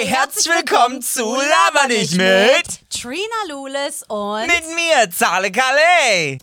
Hi, 0.00 0.06
herzlich 0.06 0.46
willkommen 0.46 1.02
zu 1.02 1.24
Laber 1.24 1.88
nicht 1.88 2.16
mit 2.16 2.90
Trina 2.90 3.20
Lulis 3.48 4.02
und 4.08 4.46
mit 4.46 4.64
mir, 4.74 5.10
Zale 5.10 5.50
Calais. 5.50 6.38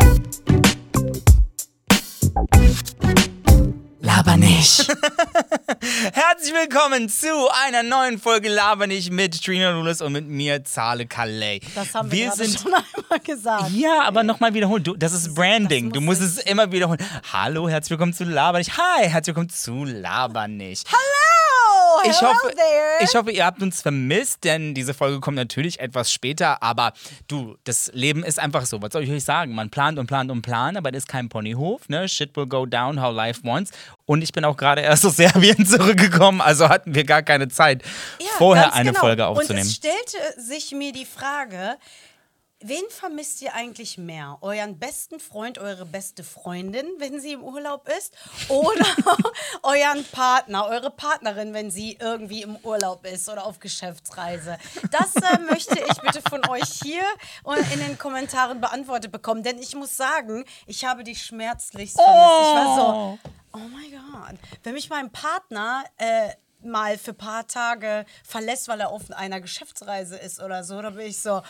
Laber 4.00 4.38
nicht. 4.38 4.88
Herzlich 6.14 6.54
willkommen 6.54 7.10
zu 7.10 7.50
einer 7.66 7.82
neuen 7.84 8.20
Folge 8.20 8.50
Laber 8.50 8.86
nicht 8.86 9.12
mit 9.12 9.44
Trina 9.44 9.72
Lulis 9.72 10.02
und 10.02 10.12
mit 10.14 10.28
mir, 10.28 10.64
Zale 10.64 11.08
Calais. 11.08 11.62
Das 11.74 11.96
haben 11.96 12.12
wir, 12.12 12.26
wir 12.26 12.32
sind 12.34 12.60
schon 12.60 12.74
einmal 12.74 13.20
gesagt. 13.24 13.72
Ja, 13.72 14.04
aber 14.04 14.24
nochmal 14.24 14.54
wiederholen. 14.54 14.84
Du, 14.84 14.96
das 14.96 15.14
ist 15.14 15.34
Branding. 15.34 15.90
das 15.90 15.94
du 15.94 16.02
muss 16.02 16.20
musst 16.20 16.38
es 16.38 16.44
immer 16.46 16.72
wiederholen. 16.72 17.00
Hallo, 17.34 17.68
herzlich 17.68 17.92
willkommen 17.92 18.14
zu 18.14 18.24
Laber 18.24 18.60
nicht. 18.60 18.78
Hi, 18.78 19.10
herzlich 19.10 19.36
willkommen 19.36 19.50
zu 19.50 19.84
Laber 19.84 20.48
nicht. 20.48 20.88
Hello, 20.88 21.37
Ich 22.06 22.20
hello 22.22 22.32
hoffe, 22.34 22.54
there. 22.56 22.64
ich 23.04 23.16
hoffe, 23.16 23.32
ihr 23.32 23.46
habt 23.46 23.62
uns 23.62 23.82
vermisst, 23.82 24.44
denn 24.44 24.74
diese 24.74 24.94
Folge 24.94 25.20
kommt 25.20 25.36
natürlich 25.38 25.80
etwas 25.80 26.12
später. 26.12 26.62
Aber 26.64 26.94
du, 27.28 27.56
das 27.64 27.92
Leben 27.94 28.24
ist 28.24 28.40
einfach 28.40 28.66
so. 28.66 28.82
Was 28.82 28.94
soll 28.94 29.04
ich 29.04 29.12
euch 29.12 29.24
sagen? 29.24 29.54
Man 29.56 29.70
plant 29.70 30.00
und 30.00 30.08
plant 30.08 30.32
und 30.32 30.42
plant, 30.42 30.78
aber 30.78 30.92
das 30.92 31.04
ist 31.04 31.08
kein 31.08 31.30
Ponyhof. 31.30 31.88
Ne? 31.90 32.08
Shit 32.08 32.36
will 32.36 32.48
go 32.48 32.66
down, 32.66 33.02
how 33.02 33.14
life 33.14 33.42
wants. 33.44 33.72
Und 34.06 34.22
ich 34.22 34.32
bin 34.32 34.46
auch 34.46 34.56
gerade 34.56 34.82
erst 34.82 35.06
aus 35.06 35.18
Serbien 35.18 35.66
zurückgekommen, 35.66 36.40
also 36.42 36.70
hatten 36.70 36.96
wir 36.96 37.04
gar 37.04 37.24
keine 37.24 37.50
Zeit, 37.50 37.84
Ja, 38.20 38.28
vorher 38.38 38.74
eine 38.74 38.92
genau. 38.92 39.00
Folge 39.02 39.28
Und 39.28 39.38
aufzunehmen. 39.40 39.66
es 39.66 39.76
stellte 39.76 40.18
sich 40.38 40.72
mir 40.72 40.94
die 40.94 41.06
Frage, 41.06 41.78
wen 42.60 42.84
vermisst 42.90 43.42
ihr 43.42 43.54
eigentlich 43.54 43.98
mehr? 43.98 44.38
Euren 44.42 44.80
besten 44.80 45.20
Freund, 45.20 45.58
eure 45.58 45.86
beste 45.86 46.24
Freundin, 46.24 46.88
wenn 46.98 47.20
sie 47.20 47.34
im 47.34 47.44
Urlaub 47.44 47.88
ist? 47.98 48.16
Oder 48.50 48.86
euren 49.64 50.04
Partner, 50.06 50.68
eure 50.68 50.90
Partnerin, 50.90 51.54
wenn 51.54 51.70
sie 51.70 51.98
irgendwie 52.00 52.42
im 52.42 52.56
Urlaub 52.58 53.06
ist 53.06 53.30
oder 53.30 53.46
auf 53.46 53.60
Geschäftsreise? 53.60 54.58
Das 54.92 55.16
äh, 55.16 55.40
möchte 55.40 55.80
ich 55.80 56.02
bitte 56.02 56.22
von 56.30 56.48
euch 56.50 56.80
hier 56.84 57.04
und 57.44 57.60
in 57.74 57.80
den 57.80 57.98
Kommentaren 57.98 58.60
beantwortet 58.60 59.12
bekommen. 59.12 59.44
Denn 59.44 59.60
ich 59.60 59.76
muss 59.76 59.96
sagen, 59.96 60.44
ich 60.66 60.84
habe 60.86 61.04
die 61.04 61.16
schmerzlichst 61.16 62.00
vermisst. 62.00 62.40
Ich 62.42 62.56
war 62.56 62.76
so, 62.76 63.20
oh 63.54 63.68
mein 63.72 63.92
Gott. 63.92 64.40
Wenn 64.64 64.74
mich 64.74 64.90
mein 64.90 65.12
Partner 65.12 65.84
äh, 65.98 66.30
mal 66.64 66.98
für 66.98 67.12
ein 67.12 67.18
paar 67.18 67.48
Tage 67.48 68.06
verlässt, 68.24 68.68
weil 68.68 68.80
er 68.80 68.90
auf 68.90 69.12
einer 69.12 69.42
Geschäftsreise 69.42 70.18
ist 70.18 70.42
oder 70.42 70.64
so, 70.64 70.82
dann 70.82 70.96
bin 70.96 71.06
ich 71.06 71.20
so, 71.20 71.42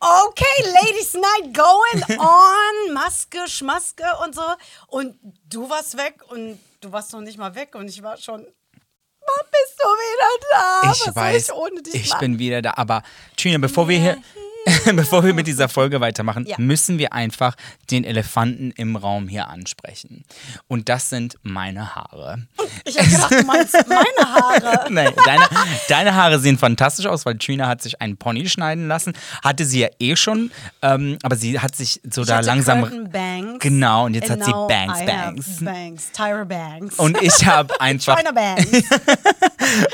okay, 0.00 0.72
Ladies 0.82 1.14
Night 1.14 1.54
going 1.54 2.18
on, 2.18 2.92
Maske, 2.94 3.46
Schmaske 3.48 4.04
und 4.24 4.34
so. 4.34 4.42
Und 4.88 5.18
du 5.48 5.68
warst 5.68 5.96
weg 5.96 6.14
und 6.28 6.58
du 6.80 6.92
warst 6.92 7.12
noch 7.12 7.20
nicht 7.20 7.38
mal 7.38 7.54
weg 7.54 7.74
und 7.74 7.88
ich 7.88 8.02
war 8.02 8.16
schon, 8.16 8.40
wann 8.42 9.46
bist 9.50 9.78
du 9.78 9.88
wieder 9.88 10.46
da? 10.50 10.92
Ich 10.92 11.06
Was 11.06 11.16
weiß, 11.16 11.46
soll 11.46 11.56
ich 11.56 11.62
ohne 11.72 11.82
dich 11.82 11.94
ich 11.94 12.18
bin 12.18 12.38
wieder 12.38 12.62
da. 12.62 12.74
Aber 12.76 13.02
Trina, 13.36 13.58
bevor 13.58 13.88
wir 13.88 13.98
hier, 13.98 14.22
bevor 14.94 15.24
wir 15.24 15.32
mit 15.34 15.46
dieser 15.46 15.68
Folge 15.68 16.00
weitermachen, 16.00 16.44
Ja. 16.46 16.56
müssen 16.58 16.98
wir 16.98 17.12
einfach 17.12 17.54
den 17.90 18.04
Elefanten 18.04 18.70
im 18.72 18.96
Raum 18.96 19.28
hier 19.28 19.48
ansprechen. 19.48 20.24
Und 20.68 20.88
das 20.88 21.08
sind 21.08 21.36
meine 21.42 21.94
Haare. 21.94 22.46
Ich 22.84 22.98
habe 22.98 23.08
gedacht, 23.08 23.30
du 23.32 23.42
meinst 23.44 23.76
meine 23.88 24.34
Haare. 24.34 24.86
Nein, 24.92 25.12
deine, 25.24 25.44
deine 25.88 26.14
Haare 26.14 26.38
sehen 26.38 26.58
fantastisch 26.58 27.06
aus, 27.06 27.24
weil 27.26 27.36
Trina 27.38 27.68
hat 27.68 27.82
sich 27.82 28.00
einen 28.00 28.16
Pony 28.16 28.48
schneiden 28.48 28.88
lassen. 28.88 29.12
Hatte 29.42 29.64
sie 29.64 29.80
ja 29.80 29.88
eh 29.98 30.16
schon, 30.16 30.50
ähm, 30.82 31.18
aber 31.22 31.36
sie 31.36 31.58
hat 31.58 31.74
sich 31.76 32.00
so 32.10 32.22
Ich 32.22 32.28
da 32.28 32.40
langsam. 32.40 33.08
Bangs. 33.10 33.58
Genau, 33.60 34.04
und 34.06 34.14
jetzt 34.14 34.30
hat 34.30 34.44
sie 34.44 34.50
now 34.50 34.66
Bangs, 34.66 35.00
I 35.00 35.06
Bangs. 35.06 35.64
Bangs, 35.64 36.12
Tyra 36.12 36.44
Bangs. 36.44 36.94
Und 36.98 37.20
ich 37.22 37.44
habe 37.46 37.80
einfach 37.80 38.16
China 38.18 38.32
Bangs. 38.32 38.66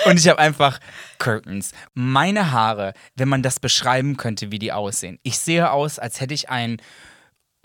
Und 0.06 0.18
ich 0.18 0.28
habe 0.28 0.38
einfach 0.38 0.78
Curtains. 1.18 1.72
Meine 1.94 2.52
Haare, 2.52 2.92
wenn 3.14 3.28
man 3.28 3.42
das 3.42 3.60
beschreiben 3.60 4.16
könnte, 4.16 4.50
wie 4.50 4.58
die 4.58 4.72
aussehen. 4.72 5.18
Ich 5.22 5.38
sehe 5.38 5.70
aus, 5.70 5.98
als 5.98 6.20
hätte 6.20 6.34
ich 6.34 6.48
ein 6.50 6.78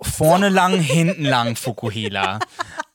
vorne 0.01 0.49
lang, 0.49 0.79
hinten 0.79 1.23
lang 1.25 1.55
Fukuhila. 1.55 2.39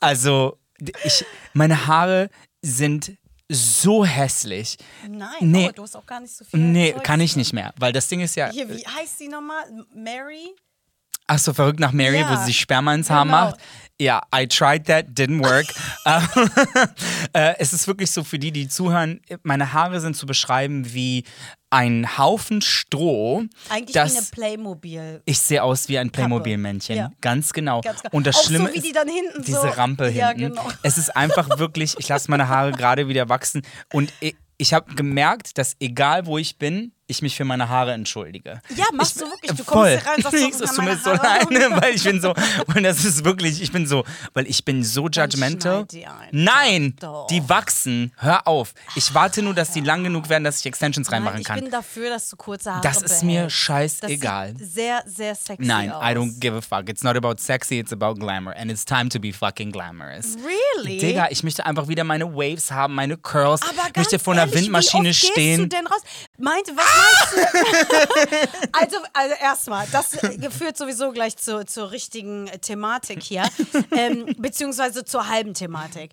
Also, 0.01 0.59
ich, 1.05 1.25
meine 1.53 1.87
Haare 1.87 2.31
sind 2.63 3.13
so 3.49 4.05
hässlich. 4.05 4.77
Nein, 5.09 5.31
Nee. 5.41 5.71
du 5.73 5.83
hast 5.85 5.95
auch 5.97 6.05
gar 6.07 6.19
nicht 6.21 6.35
so 6.35 6.45
viel. 6.45 6.59
Nee, 6.59 6.93
Zeug 6.95 7.05
kann 7.05 7.21
ich 7.21 7.33
drin. 7.33 7.41
nicht 7.41 7.53
mehr, 7.53 7.73
weil 7.79 7.93
das 7.93 8.09
Ding 8.09 8.21
ist 8.21 8.35
ja, 8.35 8.51
Hier, 8.51 8.69
wie 8.69 8.85
heißt 8.87 9.19
sie 9.19 9.29
nochmal? 9.29 9.65
Mary? 9.95 10.55
ach 11.29 11.39
so, 11.41 11.53
verrückt 11.53 11.81
nach 11.81 11.91
Mary, 11.93 12.19
wo 12.27 12.33
Ja, 12.33 12.37
sie 12.39 12.47
sich 12.47 12.61
Sperma 12.61 12.95
ins 12.95 13.11
Haar 13.11 13.25
genau. 13.25 13.37
macht. 13.37 13.57
Ja, 13.99 14.21
I 14.35 14.47
tried 14.47 14.87
that, 14.87 15.07
didn't 15.19 15.43
work. 15.45 15.67
Ähm, 16.07 16.23
äh, 17.33 17.55
es 17.59 17.73
ist 17.73 17.89
wirklich 17.89 18.13
so 18.13 18.23
für 18.23 18.39
die, 18.39 18.53
die 18.53 18.69
zuhören, 18.69 19.21
meine 19.43 19.73
Haare 19.73 20.01
sind 20.01 20.17
zu 20.17 20.25
beschreiben 20.25 20.95
wie 20.95 21.25
ein 21.69 22.17
Haufen 22.17 22.63
Stroh. 22.63 23.43
Eigentlich 23.69 23.93
das, 23.95 24.13
wie 24.15 24.19
eine 24.19 24.27
Playmobil. 24.31 25.23
Ich 25.25 25.39
sehe 25.41 25.63
aus 25.65 25.89
wie 25.89 25.99
ein 25.99 26.11
Playmobil-Männchen. 26.11 26.97
Ja. 26.97 27.11
Ganz 27.21 27.53
genau. 27.53 27.81
Ganz 27.81 28.03
genau. 28.05 28.15
Und 28.17 28.25
das 28.29 28.37
Auch 28.37 28.45
Schlimme 28.45 28.69
so, 28.69 28.75
wie 28.75 28.79
ist 28.79 28.87
die 28.87 28.93
dann 28.93 29.09
hinten 29.09 29.43
diese 29.43 29.61
so- 29.63 29.67
Rampe 29.69 30.11
Ja, 30.11 30.29
hinten. 30.29 30.51
genau. 30.55 30.69
Es 30.85 30.97
ist 30.97 31.17
einfach 31.17 31.49
wirklich, 31.59 31.97
ich 31.99 32.07
lasse 32.09 32.31
meine 32.31 32.47
Haare 32.49 32.71
gerade 32.71 33.09
wieder 33.09 33.29
wachsen 33.29 33.63
und 33.93 34.13
ich, 34.21 34.37
ich 34.59 34.73
habe 34.73 34.95
gemerkt, 34.95 35.59
dass 35.59 35.75
egal 35.81 36.27
wo 36.27 36.39
ich 36.39 36.57
bin, 36.59 36.93
ich 37.09 37.23
mich 37.23 37.37
für 37.37 37.45
meine 37.45 37.69
Haare 37.69 37.93
entschuldige. 37.93 38.61
Ja, 38.75 38.87
machst 38.93 39.21
du 39.21 39.27
wirklich. 39.27 39.53
Du 39.53 39.65
kommst 39.65 39.73
Voll. 39.73 39.91
hier 39.91 40.07
rein 40.07 40.17
und 40.17 40.23
sagst 40.23 40.61
es 40.61 40.73
tut 40.75 40.85
mir 40.85 40.97
so 40.97 41.11
leid, 41.11 41.51
ne, 41.51 41.69
weil 41.81 41.95
ich 41.95 42.03
bin 42.03 42.21
so, 42.21 42.35
und 42.75 42.83
das 42.83 43.05
ist 43.05 43.25
wirklich, 43.25 43.63
ich 43.63 43.71
bin 43.71 43.87
so, 43.87 44.05
weil 44.35 44.47
ich 44.49 44.65
bin 44.65 44.83
so 44.83 45.09
judgmental. 45.09 45.87
die. 45.87 46.07
Nein, 46.33 46.97
Doch. 46.99 47.29
die 47.29 47.49
wachsen. 47.49 48.13
Hör 48.17 48.47
auf. 48.49 48.75
Ich 48.97 49.15
warte 49.15 49.43
nur, 49.43 49.55
dass 49.55 49.71
die 49.71 49.81
lang 49.81 50.03
genug 50.05 50.29
werden, 50.29 50.45
dass 50.45 50.61
ich 50.61 50.67
Extensions 50.67 51.09
Nein, 51.09 51.23
reinmachen 51.23 51.41
ich 51.41 51.47
kann. 51.47 51.61
bin 51.61 51.71
dafür, 51.71 52.11
dass 52.11 52.29
du 52.29 52.37
kurze 52.37 52.73
Haare 52.73 52.83
Das 52.83 53.03
ist 53.03 53.23
mir 53.23 53.49
scheißegal. 53.49 54.55
Sehr, 54.59 55.03
sehr 55.07 55.35
sexy 55.35 55.65
Nein, 55.65 55.93
aus. 55.93 56.03
I 56.03 56.15
don't 56.15 56.41
give 56.41 56.57
a 56.57 56.61
fuck. 56.61 56.89
It's 56.89 57.05
not 57.05 57.17
about 57.17 57.37
sexy, 57.39 57.79
it's 57.79 57.93
about 57.93 58.15
glamour. 58.15 58.55
And 58.57 58.71
it's 58.71 58.85
time 58.85 59.09
to 59.11 59.21
be 59.21 59.33
fucking 59.33 59.71
glamorous. 59.71 60.37
Really? 60.77 60.99
Digga, 60.99 61.29
ich 61.31 61.43
möchte 61.45 61.65
einfach 61.65 61.87
wieder 61.89 62.03
meine 62.05 62.27
Waves 62.35 62.71
haben, 62.73 62.95
meine 62.95 63.17
Curls. 63.17 63.63
Aber 63.63 63.73
ich 63.73 63.93
ganz 63.93 63.97
möchte 63.97 64.19
vor 64.19 64.33
einer 64.33 64.43
ehrlich, 64.43 64.57
Windmaschine 64.57 65.05
wie 65.05 65.11
oft 65.11 65.19
stehen. 65.19 65.59
Gehst 65.59 65.73
du 65.73 65.77
denn 65.77 65.87
raus? 65.87 66.01
Meinte, 66.39 66.73
was 66.77 66.85
meinst 67.33 67.53
du? 67.53 68.69
also, 68.73 68.97
also 69.13 69.35
erstmal, 69.41 69.87
das 69.91 70.17
führt 70.57 70.77
sowieso 70.77 71.13
gleich 71.13 71.37
zur, 71.37 71.67
zur 71.67 71.91
richtigen 71.91 72.47
äh, 72.49 72.59
Thematik 72.59 73.23
hier, 73.23 73.45
ähm, 73.93 74.27
beziehungsweise 74.39 75.05
zur 75.05 75.29
halben 75.29 75.55
Thematik. 75.55 76.13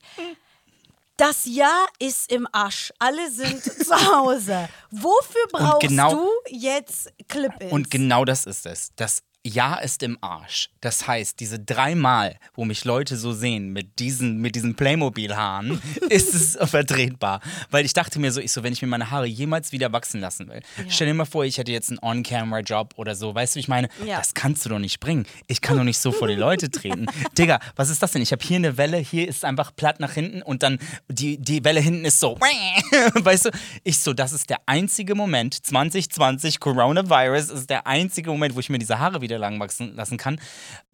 Das 1.17 1.45
Jahr 1.45 1.87
ist 1.99 2.31
im 2.31 2.47
Arsch. 2.51 2.91
Alle 2.97 3.29
sind 3.29 3.63
zu 3.85 3.95
Hause. 4.13 4.67
Wofür 4.91 5.47
brauchst 5.51 5.81
genau- 5.81 6.11
du 6.11 6.29
jetzt 6.49 7.13
Clip-Ins? 7.27 7.71
Und 7.71 7.91
genau 7.91 8.25
das 8.25 8.45
ist 8.45 8.65
es. 8.65 8.91
Das 8.95 9.21
Jahr 9.45 9.83
ist 9.83 10.03
im 10.03 10.17
Arsch. 10.21 10.69
Das 10.79 11.05
heißt, 11.05 11.39
diese 11.39 11.59
dreimal, 11.59 12.37
wo 12.55 12.63
mich 12.63 12.85
Leute 12.85 13.17
so 13.17 13.33
sehen 13.33 13.69
mit 13.69 13.99
diesen, 13.99 14.37
mit 14.37 14.55
diesen 14.55 14.75
Playmobil-Haaren, 14.75 15.81
ist 16.09 16.33
es 16.33 16.57
vertretbar. 16.69 17.41
Weil 17.69 17.85
ich 17.85 17.93
dachte 17.93 18.19
mir 18.19 18.31
so, 18.31 18.39
ich 18.39 18.53
so, 18.53 18.63
wenn 18.63 18.71
ich 18.71 18.81
mir 18.81 18.87
meine 18.87 19.11
Haare 19.11 19.25
jemals 19.25 19.73
wieder 19.73 19.91
wachsen 19.91 20.21
lassen 20.21 20.47
will, 20.47 20.61
stell 20.87 21.07
dir 21.07 21.13
mal 21.13 21.25
vor, 21.25 21.43
ich 21.43 21.57
hätte 21.57 21.73
jetzt 21.73 21.89
einen 21.89 21.99
On-Camera-Job 22.01 22.93
oder 22.95 23.15
so. 23.15 23.35
Weißt 23.35 23.55
du, 23.55 23.59
ich 23.59 23.67
meine? 23.67 23.89
Ja. 24.05 24.17
Das 24.17 24.33
kannst 24.33 24.65
du 24.65 24.69
doch 24.69 24.79
nicht 24.79 25.01
bringen. 25.01 25.25
Ich 25.47 25.61
kann 25.61 25.77
doch 25.77 25.83
nicht 25.83 25.99
so 25.99 26.13
vor 26.13 26.29
die 26.29 26.35
Leute 26.43 26.71
treten. 26.71 27.07
Digga, 27.37 27.59
was 27.75 27.89
ist 27.89 28.01
das 28.01 28.13
denn? 28.13 28.21
Ich 28.21 28.31
habe 28.31 28.43
hier 28.43 28.57
eine 28.57 28.77
Welle, 28.77 28.97
hier 28.97 29.27
ist 29.27 29.43
einfach 29.43 29.75
platt 29.75 29.99
nach 29.99 30.13
hinten 30.13 30.41
und 30.41 30.63
dann 30.63 30.79
die, 31.09 31.37
die 31.37 31.65
Welle 31.65 31.81
hinten 31.81 32.05
ist 32.05 32.19
so. 32.19 32.39
Weißt 33.13 33.45
du? 33.45 33.49
Ich 33.83 33.99
so, 33.99 34.13
das 34.13 34.31
ist 34.31 34.49
der 34.49 34.59
einzige 34.67 35.15
Moment, 35.15 35.65
2020, 35.65 36.61
Coronavirus 36.61 37.49
ist 37.49 37.69
der 37.69 37.87
einzige 37.87 38.29
Moment, 38.29 38.55
wo 38.55 38.59
ich 38.61 38.69
mir 38.69 38.79
diese 38.79 38.99
Haare 38.99 39.21
wieder 39.21 39.32
lang 39.37 39.59
wachsen 39.59 39.95
lassen 39.95 40.17
kann. 40.17 40.39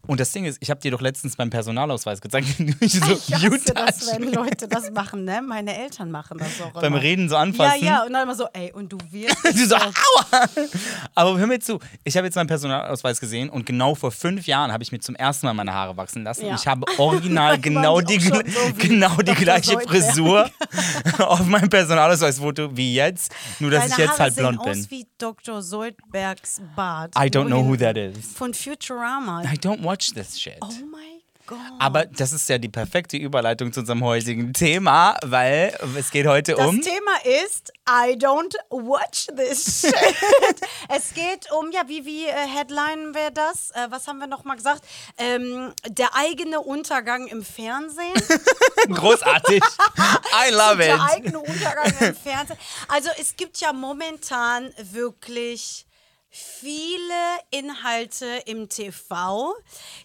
Und 0.06 0.18
das 0.18 0.32
Ding 0.32 0.46
ist, 0.46 0.56
ich 0.62 0.70
habe 0.70 0.80
dir 0.80 0.90
doch 0.90 1.02
letztens 1.02 1.36
beim 1.36 1.50
Personalausweis 1.50 2.22
gezeigt, 2.22 2.46
wie 2.58 2.74
ich 2.80 2.94
so 2.94 3.12
ich 3.12 3.34
hasse 3.34 3.74
das, 3.74 4.10
wenn. 4.18 4.32
Leute 4.32 4.66
das 4.66 4.90
machen, 4.92 5.24
ne? 5.24 5.42
Meine 5.42 5.76
Eltern 5.76 6.10
machen 6.10 6.38
das 6.38 6.58
auch 6.62 6.72
beim 6.72 6.84
immer. 6.94 7.02
Reden 7.02 7.28
so 7.28 7.34
Ja, 7.34 7.40
anfassen. 7.42 7.84
ja, 7.84 8.02
und 8.04 8.12
dann 8.14 8.22
immer 8.22 8.34
so, 8.34 8.46
ey, 8.54 8.72
und 8.72 8.90
du 8.90 8.98
wirst. 9.10 9.36
Du 9.52 9.66
so, 9.66 9.76
aua! 9.76 10.48
Aber 11.14 11.36
hör 11.38 11.46
mir 11.46 11.60
zu, 11.60 11.78
ich 12.04 12.16
habe 12.16 12.26
jetzt 12.26 12.34
meinen 12.36 12.46
Personalausweis 12.46 13.20
gesehen 13.20 13.50
und 13.50 13.66
genau 13.66 13.94
vor 13.94 14.10
fünf 14.10 14.46
Jahren 14.46 14.72
habe 14.72 14.82
ich 14.82 14.90
mir 14.90 15.00
zum 15.00 15.14
ersten 15.16 15.44
Mal 15.46 15.52
meine 15.52 15.74
Haare 15.74 15.96
wachsen 15.98 16.24
lassen. 16.24 16.46
Ja. 16.46 16.52
Und 16.52 16.60
ich 16.60 16.66
habe 16.66 16.86
original 16.98 17.50
Waren 17.52 17.62
genau 17.62 18.00
die 18.00 18.20
so 18.20 18.40
genau 18.78 19.16
die 19.18 19.34
gleiche? 19.34 19.78
Frisur 19.80 20.48
auf 21.18 21.44
meinem 21.46 21.68
Personalausweisfoto 21.68 22.74
wie 22.76 22.94
jetzt, 22.94 23.34
nur 23.58 23.70
dass 23.70 23.82
Deine 23.82 23.92
ich 23.92 23.98
jetzt 23.98 24.10
Haare 24.12 24.22
halt 24.22 24.36
blond 24.36 24.60
aus 24.60 24.66
bin. 24.66 24.90
wie 24.90 25.06
Dr. 25.18 25.60
Soldbergs 25.62 26.62
Bart. 26.74 27.14
I 27.16 27.28
don't 27.28 27.46
know 27.46 27.62
who 27.66 27.76
that 27.76 27.96
is. 27.98 28.29
Von 28.34 28.54
Futurama. 28.54 29.42
I 29.44 29.56
don't 29.56 29.82
watch 29.84 30.12
this 30.14 30.38
shit. 30.40 30.56
Oh 30.62 30.68
mein 30.90 31.00
Gott. 31.46 31.58
Aber 31.80 32.04
das 32.06 32.32
ist 32.32 32.48
ja 32.48 32.58
die 32.58 32.68
perfekte 32.68 33.16
Überleitung 33.16 33.72
zu 33.72 33.80
unserem 33.80 34.04
heutigen 34.04 34.52
Thema, 34.52 35.16
weil 35.24 35.76
es 35.96 36.10
geht 36.12 36.26
heute 36.26 36.54
Das 36.54 36.64
um. 36.66 36.80
Thema 36.80 37.10
ist 37.44 37.72
I 37.88 38.14
don't 38.14 38.54
watch 38.70 39.26
this 39.36 39.80
shit. 39.80 39.94
es 40.88 41.12
geht 41.12 41.50
um, 41.50 41.72
ja, 41.72 41.82
wie, 41.88 42.04
wie 42.06 42.26
äh, 42.26 42.32
Headline 42.32 43.14
wäre 43.14 43.32
das? 43.32 43.72
Äh, 43.72 43.88
was 43.90 44.06
haben 44.06 44.18
wir 44.18 44.28
nochmal 44.28 44.56
gesagt? 44.56 44.84
Ähm, 45.18 45.72
der 45.88 46.14
eigene 46.14 46.60
Untergang 46.60 47.26
im 47.26 47.42
Fernsehen. 47.44 48.14
Großartig. 48.88 49.60
I 49.60 50.50
love 50.52 50.76
der 50.76 50.94
it. 50.94 51.00
eigene 51.00 51.40
Untergang 51.40 51.92
im 51.98 52.14
Fernsehen. 52.14 52.58
Also 52.86 53.10
es 53.20 53.34
gibt 53.36 53.58
ja 53.60 53.72
momentan 53.72 54.70
wirklich 54.78 55.84
viele 56.30 57.38
Inhalte 57.50 58.26
im 58.46 58.68
TV, 58.68 59.54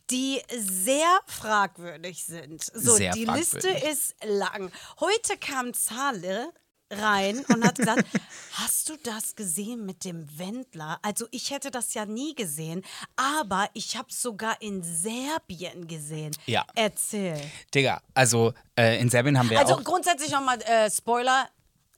die 0.10 0.42
sehr 0.58 1.20
fragwürdig 1.28 2.26
sind. 2.26 2.64
So, 2.64 2.96
Sehr 2.96 3.14
die 3.14 3.26
Liste 3.26 3.62
fragwürdig. 3.62 3.84
ist 3.90 4.16
lang. 4.24 4.72
Heute 5.00 5.38
kam 5.38 5.74
Zahle 5.74 6.52
rein 6.92 7.44
und 7.50 7.64
hat 7.66 7.78
gesagt, 7.78 8.06
hast 8.54 8.90
du 8.90 8.98
das 9.04 9.36
gesehen 9.36 9.86
mit 9.86 10.04
dem 10.06 10.28
Wendler? 10.38 11.00
Also 11.02 11.28
ich 11.32 11.52
hätte 11.52 11.72
das 11.72 11.94
ja 11.94 12.06
nie 12.06 12.36
gesehen, 12.36 12.84
aber 13.16 13.70
ich 13.74 13.98
habe 13.98 14.12
sogar 14.12 14.62
in 14.62 14.84
Serbien 14.84 15.88
gesehen. 15.88 16.36
Ja. 16.46 16.66
Erzähl. 16.76 17.40
Digga, 17.74 18.02
also 18.14 18.54
äh, 18.78 19.00
in 19.00 19.10
Serbien 19.10 19.38
haben 19.38 19.50
wir 19.50 19.60
Also 19.60 19.76
auch. 19.76 19.84
grundsätzlich 19.84 20.32
nochmal 20.32 20.62
äh, 20.62 20.90
Spoiler, 20.92 21.50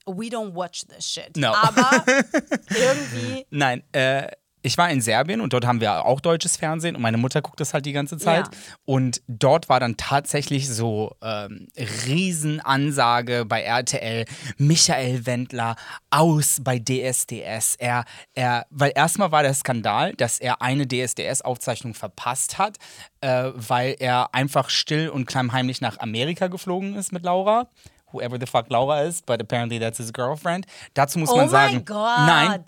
we 0.08 0.28
don't 0.28 0.54
watch 0.54 0.86
this 0.86 1.06
shit. 1.06 1.36
No. 1.36 1.52
Aber 1.52 2.04
irgendwie. 2.68 3.46
Nein, 3.50 3.82
äh, 3.92 4.28
ich 4.62 4.76
war 4.76 4.90
in 4.90 5.00
Serbien 5.00 5.40
und 5.40 5.52
dort 5.52 5.66
haben 5.66 5.80
wir 5.80 6.04
auch 6.04 6.20
deutsches 6.20 6.56
Fernsehen 6.56 6.96
und 6.96 7.02
meine 7.02 7.16
Mutter 7.16 7.42
guckt 7.42 7.60
das 7.60 7.74
halt 7.74 7.86
die 7.86 7.92
ganze 7.92 8.18
Zeit. 8.18 8.46
Ja. 8.46 8.60
Und 8.84 9.22
dort 9.28 9.68
war 9.68 9.78
dann 9.78 9.96
tatsächlich 9.96 10.68
so 10.68 11.16
ähm, 11.22 11.68
Riesenansage 12.06 13.44
bei 13.46 13.62
RTL, 13.62 14.24
Michael 14.56 15.26
Wendler 15.26 15.76
aus 16.10 16.60
bei 16.62 16.78
DSDS. 16.78 17.76
Er, 17.78 18.04
er, 18.34 18.66
weil 18.70 18.92
erstmal 18.94 19.30
war 19.30 19.42
der 19.42 19.54
Skandal, 19.54 20.14
dass 20.14 20.40
er 20.40 20.60
eine 20.60 20.86
DSDS-Aufzeichnung 20.88 21.94
verpasst 21.94 22.58
hat, 22.58 22.78
äh, 23.20 23.52
weil 23.54 23.96
er 23.98 24.34
einfach 24.34 24.70
still 24.70 25.08
und 25.08 25.26
klammheimlich 25.26 25.80
nach 25.80 25.98
Amerika 26.00 26.48
geflogen 26.48 26.96
ist 26.96 27.12
mit 27.12 27.22
Laura. 27.22 27.68
Whoever 28.12 28.38
the 28.40 28.46
fuck 28.46 28.66
Laura 28.70 29.02
is, 29.02 29.22
but 29.22 29.40
apparently 29.40 29.78
that's 29.78 29.98
his 29.98 30.12
girlfriend. 30.12 30.66
Dazu 30.94 31.18
muss 31.18 31.30
Oh 31.30 31.36
man 31.36 31.48
sagen, 31.48 31.84
Gott, 31.84 32.26
nein. 32.26 32.64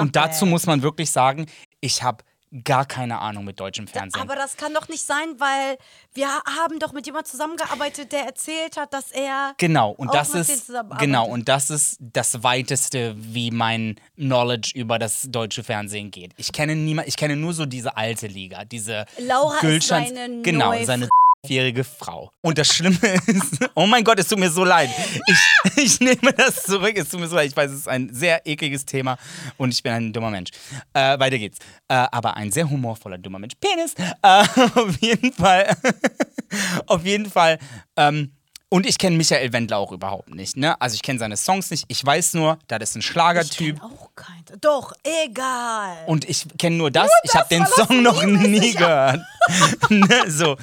Und 0.00 0.14
dazu 0.16 0.44
it. 0.44 0.50
muss 0.50 0.66
man 0.66 0.82
wirklich 0.82 1.10
sagen, 1.10 1.46
ich 1.80 2.02
habe 2.02 2.24
gar 2.62 2.84
keine 2.86 3.18
Ahnung 3.18 3.44
mit 3.44 3.58
deutschem 3.58 3.88
Fernsehen. 3.88 4.22
Aber 4.22 4.36
das 4.36 4.56
kann 4.56 4.72
doch 4.72 4.88
nicht 4.88 5.02
sein, 5.04 5.34
weil 5.38 5.76
wir 6.12 6.28
haben 6.28 6.78
doch 6.78 6.92
mit 6.92 7.04
jemandem 7.04 7.28
zusammengearbeitet, 7.28 8.12
der 8.12 8.26
erzählt 8.26 8.76
hat, 8.76 8.94
dass 8.94 9.10
er. 9.10 9.54
Genau, 9.58 9.90
und 9.90 10.14
das 10.14 10.32
ist 10.34 10.70
genau 11.00 11.26
und 11.26 11.48
das 11.48 11.70
ist 11.70 11.96
das 12.00 12.44
weiteste, 12.44 13.16
wie 13.18 13.50
mein 13.50 13.96
Knowledge 14.14 14.70
über 14.76 15.00
das 15.00 15.22
deutsche 15.28 15.64
Fernsehen 15.64 16.12
geht. 16.12 16.32
Ich 16.36 16.52
kenne 16.52 16.76
niemand, 16.76 17.08
ich 17.08 17.16
kenne 17.16 17.34
nur 17.34 17.54
so 17.54 17.66
diese 17.66 17.96
alte 17.96 18.28
Liga, 18.28 18.64
diese 18.64 19.04
Laura 19.18 19.56
ist 19.56 19.64
Gülschans- 19.64 20.14
seine 20.14 20.42
genau 20.42 20.80
seine 20.84 21.08
jährige 21.48 21.84
Frau. 21.84 22.30
Und 22.42 22.58
das 22.58 22.68
Schlimme 22.68 22.98
ist, 23.26 23.58
oh 23.74 23.86
mein 23.86 24.04
Gott, 24.04 24.18
es 24.18 24.28
tut 24.28 24.38
mir 24.38 24.50
so 24.50 24.64
leid. 24.64 24.90
Ich, 25.26 25.76
ich 25.76 26.00
nehme 26.00 26.32
das 26.36 26.62
zurück, 26.62 26.94
es 26.96 27.08
tut 27.08 27.20
mir 27.20 27.28
so 27.28 27.36
leid. 27.36 27.48
Ich 27.50 27.56
weiß, 27.56 27.70
es 27.70 27.80
ist 27.80 27.88
ein 27.88 28.12
sehr 28.12 28.46
ekliges 28.46 28.84
Thema 28.84 29.16
und 29.56 29.72
ich 29.72 29.82
bin 29.82 29.92
ein 29.92 30.12
dummer 30.12 30.30
Mensch. 30.30 30.50
Äh, 30.92 31.18
weiter 31.18 31.38
geht's. 31.38 31.58
Äh, 31.88 31.94
aber 31.94 32.36
ein 32.36 32.50
sehr 32.52 32.68
humorvoller 32.68 33.18
dummer 33.18 33.38
Mensch. 33.38 33.54
Penis. 33.60 33.94
Äh, 34.22 34.44
auf 34.80 34.96
jeden 35.00 35.32
Fall. 35.32 35.76
auf 36.86 37.04
jeden 37.04 37.30
Fall. 37.30 37.58
Ähm, 37.96 38.32
und 38.70 38.86
ich 38.86 38.98
kenne 38.98 39.16
Michael 39.16 39.52
Wendler 39.52 39.78
auch 39.78 39.92
überhaupt 39.92 40.34
nicht. 40.34 40.56
Ne? 40.56 40.80
Also 40.80 40.94
ich 40.94 41.02
kenne 41.02 41.20
seine 41.20 41.36
Songs 41.36 41.70
nicht. 41.70 41.84
Ich 41.86 42.04
weiß 42.04 42.34
nur, 42.34 42.58
das 42.66 42.90
ist 42.90 42.96
ein 42.96 43.00
Ich 43.00 43.06
Schlagertyp. 43.06 43.78
kenn 43.78 43.88
auch 43.88 44.10
kein. 44.16 44.42
Doch, 44.60 44.92
egal. 45.24 45.96
Und 46.06 46.28
ich 46.28 46.44
kenne 46.58 46.74
nur 46.76 46.90
das. 46.90 47.08
ich 47.22 47.34
habe 47.34 47.48
den 47.48 47.64
Song 47.66 48.02
noch 48.02 48.24
nie 48.24 48.72
gehört. 48.72 49.20
ne, 49.90 50.24
so. 50.28 50.56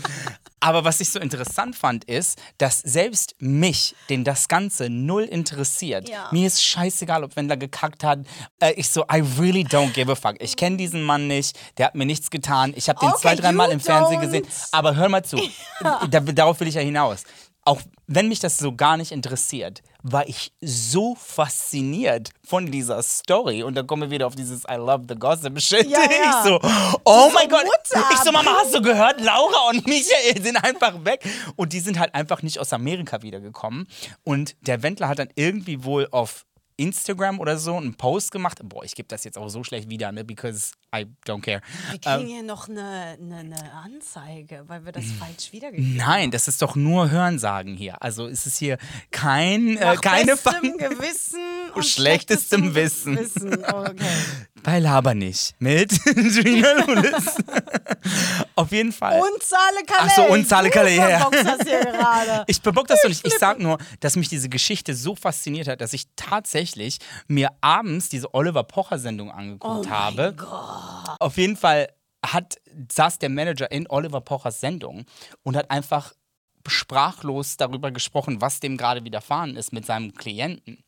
Aber 0.64 0.84
was 0.86 1.00
ich 1.02 1.10
so 1.10 1.20
interessant 1.20 1.76
fand, 1.76 2.04
ist, 2.06 2.40
dass 2.60 2.78
selbst 2.80 3.36
mich, 3.40 3.96
den 4.10 4.24
das 4.24 4.48
Ganze 4.48 4.90
null 4.90 5.24
interessiert, 5.24 6.08
Ja. 6.08 6.30
mir 6.32 6.46
ist 6.48 6.64
scheißegal, 6.64 7.24
ob 7.24 7.36
Wendler 7.36 7.58
gekackt 7.58 8.04
hat. 8.04 8.20
Äh, 8.60 8.74
ich 8.74 8.88
so, 8.90 9.02
I 9.12 9.24
really 9.40 9.64
don't 9.64 9.92
give 9.92 10.12
a 10.12 10.16
fuck. 10.16 10.36
Ich 10.40 10.56
kenne 10.56 10.78
diesen 10.78 11.02
Mann 11.04 11.28
nicht, 11.28 11.58
der 11.78 11.88
hat 11.88 11.96
mir 11.96 12.06
nichts 12.06 12.30
getan. 12.30 12.74
Ich 12.76 12.88
habe 12.90 13.00
den 13.00 13.10
Okay, 13.10 13.22
zwei, 13.22 13.36
dreimal 13.36 13.72
im 13.72 13.80
Fernsehen 13.80 14.22
gesehen. 14.22 14.46
Aber 14.72 14.96
hör 14.96 15.10
mal 15.10 15.26
zu, 15.26 15.38
da, 16.10 16.20
darauf 16.20 16.60
will 16.60 16.68
ich 16.68 16.76
ja 16.76 16.82
hinaus. 16.82 17.24
Auch 17.64 17.82
wenn 18.08 18.28
mich 18.28 18.40
das 18.40 18.58
so 18.58 18.76
gar 18.76 18.98
nicht 18.98 19.12
interessiert, 19.12 19.82
war 20.04 20.28
ich 20.28 20.52
so 20.62 21.16
fasziniert 21.16 22.32
von 22.44 22.72
dieser 22.72 23.02
Story. 23.04 23.64
Und 23.64 23.76
dann 23.76 23.88
kommen 23.88 24.04
wir 24.04 24.10
wieder 24.12 24.28
auf 24.28 24.36
dieses 24.36 24.64
I 24.64 24.76
love 24.76 25.06
the 25.08 25.16
gossip 25.16 25.60
shit. 25.62 25.90
Ja, 25.90 26.00
ja. 26.02 26.08
Ich 26.44 26.50
so, 26.50 26.60
oh 27.06 27.30
mein 27.34 27.50
Gott. 27.50 27.66
Ich 28.12 28.18
so, 28.20 28.32
Mama, 28.32 28.52
hast 28.60 28.74
du 28.74 28.82
gehört? 28.82 29.22
Laura 29.22 29.70
und 29.70 29.86
Michael 29.88 30.42
sind 30.42 30.58
einfach 30.58 31.06
weg. 31.06 31.24
Und 31.56 31.74
die 31.74 31.80
sind 31.80 32.00
halt 32.00 32.16
einfach 32.16 32.42
nicht 32.42 32.60
aus 32.60 32.74
Amerika 32.74 33.22
wiedergekommen. 33.22 33.88
Und 34.24 34.56
der 34.62 34.84
Wendler 34.84 35.08
hat 35.08 35.20
dann 35.20 35.30
irgendwie 35.36 35.84
wohl 35.84 36.08
auf 36.12 36.46
Instagram 36.82 37.40
oder 37.40 37.58
so 37.58 37.78
einen 37.78 37.96
Post 37.96 38.32
gemacht. 38.32 38.60
Boah, 38.64 38.84
ich 38.84 38.96
gebe 38.96 39.08
das 39.08 39.24
jetzt 39.24 39.38
auch 39.38 39.50
so 39.50 39.64
schlecht 39.64 39.90
wieder, 39.90 40.12
ne? 40.12 40.24
Because 40.24 40.72
I 40.96 41.06
don't 41.26 41.42
care. 41.42 41.62
wir 41.92 42.00
kriegen 42.00 42.28
hier 42.28 42.44
noch 42.44 42.68
eine, 42.68 43.18
eine, 43.20 43.38
eine 43.38 43.74
Anzeige, 43.74 44.64
weil 44.68 44.86
wir 44.86 44.92
das 44.92 45.06
falsch 45.20 45.52
wiedergegeben 45.52 45.96
Nein, 45.96 46.32
das 46.32 46.48
ist 46.48 46.62
doch 46.62 46.76
nur 46.76 47.10
Hörensagen 47.10 47.76
hier. 47.76 48.02
Also 48.02 48.28
ist 48.28 48.46
es 48.46 48.58
hier 48.58 48.78
kein, 49.12 49.78
äh, 49.78 49.86
Nach 49.86 50.02
keine 50.02 50.32
bestem 50.32 50.78
Gewissen 50.78 51.40
und 51.76 51.86
schlechtestem 51.86 52.72
schlechtestem 52.72 52.76
Wissen. 52.76 53.18
Wissen. 53.18 53.66
Okay. 53.66 54.06
bei 54.64 54.80
Laber 54.80 55.14
nicht. 55.14 55.56
Mit 55.60 55.92
Gina 56.06 56.86
Lulis. 56.86 57.38
Auf 58.56 58.72
jeden 58.72 58.92
Fall. 58.92 59.20
Unzahle 59.20 59.84
Kalei. 59.86 60.04
Ach 60.08 60.16
so, 60.16 60.24
Unzahle 60.24 60.70
Kalei, 60.70 60.96
ja, 60.96 61.10
ja. 61.10 61.30
Das 61.30 61.68
hier 61.68 61.80
gerade. 61.80 62.44
Ich 62.48 62.62
bebock 62.62 62.88
das 62.88 63.02
doch 63.02 63.10
nicht. 63.10 63.26
Ich 63.26 63.38
sag 63.38 63.60
nur, 63.60 63.78
dass 64.00 64.16
mich 64.16 64.30
diese 64.30 64.50
Geschichte 64.50 64.96
so 64.96 65.16
fasziniert 65.16 65.68
hat, 65.68 65.82
dass 65.82 65.94
ich 65.94 66.06
tatsächlich 66.16 66.98
mir 67.28 67.50
abends 67.62 68.10
diese 68.10 68.34
Oliver 68.34 68.64
Pocher-Sendung 68.64 69.32
angeguckt 69.32 69.88
Oh 69.88 69.90
mein 69.90 69.90
habe. 69.90 70.36
Auf 71.20 71.38
jeden 71.38 71.58
Fall 71.58 71.88
hat, 72.26 72.56
saß 72.92 73.20
der 73.20 73.30
Manager 73.30 73.72
in 73.72 73.90
Oliver 73.90 74.22
Pochers 74.22 74.60
Sendung 74.60 75.06
und 75.44 75.56
hat 75.56 75.72
einfach 75.72 76.14
sprachlos 76.68 77.58
darüber 77.58 77.92
gesprochen, 77.92 78.42
was 78.42 78.60
dem 78.60 78.78
gerade 78.78 79.04
widerfahren 79.04 79.56
ist 79.56 79.74
mit 79.74 79.86
seinem 79.86 80.14
Klienten. 80.14 80.84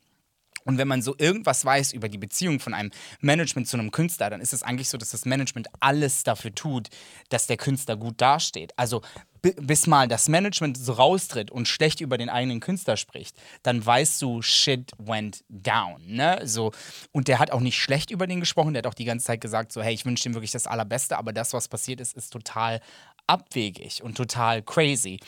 Und 0.65 0.77
wenn 0.77 0.87
man 0.87 1.01
so 1.01 1.15
irgendwas 1.17 1.65
weiß 1.65 1.93
über 1.93 2.09
die 2.09 2.17
Beziehung 2.17 2.59
von 2.59 2.73
einem 2.73 2.91
Management 3.19 3.67
zu 3.67 3.77
einem 3.77 3.91
Künstler, 3.91 4.29
dann 4.29 4.41
ist 4.41 4.53
es 4.53 4.63
eigentlich 4.63 4.89
so, 4.89 4.97
dass 4.97 5.09
das 5.11 5.25
Management 5.25 5.67
alles 5.79 6.23
dafür 6.23 6.53
tut, 6.53 6.89
dass 7.29 7.47
der 7.47 7.57
Künstler 7.57 7.97
gut 7.97 8.19
dasteht. 8.21 8.73
Also 8.77 9.01
bi- 9.41 9.55
bis 9.59 9.87
mal 9.87 10.07
das 10.07 10.29
Management 10.29 10.77
so 10.77 10.93
raustritt 10.93 11.51
und 11.51 11.67
schlecht 11.67 12.01
über 12.01 12.17
den 12.17 12.29
eigenen 12.29 12.59
Künstler 12.59 12.97
spricht, 12.97 13.35
dann 13.61 13.85
weißt 13.85 14.21
du, 14.21 14.41
shit 14.41 14.91
went 14.97 15.43
down. 15.49 16.01
Ne? 16.07 16.41
So, 16.45 16.71
und 17.11 17.27
der 17.27 17.39
hat 17.39 17.51
auch 17.51 17.59
nicht 17.59 17.79
schlecht 17.79 18.11
über 18.11 18.25
den 18.27 18.39
gesprochen, 18.39 18.73
der 18.73 18.79
hat 18.79 18.87
auch 18.87 18.93
die 18.93 19.05
ganze 19.05 19.25
Zeit 19.25 19.41
gesagt, 19.41 19.71
so, 19.71 19.81
hey, 19.81 19.93
ich 19.93 20.05
wünsche 20.05 20.27
ihm 20.27 20.33
wirklich 20.33 20.51
das 20.51 20.67
Allerbeste, 20.67 21.17
aber 21.17 21.33
das, 21.33 21.53
was 21.53 21.67
passiert 21.67 21.99
ist, 22.01 22.15
ist 22.15 22.31
total 22.31 22.79
abwegig 23.27 24.03
und 24.03 24.15
total 24.15 24.61
crazy. 24.61 25.19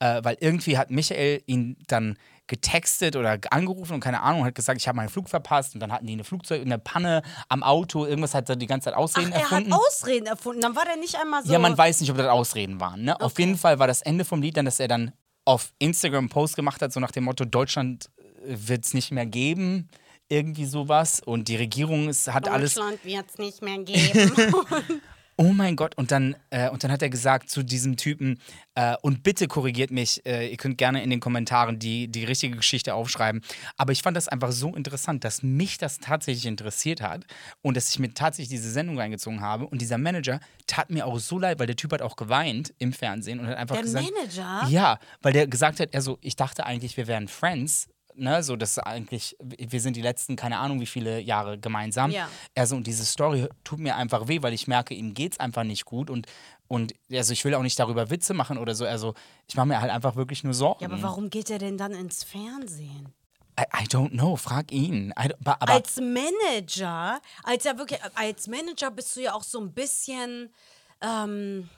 Äh, 0.00 0.24
weil 0.24 0.36
irgendwie 0.40 0.76
hat 0.76 0.90
Michael 0.90 1.42
ihn 1.46 1.76
dann 1.86 2.16
getextet 2.46 3.16
oder 3.16 3.38
angerufen 3.50 3.94
und 3.94 4.00
keine 4.00 4.20
Ahnung, 4.20 4.44
hat 4.44 4.54
gesagt, 4.54 4.80
ich 4.80 4.86
habe 4.86 4.96
meinen 4.96 5.08
Flug 5.08 5.28
verpasst 5.28 5.74
und 5.74 5.80
dann 5.80 5.92
hatten 5.92 6.06
die 6.06 6.12
eine 6.12 6.24
Flugzeug, 6.24 6.60
eine 6.60 6.78
Panne 6.78 7.22
am 7.48 7.62
Auto, 7.62 8.04
irgendwas 8.04 8.34
hat 8.34 8.48
er 8.48 8.56
die 8.56 8.66
ganze 8.66 8.86
Zeit 8.86 8.94
Ach, 8.94 8.98
Ausreden 8.98 9.32
er 9.32 9.40
erfunden. 9.40 9.72
hat 9.72 9.80
Ausreden 9.80 10.26
erfunden. 10.26 10.60
Dann 10.60 10.76
war 10.76 10.84
der 10.84 10.96
nicht 10.96 11.16
einmal 11.16 11.44
so. 11.44 11.52
Ja, 11.52 11.58
man 11.58 11.76
weiß 11.76 12.00
nicht, 12.00 12.10
ob 12.10 12.18
das 12.18 12.26
Ausreden 12.26 12.80
waren. 12.80 13.02
Ne? 13.02 13.18
Auf 13.20 13.38
jeden 13.38 13.56
Fall 13.56 13.78
war 13.78 13.86
das 13.86 14.02
Ende 14.02 14.24
vom 14.24 14.42
Lied 14.42 14.56
dann, 14.56 14.66
dass 14.66 14.78
er 14.78 14.88
dann 14.88 15.12
auf 15.46 15.72
Instagram 15.78 16.24
einen 16.24 16.28
Post 16.28 16.56
gemacht 16.56 16.82
hat, 16.82 16.92
so 16.92 17.00
nach 17.00 17.10
dem 17.10 17.24
Motto, 17.24 17.44
Deutschland 17.44 18.10
wird 18.46 18.84
es 18.84 18.94
nicht 18.94 19.10
mehr 19.10 19.26
geben, 19.26 19.88
irgendwie 20.28 20.66
sowas. 20.66 21.20
Und 21.24 21.48
die 21.48 21.56
Regierung 21.56 22.08
ist, 22.08 22.32
hat 22.32 22.48
alles 22.48 22.74
Deutschland 22.74 23.04
wird 23.04 23.30
es 23.30 23.38
nicht 23.38 23.62
mehr 23.62 23.78
geben. 23.78 24.34
Oh 25.36 25.52
mein 25.52 25.74
Gott, 25.74 25.96
und 25.96 26.12
dann, 26.12 26.36
äh, 26.50 26.70
und 26.70 26.84
dann 26.84 26.92
hat 26.92 27.02
er 27.02 27.10
gesagt 27.10 27.50
zu 27.50 27.64
diesem 27.64 27.96
Typen, 27.96 28.40
äh, 28.76 28.96
und 29.02 29.24
bitte 29.24 29.48
korrigiert 29.48 29.90
mich, 29.90 30.24
äh, 30.26 30.48
ihr 30.48 30.56
könnt 30.56 30.78
gerne 30.78 31.02
in 31.02 31.10
den 31.10 31.18
Kommentaren 31.18 31.78
die, 31.78 32.06
die 32.06 32.24
richtige 32.24 32.56
Geschichte 32.56 32.94
aufschreiben. 32.94 33.40
Aber 33.76 33.92
ich 33.92 34.02
fand 34.02 34.16
das 34.16 34.28
einfach 34.28 34.52
so 34.52 34.74
interessant, 34.74 35.24
dass 35.24 35.42
mich 35.42 35.76
das 35.78 35.98
tatsächlich 35.98 36.46
interessiert 36.46 37.00
hat 37.00 37.24
und 37.62 37.76
dass 37.76 37.90
ich 37.90 37.98
mir 37.98 38.14
tatsächlich 38.14 38.50
diese 38.50 38.70
Sendung 38.70 38.98
reingezogen 38.98 39.40
habe. 39.40 39.66
Und 39.66 39.80
dieser 39.80 39.98
Manager 39.98 40.38
tat 40.68 40.90
mir 40.90 41.06
auch 41.06 41.18
so 41.18 41.38
leid, 41.38 41.58
weil 41.58 41.66
der 41.66 41.76
Typ 41.76 41.92
hat 41.92 42.02
auch 42.02 42.16
geweint 42.16 42.72
im 42.78 42.92
Fernsehen 42.92 43.40
und 43.40 43.48
hat 43.48 43.56
einfach 43.56 43.74
Der 43.74 43.84
gesagt. 43.84 44.10
Manager? 44.14 44.68
Ja, 44.68 44.98
weil 45.20 45.32
der 45.32 45.48
gesagt 45.48 45.80
hat, 45.80 45.88
er 45.92 46.02
so, 46.02 46.18
ich 46.20 46.36
dachte 46.36 46.64
eigentlich, 46.64 46.96
wir 46.96 47.08
wären 47.08 47.26
Friends. 47.26 47.88
Ne, 48.14 48.42
so 48.42 48.56
das 48.56 48.78
eigentlich, 48.78 49.36
wir 49.40 49.80
sind 49.80 49.96
die 49.96 50.02
letzten, 50.02 50.36
keine 50.36 50.58
Ahnung, 50.58 50.80
wie 50.80 50.86
viele 50.86 51.20
Jahre 51.20 51.58
gemeinsam. 51.58 52.10
Ja. 52.10 52.28
Also 52.54 52.76
und 52.76 52.86
diese 52.86 53.04
Story 53.04 53.48
tut 53.64 53.78
mir 53.78 53.96
einfach 53.96 54.28
weh, 54.28 54.42
weil 54.42 54.52
ich 54.52 54.66
merke, 54.66 54.94
ihm 54.94 55.14
geht's 55.14 55.40
einfach 55.40 55.64
nicht 55.64 55.84
gut 55.84 56.10
und 56.10 56.26
und 56.66 56.94
also 57.12 57.32
ich 57.32 57.44
will 57.44 57.54
auch 57.54 57.62
nicht 57.62 57.78
darüber 57.78 58.08
Witze 58.10 58.32
machen 58.32 58.56
oder 58.56 58.74
so. 58.74 58.86
Also 58.86 59.14
ich 59.46 59.54
mache 59.54 59.66
mir 59.66 59.80
halt 59.80 59.92
einfach 59.92 60.16
wirklich 60.16 60.44
nur 60.44 60.54
Sorgen. 60.54 60.82
Ja, 60.82 60.88
aber 60.88 61.02
warum 61.02 61.28
geht 61.28 61.50
er 61.50 61.58
denn 61.58 61.76
dann 61.76 61.92
ins 61.92 62.24
Fernsehen? 62.24 63.12
I, 63.60 63.64
I 63.82 63.86
don't 63.86 64.10
know, 64.10 64.34
frag 64.36 64.72
ihn. 64.72 65.10
I 65.10 65.30
aber, 65.40 65.62
aber 65.62 65.72
als 65.72 65.96
Manager, 65.96 67.20
als 67.44 67.64
ja 67.64 67.78
wirklich, 67.78 68.00
als 68.14 68.48
Manager 68.48 68.90
bist 68.90 69.14
du 69.14 69.20
ja 69.20 69.34
auch 69.34 69.44
so 69.44 69.60
ein 69.60 69.72
bisschen, 69.72 70.52
ähm, 71.00 71.68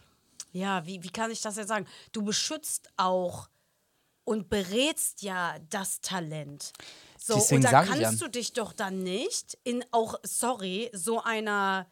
ja, 0.52 0.86
wie, 0.86 1.02
wie 1.02 1.10
kann 1.10 1.30
ich 1.30 1.42
das 1.42 1.56
jetzt 1.56 1.68
sagen? 1.68 1.86
Du 2.12 2.22
beschützt 2.22 2.88
auch 2.96 3.48
und 4.26 4.50
berätst 4.50 5.22
ja 5.22 5.56
das 5.70 6.00
Talent. 6.02 6.72
So, 7.18 7.36
Deswegen 7.36 7.64
und 7.64 7.72
da 7.72 7.84
kannst 7.84 8.00
ja. 8.00 8.10
du 8.12 8.28
dich 8.28 8.52
doch 8.52 8.74
dann 8.74 9.02
nicht 9.02 9.56
in 9.64 9.84
auch, 9.92 10.16
sorry, 10.22 10.90
so 10.92 11.22
einer 11.22 11.86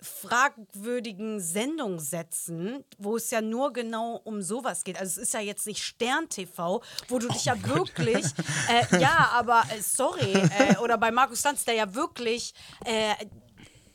fragwürdigen 0.00 1.40
Sendung 1.40 2.00
setzen, 2.00 2.84
wo 2.98 3.16
es 3.16 3.30
ja 3.30 3.40
nur 3.40 3.72
genau 3.72 4.16
um 4.24 4.42
sowas 4.42 4.82
geht. 4.82 4.98
Also 4.98 5.20
es 5.20 5.28
ist 5.28 5.34
ja 5.34 5.40
jetzt 5.40 5.66
nicht 5.66 5.82
Stern 5.82 6.28
TV, 6.28 6.82
wo 7.08 7.18
du 7.18 7.28
dich 7.28 7.44
ja 7.44 7.54
wirklich, 7.64 8.26
äh, 8.68 9.00
ja, 9.00 9.30
aber 9.32 9.62
äh, 9.70 9.80
sorry, 9.80 10.32
äh, 10.32 10.76
oder 10.78 10.98
bei 10.98 11.10
Markus 11.10 11.44
Lanz, 11.44 11.64
der 11.64 11.74
ja 11.74 11.94
wirklich 11.94 12.52
äh, 12.84 13.14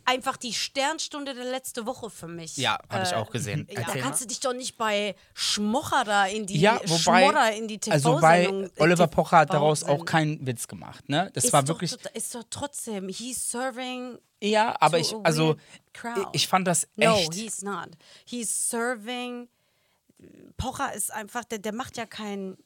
einfach 0.07 0.37
die 0.37 0.53
Sternstunde 0.53 1.33
der 1.33 1.45
letzte 1.45 1.85
Woche 1.85 2.09
für 2.09 2.27
mich. 2.27 2.57
Ja, 2.57 2.79
hab 2.89 3.03
ich 3.03 3.13
auch 3.13 3.29
gesehen. 3.29 3.67
Ja, 3.77 3.81
da 3.81 3.99
kannst 3.99 4.21
du 4.21 4.25
dich 4.25 4.39
doch 4.39 4.53
nicht 4.53 4.77
bei 4.77 5.15
Schmocher 5.33 6.03
da 6.03 6.25
in 6.25 6.45
die 6.47 6.59
ja, 6.59 6.79
wobei, 6.85 7.23
Schmodder 7.23 7.51
in 7.53 7.67
die 7.67 7.79
also 7.89 8.19
TV-Sendung. 8.19 8.61
bei 8.71 8.75
äh, 8.75 8.81
Oliver 8.81 9.07
Pocher 9.07 9.37
hat 9.39 9.53
daraus 9.53 9.83
auch 9.83 10.05
keinen 10.05 10.45
Witz 10.47 10.67
gemacht, 10.67 11.07
ne? 11.09 11.29
Das 11.33 11.45
ist 11.45 11.53
war 11.53 11.67
wirklich, 11.67 11.95
Ist 12.13 12.33
doch 12.33 12.43
trotzdem, 12.49 13.09
he's 13.09 13.51
serving 13.51 14.17
ja, 14.41 14.75
aber 14.79 14.99
ich, 14.99 15.13
also 15.23 15.55
crowd. 15.93 16.29
ich 16.33 16.47
fand 16.47 16.67
das 16.67 16.87
No, 16.95 17.15
echt. 17.15 17.33
he's 17.33 17.61
not. 17.61 17.89
He's 18.25 18.69
serving. 18.69 19.47
Pocher 20.57 20.93
ist 20.93 21.11
einfach, 21.11 21.43
der, 21.43 21.59
der 21.59 21.73
macht 21.73 21.97
ja 21.97 22.05
keinen 22.05 22.57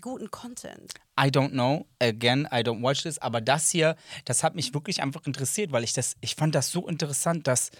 guten 0.00 0.30
Content. 0.30 0.92
I 1.18 1.30
don't 1.30 1.50
know. 1.50 1.86
Again, 2.00 2.48
I 2.52 2.62
don't 2.62 2.82
watch 2.82 3.02
this. 3.02 3.18
Aber 3.18 3.40
das 3.40 3.70
hier, 3.70 3.96
das 4.24 4.42
hat 4.42 4.54
mich 4.54 4.72
wirklich 4.72 5.02
einfach 5.02 5.26
interessiert, 5.26 5.72
weil 5.72 5.84
ich 5.84 5.92
das, 5.92 6.16
ich 6.20 6.34
fand 6.34 6.54
das 6.54 6.70
so 6.70 6.86
interessant, 6.88 7.46
dass, 7.46 7.70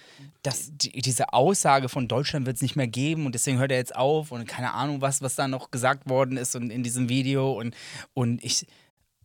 dass 0.42 0.70
die, 0.72 0.92
diese 1.00 1.32
Aussage 1.32 1.88
von 1.88 2.08
Deutschland 2.08 2.46
wird 2.46 2.56
es 2.56 2.62
nicht 2.62 2.76
mehr 2.76 2.88
geben 2.88 3.26
und 3.26 3.34
deswegen 3.34 3.58
hört 3.58 3.70
er 3.70 3.78
jetzt 3.78 3.94
auf 3.94 4.32
und 4.32 4.46
keine 4.46 4.72
Ahnung 4.72 5.00
was, 5.00 5.22
was 5.22 5.36
da 5.36 5.48
noch 5.48 5.70
gesagt 5.70 6.08
worden 6.08 6.36
ist 6.36 6.56
und 6.56 6.70
in 6.70 6.82
diesem 6.82 7.08
Video 7.08 7.52
und, 7.52 7.74
und 8.14 8.42
ich, 8.44 8.66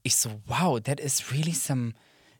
ich 0.04 0.16
so, 0.16 0.30
wow, 0.46 0.80
that 0.80 1.00
is 1.00 1.32
really 1.32 1.54
some, 1.54 1.94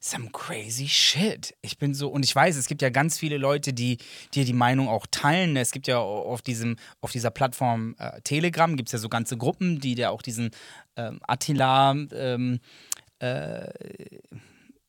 some 0.06 0.30
crazy 0.32 0.88
shit. 0.88 1.56
Ich 1.62 1.78
bin 1.78 1.96
so, 1.96 2.10
und 2.10 2.24
ich 2.24 2.36
weiß, 2.36 2.56
es 2.58 2.68
gibt 2.68 2.82
ja 2.82 2.90
ganz 2.90 3.18
viele 3.18 3.38
Leute, 3.38 3.74
die 3.74 3.98
dir 4.34 4.46
die 4.46 4.54
Meinung 4.54 4.88
auch 4.88 5.08
teilen. 5.10 5.58
Es 5.58 5.72
gibt 5.72 5.88
ja 5.88 5.98
auf, 5.98 6.42
diesem, 6.42 6.76
auf 7.02 7.12
dieser 7.12 7.32
Plattform 7.32 7.96
äh, 7.98 8.22
Telegram, 8.22 8.76
gibt 8.76 8.90
es 8.90 8.94
ja 8.94 9.00
so 9.00 9.10
ganze 9.10 9.36
Gruppen, 9.36 9.80
die 9.80 9.96
da 9.96 10.12
auch 10.12 10.22
diesen 10.22 10.52
ähm, 10.96 11.20
Attila, 11.28 11.92
ähm, 11.92 12.60
äh, 13.20 13.68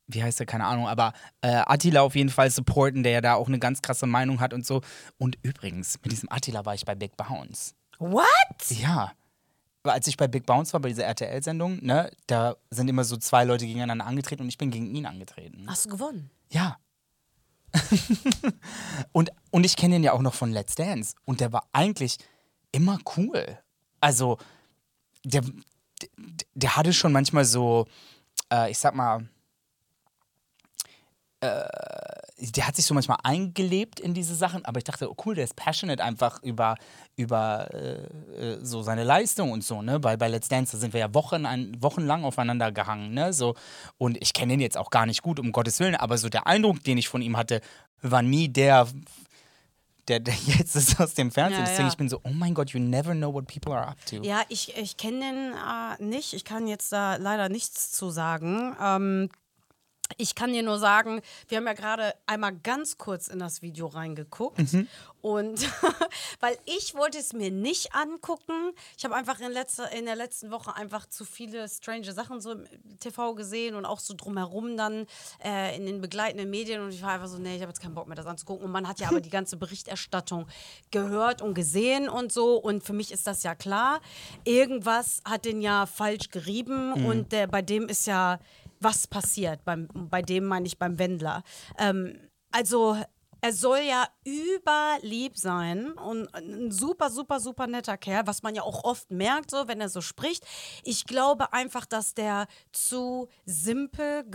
wie 0.05 0.23
heißt 0.23 0.39
der, 0.39 0.45
keine 0.45 0.65
Ahnung, 0.65 0.87
aber 0.87 1.13
äh, 1.41 1.63
Attila 1.65 2.01
auf 2.01 2.15
jeden 2.15 2.29
Fall 2.29 2.51
supporten, 2.51 3.01
der 3.01 3.13
ja 3.13 3.21
da 3.21 3.33
auch 3.33 3.47
eine 3.47 3.59
ganz 3.59 3.81
krasse 3.81 4.05
Meinung 4.05 4.39
hat 4.39 4.53
und 4.53 4.65
so. 4.65 4.81
Und 5.17 5.37
übrigens, 5.41 5.97
mit 6.03 6.11
diesem 6.11 6.31
Attila 6.31 6.65
war 6.65 6.75
ich 6.75 6.85
bei 6.85 6.95
Big 6.95 7.17
Bounce. 7.17 7.73
What? 7.97 8.25
Ja. 8.69 9.13
Als 9.93 10.07
ich 10.07 10.17
bei 10.17 10.27
Big 10.27 10.45
Bounce 10.45 10.73
war, 10.73 10.79
bei 10.79 10.89
dieser 10.89 11.05
RTL-Sendung, 11.05 11.83
ne, 11.83 12.11
da 12.27 12.55
sind 12.69 12.87
immer 12.87 13.03
so 13.03 13.17
zwei 13.17 13.43
Leute 13.43 13.65
gegeneinander 13.65 14.05
angetreten 14.05 14.43
und 14.43 14.49
ich 14.49 14.57
bin 14.57 14.71
gegen 14.71 14.93
ihn 14.93 15.05
angetreten. 15.05 15.65
Hast 15.67 15.85
du 15.85 15.89
gewonnen? 15.89 16.29
Ja. 16.51 16.77
und, 19.11 19.31
und 19.51 19.65
ich 19.65 19.75
kenne 19.75 19.97
ihn 19.97 20.03
ja 20.03 20.13
auch 20.13 20.21
noch 20.21 20.33
von 20.33 20.51
Let's 20.51 20.75
Dance. 20.75 21.15
Und 21.25 21.41
der 21.41 21.53
war 21.53 21.67
eigentlich 21.73 22.17
immer 22.71 22.99
cool. 23.17 23.59
Also, 23.99 24.37
der, 25.23 25.41
der, 25.41 26.09
der 26.53 26.75
hatte 26.75 26.93
schon 26.93 27.11
manchmal 27.11 27.45
so, 27.45 27.87
äh, 28.51 28.71
ich 28.71 28.77
sag 28.77 28.95
mal, 28.95 29.27
äh, 31.41 31.67
der 32.39 32.67
hat 32.67 32.75
sich 32.75 32.85
so 32.85 32.93
manchmal 32.93 33.17
eingelebt 33.23 33.99
in 33.99 34.13
diese 34.13 34.35
Sachen, 34.35 34.63
aber 34.63 34.77
ich 34.77 34.83
dachte, 34.83 35.09
oh 35.09 35.15
cool, 35.25 35.33
der 35.33 35.43
ist 35.43 35.55
passionate 35.55 36.03
einfach 36.03 36.41
über, 36.43 36.75
über 37.15 37.73
äh, 37.73 38.53
äh, 38.53 38.59
so 38.61 38.83
seine 38.83 39.03
Leistung 39.03 39.51
und 39.51 39.63
so, 39.63 39.81
ne? 39.81 39.99
Bei, 39.99 40.17
bei 40.17 40.27
Let's 40.27 40.47
Dance, 40.47 40.73
da 40.73 40.77
sind 40.77 40.93
wir 40.93 40.99
ja 40.99 41.13
Wochen, 41.15 41.47
ein, 41.47 41.75
wochenlang 41.81 42.23
aufeinander 42.23 42.71
gehangen, 42.71 43.13
ne? 43.13 43.33
So, 43.33 43.55
und 43.97 44.21
ich 44.21 44.33
kenne 44.33 44.53
ihn 44.53 44.59
jetzt 44.59 44.77
auch 44.77 44.91
gar 44.91 45.07
nicht 45.07 45.23
gut, 45.23 45.39
um 45.39 45.51
Gottes 45.51 45.79
Willen, 45.79 45.95
aber 45.95 46.17
so 46.19 46.29
der 46.29 46.45
Eindruck, 46.45 46.83
den 46.83 46.99
ich 46.99 47.07
von 47.07 47.23
ihm 47.23 47.37
hatte, 47.37 47.59
war 48.03 48.21
nie 48.21 48.49
der, 48.49 48.87
der, 50.07 50.19
der 50.19 50.35
jetzt 50.45 50.75
ist 50.75 50.99
aus 50.99 51.15
dem 51.15 51.31
Fernsehen. 51.31 51.61
Ja, 51.61 51.65
Deswegen, 51.65 51.87
ja. 51.87 51.91
ich 51.91 51.97
bin 51.97 52.09
so, 52.09 52.19
oh 52.23 52.29
mein 52.29 52.53
Gott, 52.53 52.69
you 52.69 52.79
never 52.79 53.13
know 53.13 53.33
what 53.33 53.47
people 53.47 53.73
are 53.73 53.87
up 53.87 54.05
to. 54.05 54.17
Ja, 54.17 54.43
ich, 54.49 54.77
ich 54.77 54.97
kenne 54.97 55.19
den 55.19 55.53
äh, 55.53 56.03
nicht. 56.03 56.33
Ich 56.33 56.45
kann 56.45 56.67
jetzt 56.67 56.91
da 56.91 57.15
leider 57.15 57.49
nichts 57.49 57.91
zu 57.91 58.11
sagen. 58.11 58.75
Ähm, 58.79 59.29
ich 60.17 60.35
kann 60.35 60.53
dir 60.53 60.63
nur 60.63 60.79
sagen, 60.79 61.21
wir 61.47 61.57
haben 61.57 61.67
ja 61.67 61.73
gerade 61.73 62.13
einmal 62.25 62.55
ganz 62.55 62.97
kurz 62.97 63.27
in 63.27 63.39
das 63.39 63.61
Video 63.61 63.87
reingeguckt. 63.87 64.59
Und 65.21 65.67
weil 66.39 66.57
ich 66.65 66.95
wollte 66.95 67.17
es 67.17 67.33
mir 67.33 67.51
nicht 67.51 67.93
angucken. 67.93 68.71
Ich 68.97 69.03
habe 69.03 69.15
einfach 69.15 69.39
in, 69.39 69.51
letzter, 69.51 69.91
in 69.91 70.05
der 70.05 70.15
letzten 70.15 70.51
Woche 70.51 70.75
einfach 70.75 71.05
zu 71.07 71.25
viele 71.25 71.67
strange 71.67 72.13
Sachen 72.13 72.39
so 72.39 72.51
im 72.51 72.65
TV 72.99 73.35
gesehen 73.35 73.75
und 73.75 73.85
auch 73.85 73.99
so 73.99 74.13
drumherum 74.15 74.77
dann 74.77 75.05
äh, 75.43 75.75
in 75.75 75.85
den 75.85 75.99
begleitenden 75.99 76.49
Medien. 76.49 76.81
Und 76.81 76.93
ich 76.93 77.01
war 77.01 77.11
einfach 77.11 77.27
so, 77.27 77.39
nee, 77.39 77.55
ich 77.55 77.61
habe 77.61 77.71
jetzt 77.71 77.81
keinen 77.81 77.95
Bock 77.95 78.07
mehr, 78.07 78.15
das 78.15 78.25
anzugucken. 78.25 78.65
Und 78.65 78.71
man 78.71 78.87
hat 78.87 78.99
ja 78.99 79.09
aber 79.09 79.19
die 79.19 79.29
ganze 79.37 79.57
Berichterstattung 79.57 80.47
gehört 80.91 81.41
und 81.41 81.55
gesehen 81.55 82.07
und 82.07 82.31
so. 82.31 82.55
Und 82.55 82.83
für 82.83 82.93
mich 82.93 83.11
ist 83.11 83.27
das 83.27 83.43
ja 83.43 83.55
klar. 83.55 83.99
Irgendwas 84.45 85.21
hat 85.25 85.45
den 85.45 85.61
ja 85.61 85.85
falsch 85.85 86.29
gerieben 86.29 87.05
und 87.05 87.31
der, 87.31 87.47
bei 87.47 87.61
dem 87.61 87.89
ist 87.89 88.07
ja 88.07 88.39
was 88.79 89.07
passiert. 89.07 89.63
Beim, 89.65 89.87
bei 89.93 90.21
dem 90.21 90.45
meine 90.45 90.67
ich 90.67 90.77
beim 90.77 90.99
Wendler. 90.99 91.43
Ähm, 91.77 92.19
also 92.51 92.97
er 93.41 93.53
soll 93.53 93.79
ja 93.79 94.07
überlieb 94.25 95.37
sein 95.37 95.91
und 95.91 96.33
ein 96.33 96.71
super, 96.71 97.09
super, 97.09 97.39
super 97.39 97.67
netter 97.67 97.97
Kerl, 97.97 98.25
was 98.25 98.41
man 98.41 98.55
ja 98.55 98.63
auch 98.63 98.83
oft 98.83 99.11
merkt, 99.11 99.51
so 99.51 99.67
wenn 99.67 99.79
er 99.79 99.89
so 99.89 100.01
spricht. 100.01 100.45
Ich 100.83 101.05
glaube 101.05 101.53
einfach, 101.53 101.85
dass 101.85 102.13
der 102.13 102.47
zu 102.71 103.29
simpel 103.45 104.25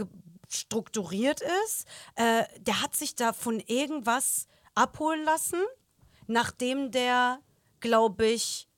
strukturiert 0.49 1.40
ist. 1.64 1.87
Äh, 2.14 2.44
der 2.61 2.80
hat 2.82 2.94
sich 2.94 3.14
da 3.14 3.32
von 3.32 3.61
irgendwas 3.61 4.46
abholen 4.75 5.25
lassen, 5.25 5.61
nachdem 6.26 6.90
der, 6.90 7.40
glaube 7.80 8.26
ich, 8.26 8.68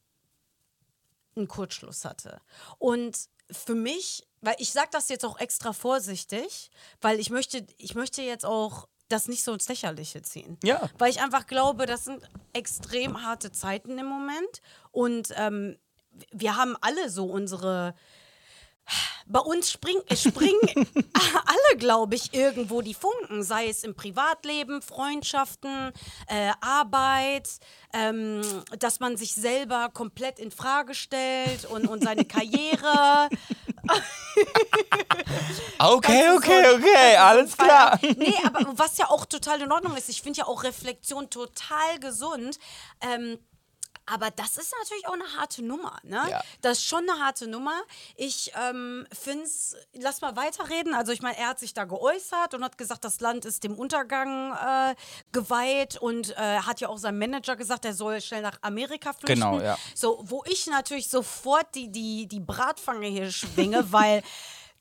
einen 1.37 1.49
Kurzschluss 1.49 2.05
hatte. 2.05 2.41
Und 2.79 3.29
für 3.51 3.75
mich, 3.75 4.27
weil 4.45 4.57
ich 4.59 4.73
sage 4.73 4.89
das 4.93 5.09
jetzt 5.09 5.25
auch 5.25 5.39
extra 5.39 5.73
vorsichtig, 5.73 6.71
weil 7.01 7.19
ich 7.19 7.31
möchte, 7.31 7.67
ich 7.79 7.95
möchte 7.95 8.23
jetzt 8.23 8.45
auch 8.45 8.89
das 9.09 9.29
nicht 9.29 9.45
so 9.45 9.53
ins 9.53 9.69
Lächerliche 9.69 10.23
ziehen. 10.23 10.59
Ja. 10.63 10.89
Weil 10.99 11.11
ich 11.11 11.21
einfach 11.21 11.47
glaube, 11.47 11.87
das 11.87 12.05
sind 12.05 12.23
extrem 12.53 13.23
harte 13.23 13.53
Zeiten 13.53 13.99
im 13.99 14.07
Moment. 14.07 14.63
Und 14.93 15.29
ähm, 15.37 15.77
wir 16.33 16.57
haben 16.57 16.77
alle 16.81 17.11
so 17.11 17.27
unsere. 17.27 17.95
Bei 19.27 19.41
uns 19.41 19.71
spring, 19.71 19.97
springen 20.15 20.61
alle, 21.15 21.79
glaube 21.79 22.17
ich, 22.17 22.35
irgendwo 22.35 22.83
die 22.83 22.93
Funken, 22.93 23.43
sei 23.43 23.69
es 23.69 23.83
im 23.83 23.95
Privatleben, 23.95 24.83
Freundschaften, 24.83 25.91
äh, 26.29 26.51
Arbeit, 26.61 27.49
ähm, 27.95 28.43
dass 28.79 29.01
man 29.01 29.17
sich 29.17 29.35
selber 29.35 29.89
komplett 29.95 30.39
in 30.39 30.51
Frage 30.51 30.95
stellt 30.95 31.65
und, 31.65 31.87
und 31.87 32.05
seine 32.05 32.25
Karriere. 32.27 33.31
Okay, 35.79 36.31
okay, 36.37 36.75
okay, 36.75 37.17
alles 37.17 37.57
klar. 37.57 37.99
Nee, 38.03 38.35
aber 38.45 38.67
was 38.79 38.97
ja 38.97 39.11
auch 39.11 39.27
total 39.27 39.61
in 39.63 39.73
Ordnung 39.73 39.97
ist, 39.97 40.09
ich 40.09 40.23
finde 40.23 40.39
ja 40.39 40.47
auch 40.47 40.63
Reflexion 40.63 41.31
total 41.31 41.99
gesund. 42.01 42.59
Ähm, 43.01 43.39
aber 44.07 44.31
das 44.31 44.57
ist 44.57 44.75
natürlich 44.81 45.07
auch 45.09 45.15
eine 45.15 45.37
harte 45.37 45.63
Nummer, 45.63 45.99
ne? 46.03 46.21
Ja. 46.29 46.43
Das 46.61 46.79
ist 46.79 46.85
schon 46.85 47.09
eine 47.09 47.21
harte 47.23 47.47
Nummer. 47.47 47.83
Ich 48.17 48.53
ähm, 48.55 49.07
finde 49.13 49.45
es, 49.45 49.77
lass 49.95 50.21
mal 50.21 50.37
weiterreden. 50.37 50.95
Also 50.95 51.13
ich 51.13 51.23
meine, 51.23 51.39
er 51.39 51.49
hat 51.49 51.59
sich 51.59 51.75
da 51.75 51.85
geäußert 51.85 52.55
und 52.55 52.63
hat 52.63 52.77
gesagt, 52.77 53.05
das 53.05 53.21
Land 53.21 53.45
ist 53.45 53.65
dem 53.65 53.77
Untergang 53.77 54.53
äh, 54.53 54.95
geweiht 55.33 55.97
und 55.97 56.31
äh, 56.37 56.59
hat 56.59 56.81
ja 56.81 56.89
auch 56.89 56.99
seinem 56.99 57.19
Manager 57.19 57.57
gesagt, 57.57 57.85
er 57.85 57.95
soll 57.95 58.21
schnell 58.21 58.43
nach 58.43 58.59
Amerika 58.61 59.13
flüchten. 59.13 59.27
Genau, 59.41 59.61
ja. 59.61 59.79
So, 59.95 60.23
wo 60.25 60.45
ich 60.47 60.67
natürlich 60.67 61.09
sofort 61.09 61.75
die, 61.75 61.91
die, 61.91 62.27
die 62.27 62.41
Bratpfanne 62.41 63.07
hier 63.07 63.31
schwinge, 63.31 63.85
weil 63.93 64.23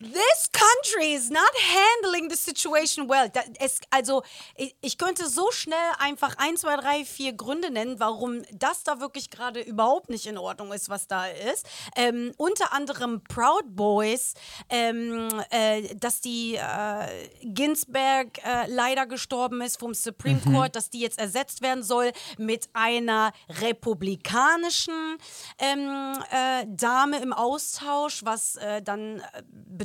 This 0.04 0.50
country 0.52 1.14
is 1.14 1.30
not 1.30 1.42
handling 1.56 2.30
the 2.30 2.36
situation 2.36 3.10
well. 3.10 3.32
Es, 3.60 3.80
also, 3.90 4.24
ich, 4.56 4.76
ich 4.82 4.98
könnte 4.98 5.28
so 5.28 5.50
schnell 5.52 5.78
einfach 5.98 6.36
ein, 6.38 6.58
zwei, 6.58 6.76
drei, 6.76 7.06
vier 7.06 7.34
Gründe 7.34 7.72
nennen, 7.72 8.00
warum 8.00 8.44
das 8.52 8.84
da 8.84 9.00
wirklich 9.00 9.30
gerade 9.30 9.62
überhaupt 9.62 10.10
nicht 10.10 10.26
in 10.26 10.38
Ordnung 10.38 10.74
ist, 10.74 10.90
was 10.90 11.08
da 11.08 11.28
ist. 11.28 11.66
Ähm, 11.96 12.34
unter 12.38 12.74
anderem 12.74 13.24
Proud 13.24 13.64
Boys, 13.68 14.34
ähm, 14.70 15.30
äh, 15.50 15.96
dass 15.96 16.22
die 16.22 16.56
äh, 16.56 17.30
Ginsberg 17.42 18.40
äh, 18.46 18.68
leider 18.68 19.06
gestorben 19.06 19.62
ist 19.62 19.80
vom 19.80 19.94
Supreme 19.94 20.42
Mhm. 20.46 20.54
Court, 20.54 20.76
dass 20.76 20.90
die 20.90 21.00
jetzt 21.00 21.20
ersetzt 21.20 21.62
werden 21.62 21.84
soll 21.84 22.12
mit 22.38 22.70
einer 22.74 23.32
republikanischen 23.62 25.18
ähm, 25.60 26.14
äh, 26.32 26.66
Dame 26.68 27.20
im 27.22 27.34
Austausch, 27.34 28.24
was 28.26 28.56
äh, 28.58 28.82
dann 28.82 29.20
äh, 29.20 29.44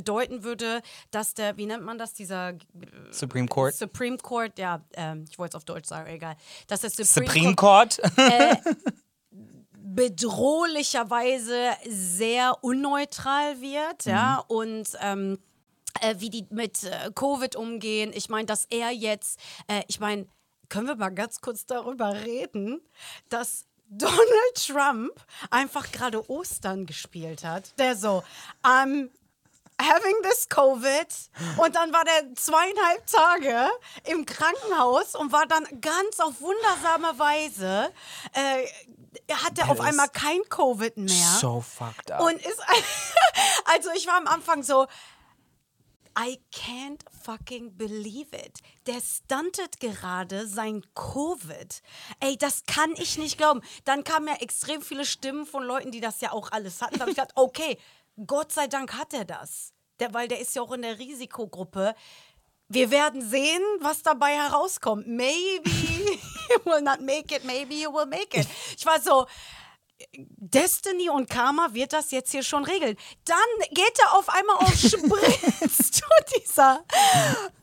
bedeuten 0.09 0.43
würde, 0.43 0.81
dass 1.11 1.35
der, 1.35 1.57
wie 1.57 1.67
nennt 1.67 1.83
man 1.83 1.97
das, 1.97 2.13
dieser 2.13 2.49
äh, 2.49 2.55
Supreme 3.11 3.47
Court. 3.47 3.75
Supreme 3.75 4.17
Court, 4.17 4.57
ja, 4.57 4.81
ähm, 4.93 5.25
ich 5.29 5.37
wollte 5.37 5.51
es 5.51 5.55
auf 5.55 5.65
Deutsch 5.65 5.87
sagen, 5.87 6.09
egal, 6.09 6.35
dass 6.67 6.81
der 6.81 6.89
Supreme, 6.89 7.27
Supreme 7.27 7.55
Court 7.55 7.99
Court. 7.99 8.17
bedrohlicherweise 9.71 11.71
sehr 11.87 12.63
unneutral 12.63 13.61
wird, 13.61 14.05
ja, 14.05 14.43
und 14.47 14.89
ähm, 15.01 15.37
äh, 16.01 16.15
wie 16.17 16.29
die 16.29 16.47
mit 16.49 16.83
äh, 16.83 17.11
Covid 17.13 17.55
umgehen. 17.55 18.11
Ich 18.13 18.29
meine, 18.29 18.45
dass 18.45 18.65
er 18.69 18.91
jetzt, 18.91 19.39
äh, 19.67 19.83
ich 19.87 19.99
meine, 19.99 20.27
können 20.69 20.87
wir 20.87 20.95
mal 20.95 21.09
ganz 21.09 21.41
kurz 21.41 21.65
darüber 21.65 22.13
reden, 22.13 22.81
dass 23.29 23.65
Donald 23.89 24.19
Trump 24.55 25.11
einfach 25.49 25.91
gerade 25.91 26.29
Ostern 26.29 26.85
gespielt 26.85 27.43
hat, 27.43 27.77
der 27.79 27.95
so, 27.95 28.23
I'm 28.63 29.09
having 29.81 30.15
this 30.23 30.47
Covid 30.49 31.07
und 31.57 31.75
dann 31.75 31.93
war 31.93 32.03
der 32.03 32.35
zweieinhalb 32.35 33.07
Tage 33.07 33.69
im 34.05 34.25
Krankenhaus 34.25 35.15
und 35.15 35.31
war 35.31 35.45
dann 35.45 35.65
ganz 35.81 36.19
auf 36.19 36.41
wundersame 36.41 37.17
Weise, 37.17 37.91
äh, 38.33 39.33
hat 39.33 39.57
er 39.57 39.69
auf 39.69 39.79
einmal 39.79 40.09
kein 40.09 40.41
Covid 40.49 40.97
mehr. 40.97 41.37
so 41.39 41.61
fucked 41.61 42.11
up. 42.11 42.21
Und 42.21 42.35
ist 42.35 42.59
also 43.65 43.89
ich 43.95 44.07
war 44.07 44.17
am 44.17 44.27
Anfang 44.27 44.63
so 44.63 44.85
I 46.17 46.37
can't 46.53 47.01
fucking 47.23 47.77
believe 47.77 48.35
it. 48.35 48.59
Der 48.87 48.99
stuntet 48.99 49.79
gerade 49.79 50.47
sein 50.47 50.83
Covid. 50.93 51.81
Ey, 52.19 52.37
das 52.37 52.63
kann 52.65 52.91
ich 52.97 53.17
nicht 53.17 53.37
glauben. 53.37 53.61
Dann 53.85 54.03
kamen 54.03 54.27
ja 54.27 54.33
extrem 54.41 54.81
viele 54.81 55.05
Stimmen 55.05 55.45
von 55.45 55.63
Leuten, 55.63 55.91
die 55.91 56.01
das 56.01 56.19
ja 56.19 56.33
auch 56.33 56.51
alles 56.51 56.81
hatten. 56.81 56.95
Da 56.95 57.01
habe 57.01 57.11
ich 57.11 57.17
gedacht, 57.17 57.33
okay, 57.35 57.77
Gott 58.25 58.51
sei 58.51 58.67
Dank 58.67 58.93
hat 58.93 59.13
er 59.13 59.25
das. 59.25 59.73
Der, 59.99 60.13
weil 60.13 60.27
der 60.27 60.39
ist 60.39 60.55
ja 60.55 60.61
auch 60.61 60.71
in 60.71 60.81
der 60.81 60.97
Risikogruppe. 60.97 61.93
Wir 62.67 62.91
werden 62.91 63.27
sehen, 63.27 63.61
was 63.79 64.03
dabei 64.03 64.35
herauskommt. 64.35 65.07
Maybe 65.07 65.69
you 66.49 66.65
will 66.65 66.81
not 66.81 67.01
make 67.01 67.35
it, 67.35 67.43
maybe 67.43 67.73
you 67.73 67.91
will 67.91 68.05
make 68.05 68.39
it. 68.39 68.47
Ich 68.77 68.85
war 68.85 69.01
so, 69.01 69.25
Destiny 70.13 71.09
und 71.09 71.29
Karma 71.29 71.73
wird 71.73 71.93
das 71.93 72.11
jetzt 72.11 72.31
hier 72.31 72.43
schon 72.43 72.63
regeln. 72.63 72.95
Dann 73.25 73.67
geht 73.71 73.99
er 73.99 74.13
auf 74.15 74.29
einmal 74.29 74.55
auf 74.57 74.73
Spritz, 74.73 75.91
du 75.99 76.39
dieser 76.39 76.85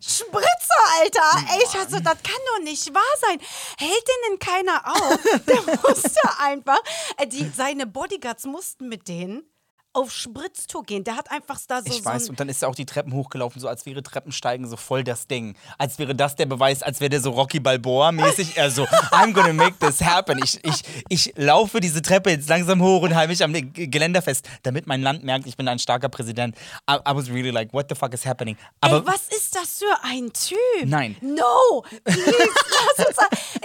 Spritzer, 0.01 0.85
Alter. 1.01 1.55
Ey, 1.55 1.65
ich 1.65 1.75
hatte 1.75 1.93
so, 1.93 2.01
das 2.01 2.23
kann 2.23 2.41
doch 2.55 2.63
nicht 2.63 2.93
wahr 2.93 3.03
sein. 3.21 3.41
Hält 3.79 4.09
den 4.09 4.31
denn 4.31 4.39
keiner 4.39 4.87
auf? 4.87 5.19
Der 5.47 5.63
musste 5.63 6.21
einfach, 6.39 6.81
äh, 7.17 7.27
die, 7.27 7.51
seine 7.57 7.87
Bodyguards 7.87 8.45
mussten 8.45 8.89
mit 8.89 9.09
denen 9.09 9.49
auf 9.97 10.13
Spritztour 10.13 10.85
gehen. 10.85 11.05
Der 11.05 11.17
hat 11.17 11.31
einfach 11.31 11.59
da 11.67 11.81
so, 11.81 11.87
Ich 11.87 11.99
so 11.99 12.05
weiß, 12.05 12.29
und 12.29 12.39
dann 12.39 12.51
ist 12.51 12.63
er 12.63 12.69
auch 12.69 12.75
die 12.75 12.85
Treppen 12.85 13.15
hochgelaufen, 13.15 13.61
so 13.61 13.67
als 13.67 13.87
wäre 13.87 14.03
Treppensteigen 14.03 14.69
so 14.69 14.77
voll 14.77 15.03
das 15.03 15.27
Ding. 15.27 15.57
Als 15.79 15.99
wäre 15.99 16.15
das 16.15 16.37
der 16.37 16.45
Beweis, 16.45 16.83
als 16.83 17.01
wäre 17.01 17.09
der 17.09 17.21
so 17.21 17.31
Rocky 17.31 17.61
Balboa-mäßig. 17.61 18.57
Er 18.57 18.71
so, 18.71 18.85
I'm 19.11 19.33
gonna 19.33 19.55
make 19.55 19.79
this 19.79 20.03
happen. 20.03 20.39
Ich, 20.45 20.63
ich, 20.63 20.83
ich 21.09 21.33
laufe 21.37 21.81
diese 21.81 22.03
Treppe 22.03 22.31
jetzt 22.31 22.49
langsam 22.49 22.83
hoch 22.83 23.03
und 23.03 23.15
halte 23.15 23.31
mich 23.31 23.43
am 23.43 23.53
Geländer 23.73 24.21
fest, 24.21 24.47
damit 24.65 24.87
mein 24.87 25.01
Land 25.01 25.25
merkt, 25.25 25.47
ich 25.47 25.57
bin 25.57 25.67
ein 25.67 25.79
starker 25.79 26.11
Präsident. 26.11 26.55
I, 26.89 26.97
I 26.97 27.15
was 27.15 27.31
really 27.31 27.51
like, 27.51 27.73
what 27.73 27.87
the 27.89 27.95
fuck 27.95 28.13
is 28.13 28.27
happening? 28.27 28.57
Aber 28.83 28.99
Ey, 28.99 29.07
was 29.07 29.29
ist 29.35 29.57
das 29.57 29.79
für 29.79 30.05
ein 30.05 30.31
Typ? 30.33 30.59
Nein. 30.85 31.17
No! 31.23 31.83
Please, 32.05 32.23
lass 32.99 33.07
uns. 33.07 33.17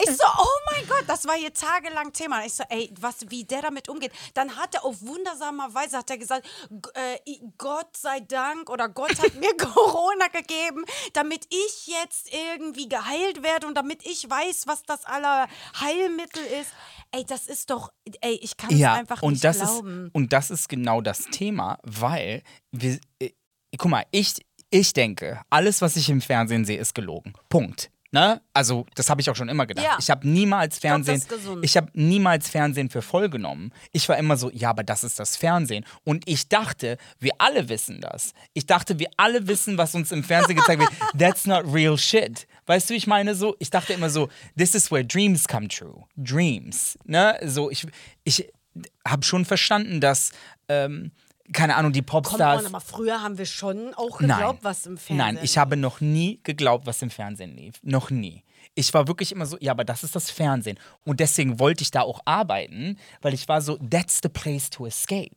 Ich 0.01 0.15
so, 0.15 0.23
oh 0.25 0.71
mein 0.71 0.87
Gott, 0.87 1.03
das 1.07 1.25
war 1.27 1.35
hier 1.35 1.53
tagelang 1.53 2.13
Thema. 2.13 2.45
Ich 2.45 2.53
so, 2.53 2.63
ey, 2.69 2.89
was, 2.99 3.15
wie 3.27 3.43
der 3.43 3.63
damit 3.63 3.89
umgeht. 3.89 4.13
Dann 4.33 4.55
hat 4.55 4.75
er 4.75 4.85
auf 4.85 5.01
wundersame 5.01 5.63
Weise 5.73 5.97
hat 5.97 6.09
er 6.09 6.20
gesagt, 6.21 6.47
äh, 6.93 7.17
Gott 7.57 7.97
sei 7.97 8.21
Dank 8.21 8.69
oder 8.69 8.87
Gott 8.87 9.21
hat 9.21 9.35
mir 9.35 9.53
Corona 9.57 10.27
gegeben, 10.27 10.85
damit 11.13 11.45
ich 11.49 11.87
jetzt 11.87 12.29
irgendwie 12.33 12.87
geheilt 12.87 13.43
werde 13.43 13.67
und 13.67 13.75
damit 13.75 14.05
ich 14.05 14.29
weiß, 14.29 14.67
was 14.67 14.83
das 14.83 15.05
aller 15.05 15.47
Heilmittel 15.79 16.43
ist. 16.61 16.71
Ey, 17.11 17.25
das 17.25 17.47
ist 17.47 17.69
doch, 17.69 17.91
ey, 18.21 18.39
ich 18.41 18.55
kann 18.55 18.71
es 18.71 18.79
ja, 18.79 18.93
einfach 18.93 19.21
und 19.21 19.33
nicht 19.33 19.43
das 19.43 19.57
glauben. 19.57 20.07
Ist, 20.07 20.15
und 20.15 20.33
das 20.33 20.49
ist 20.49 20.69
genau 20.69 21.01
das 21.01 21.25
Thema, 21.25 21.77
weil 21.83 22.43
wir, 22.71 22.99
äh, 23.19 23.31
guck 23.77 23.91
mal, 23.91 24.05
ich, 24.11 24.35
ich 24.69 24.93
denke, 24.93 25.41
alles, 25.49 25.81
was 25.81 25.97
ich 25.97 26.09
im 26.09 26.21
Fernsehen 26.21 26.63
sehe, 26.63 26.79
ist 26.79 26.95
gelogen. 26.95 27.33
Punkt. 27.49 27.91
Ne? 28.13 28.41
Also, 28.53 28.85
das 28.95 29.09
habe 29.09 29.21
ich 29.21 29.29
auch 29.29 29.35
schon 29.37 29.47
immer 29.47 29.65
gedacht. 29.65 29.85
Ja. 29.85 29.97
Ich 29.97 30.09
habe 30.09 30.27
niemals 30.27 30.79
Fernsehen, 30.79 31.23
gesund. 31.27 31.63
ich 31.63 31.77
habe 31.77 31.89
niemals 31.93 32.49
Fernsehen 32.49 32.89
für 32.89 33.01
voll 33.01 33.29
genommen. 33.29 33.71
Ich 33.93 34.09
war 34.09 34.17
immer 34.17 34.35
so, 34.35 34.51
ja, 34.51 34.69
aber 34.69 34.83
das 34.83 35.05
ist 35.05 35.17
das 35.17 35.37
Fernsehen. 35.37 35.85
Und 36.03 36.27
ich 36.27 36.49
dachte, 36.49 36.97
wir 37.19 37.31
alle 37.37 37.69
wissen 37.69 38.01
das. 38.01 38.33
Ich 38.53 38.65
dachte, 38.65 38.99
wir 38.99 39.07
alle 39.15 39.47
wissen, 39.47 39.77
was 39.77 39.95
uns 39.95 40.11
im 40.11 40.25
Fernsehen 40.25 40.57
gezeigt 40.57 40.81
wird. 40.81 40.91
That's 41.17 41.45
not 41.45 41.63
real 41.73 41.97
shit. 41.97 42.47
Weißt 42.65 42.89
du, 42.89 42.93
ich 42.95 43.07
meine 43.07 43.33
so, 43.33 43.55
ich 43.59 43.69
dachte 43.69 43.93
immer 43.93 44.09
so, 44.09 44.27
this 44.57 44.75
is 44.75 44.91
where 44.91 45.05
dreams 45.05 45.47
come 45.47 45.69
true. 45.69 46.03
Dreams. 46.17 46.99
Ne? 47.05 47.39
So, 47.45 47.71
ich, 47.71 47.87
ich 48.25 48.51
habe 49.07 49.23
schon 49.23 49.45
verstanden, 49.45 50.01
dass, 50.01 50.33
ähm, 50.67 51.11
keine 51.53 51.75
Ahnung, 51.75 51.91
die 51.91 52.01
Popstars. 52.01 52.61
on, 52.61 52.65
aber 52.67 52.81
früher 52.81 53.21
haben 53.21 53.37
wir 53.37 53.45
schon 53.45 53.93
auch 53.95 54.17
geglaubt, 54.17 54.63
was 54.63 54.85
im 54.85 54.97
Fernsehen 54.97 55.17
Nein, 55.17 55.39
ich 55.41 55.57
habe 55.57 55.77
noch 55.77 56.01
nie 56.01 56.39
geglaubt, 56.43 56.85
was 56.85 57.01
im 57.01 57.09
Fernsehen 57.09 57.55
lief. 57.55 57.75
Noch 57.83 58.09
nie. 58.09 58.43
Ich 58.75 58.93
war 58.93 59.07
wirklich 59.07 59.31
immer 59.31 59.45
so, 59.45 59.57
ja, 59.59 59.71
aber 59.71 59.83
das 59.83 60.03
ist 60.03 60.15
das 60.15 60.31
Fernsehen. 60.31 60.79
Und 61.03 61.19
deswegen 61.19 61.59
wollte 61.59 61.83
ich 61.83 61.91
da 61.91 62.01
auch 62.01 62.21
arbeiten, 62.25 62.97
weil 63.21 63.33
ich 63.33 63.47
war 63.47 63.61
so, 63.61 63.77
that's 63.77 64.19
the 64.23 64.29
place 64.29 64.69
to 64.69 64.85
escape. 64.85 65.35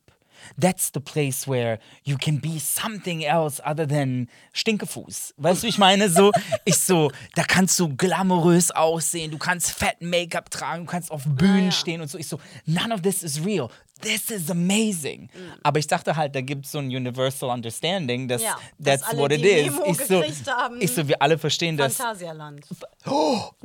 That's 0.59 0.91
the 0.93 0.99
place 0.99 1.47
where 1.47 1.79
you 2.03 2.17
can 2.17 2.39
be 2.39 2.59
something 2.59 3.21
else 3.21 3.61
other 3.65 3.87
than 3.87 4.29
Stinkefuß. 4.53 5.33
Weißt 5.37 5.63
du, 5.63 5.67
ich 5.67 5.77
meine 5.77 6.09
so, 6.09 6.31
ich 6.65 6.77
so, 6.77 7.11
da 7.35 7.43
kannst 7.43 7.79
du 7.79 7.95
glamourös 7.95 8.71
aussehen, 8.71 9.31
du 9.31 9.37
kannst 9.37 9.71
fett 9.71 10.01
Make-up 10.01 10.49
tragen, 10.49 10.85
du 10.85 10.91
kannst 10.91 11.11
auf 11.11 11.23
Bühnen 11.25 11.65
ja. 11.65 11.71
stehen 11.71 12.01
und 12.01 12.09
so. 12.09 12.17
Ich 12.17 12.27
so, 12.27 12.39
none 12.65 12.93
of 12.93 13.01
this 13.01 13.23
is 13.23 13.43
real. 13.43 13.69
This 14.01 14.29
is 14.29 14.51
amazing. 14.51 15.29
Aber 15.63 15.79
ich 15.79 15.87
dachte 15.87 16.15
halt, 16.17 16.35
da 16.35 16.41
gibt 16.41 16.65
es 16.65 16.73
so 16.73 16.79
ein 16.79 16.87
universal 16.87 17.49
understanding, 17.49 18.27
dass 18.27 18.41
Ja, 18.41 18.57
dass 18.77 18.99
that's 18.99 19.11
alle 19.11 19.21
what 19.21 19.31
it 19.31 19.43
is. 19.43 19.71
Memo 19.71 19.85
Ich 19.87 19.97
so, 20.05 20.21
haben. 20.51 20.81
ich 20.81 20.91
so, 20.91 21.07
wir 21.07 21.21
alle 21.21 21.37
verstehen 21.37 21.77
das. 21.77 21.95
Phantasialand. 21.95 22.65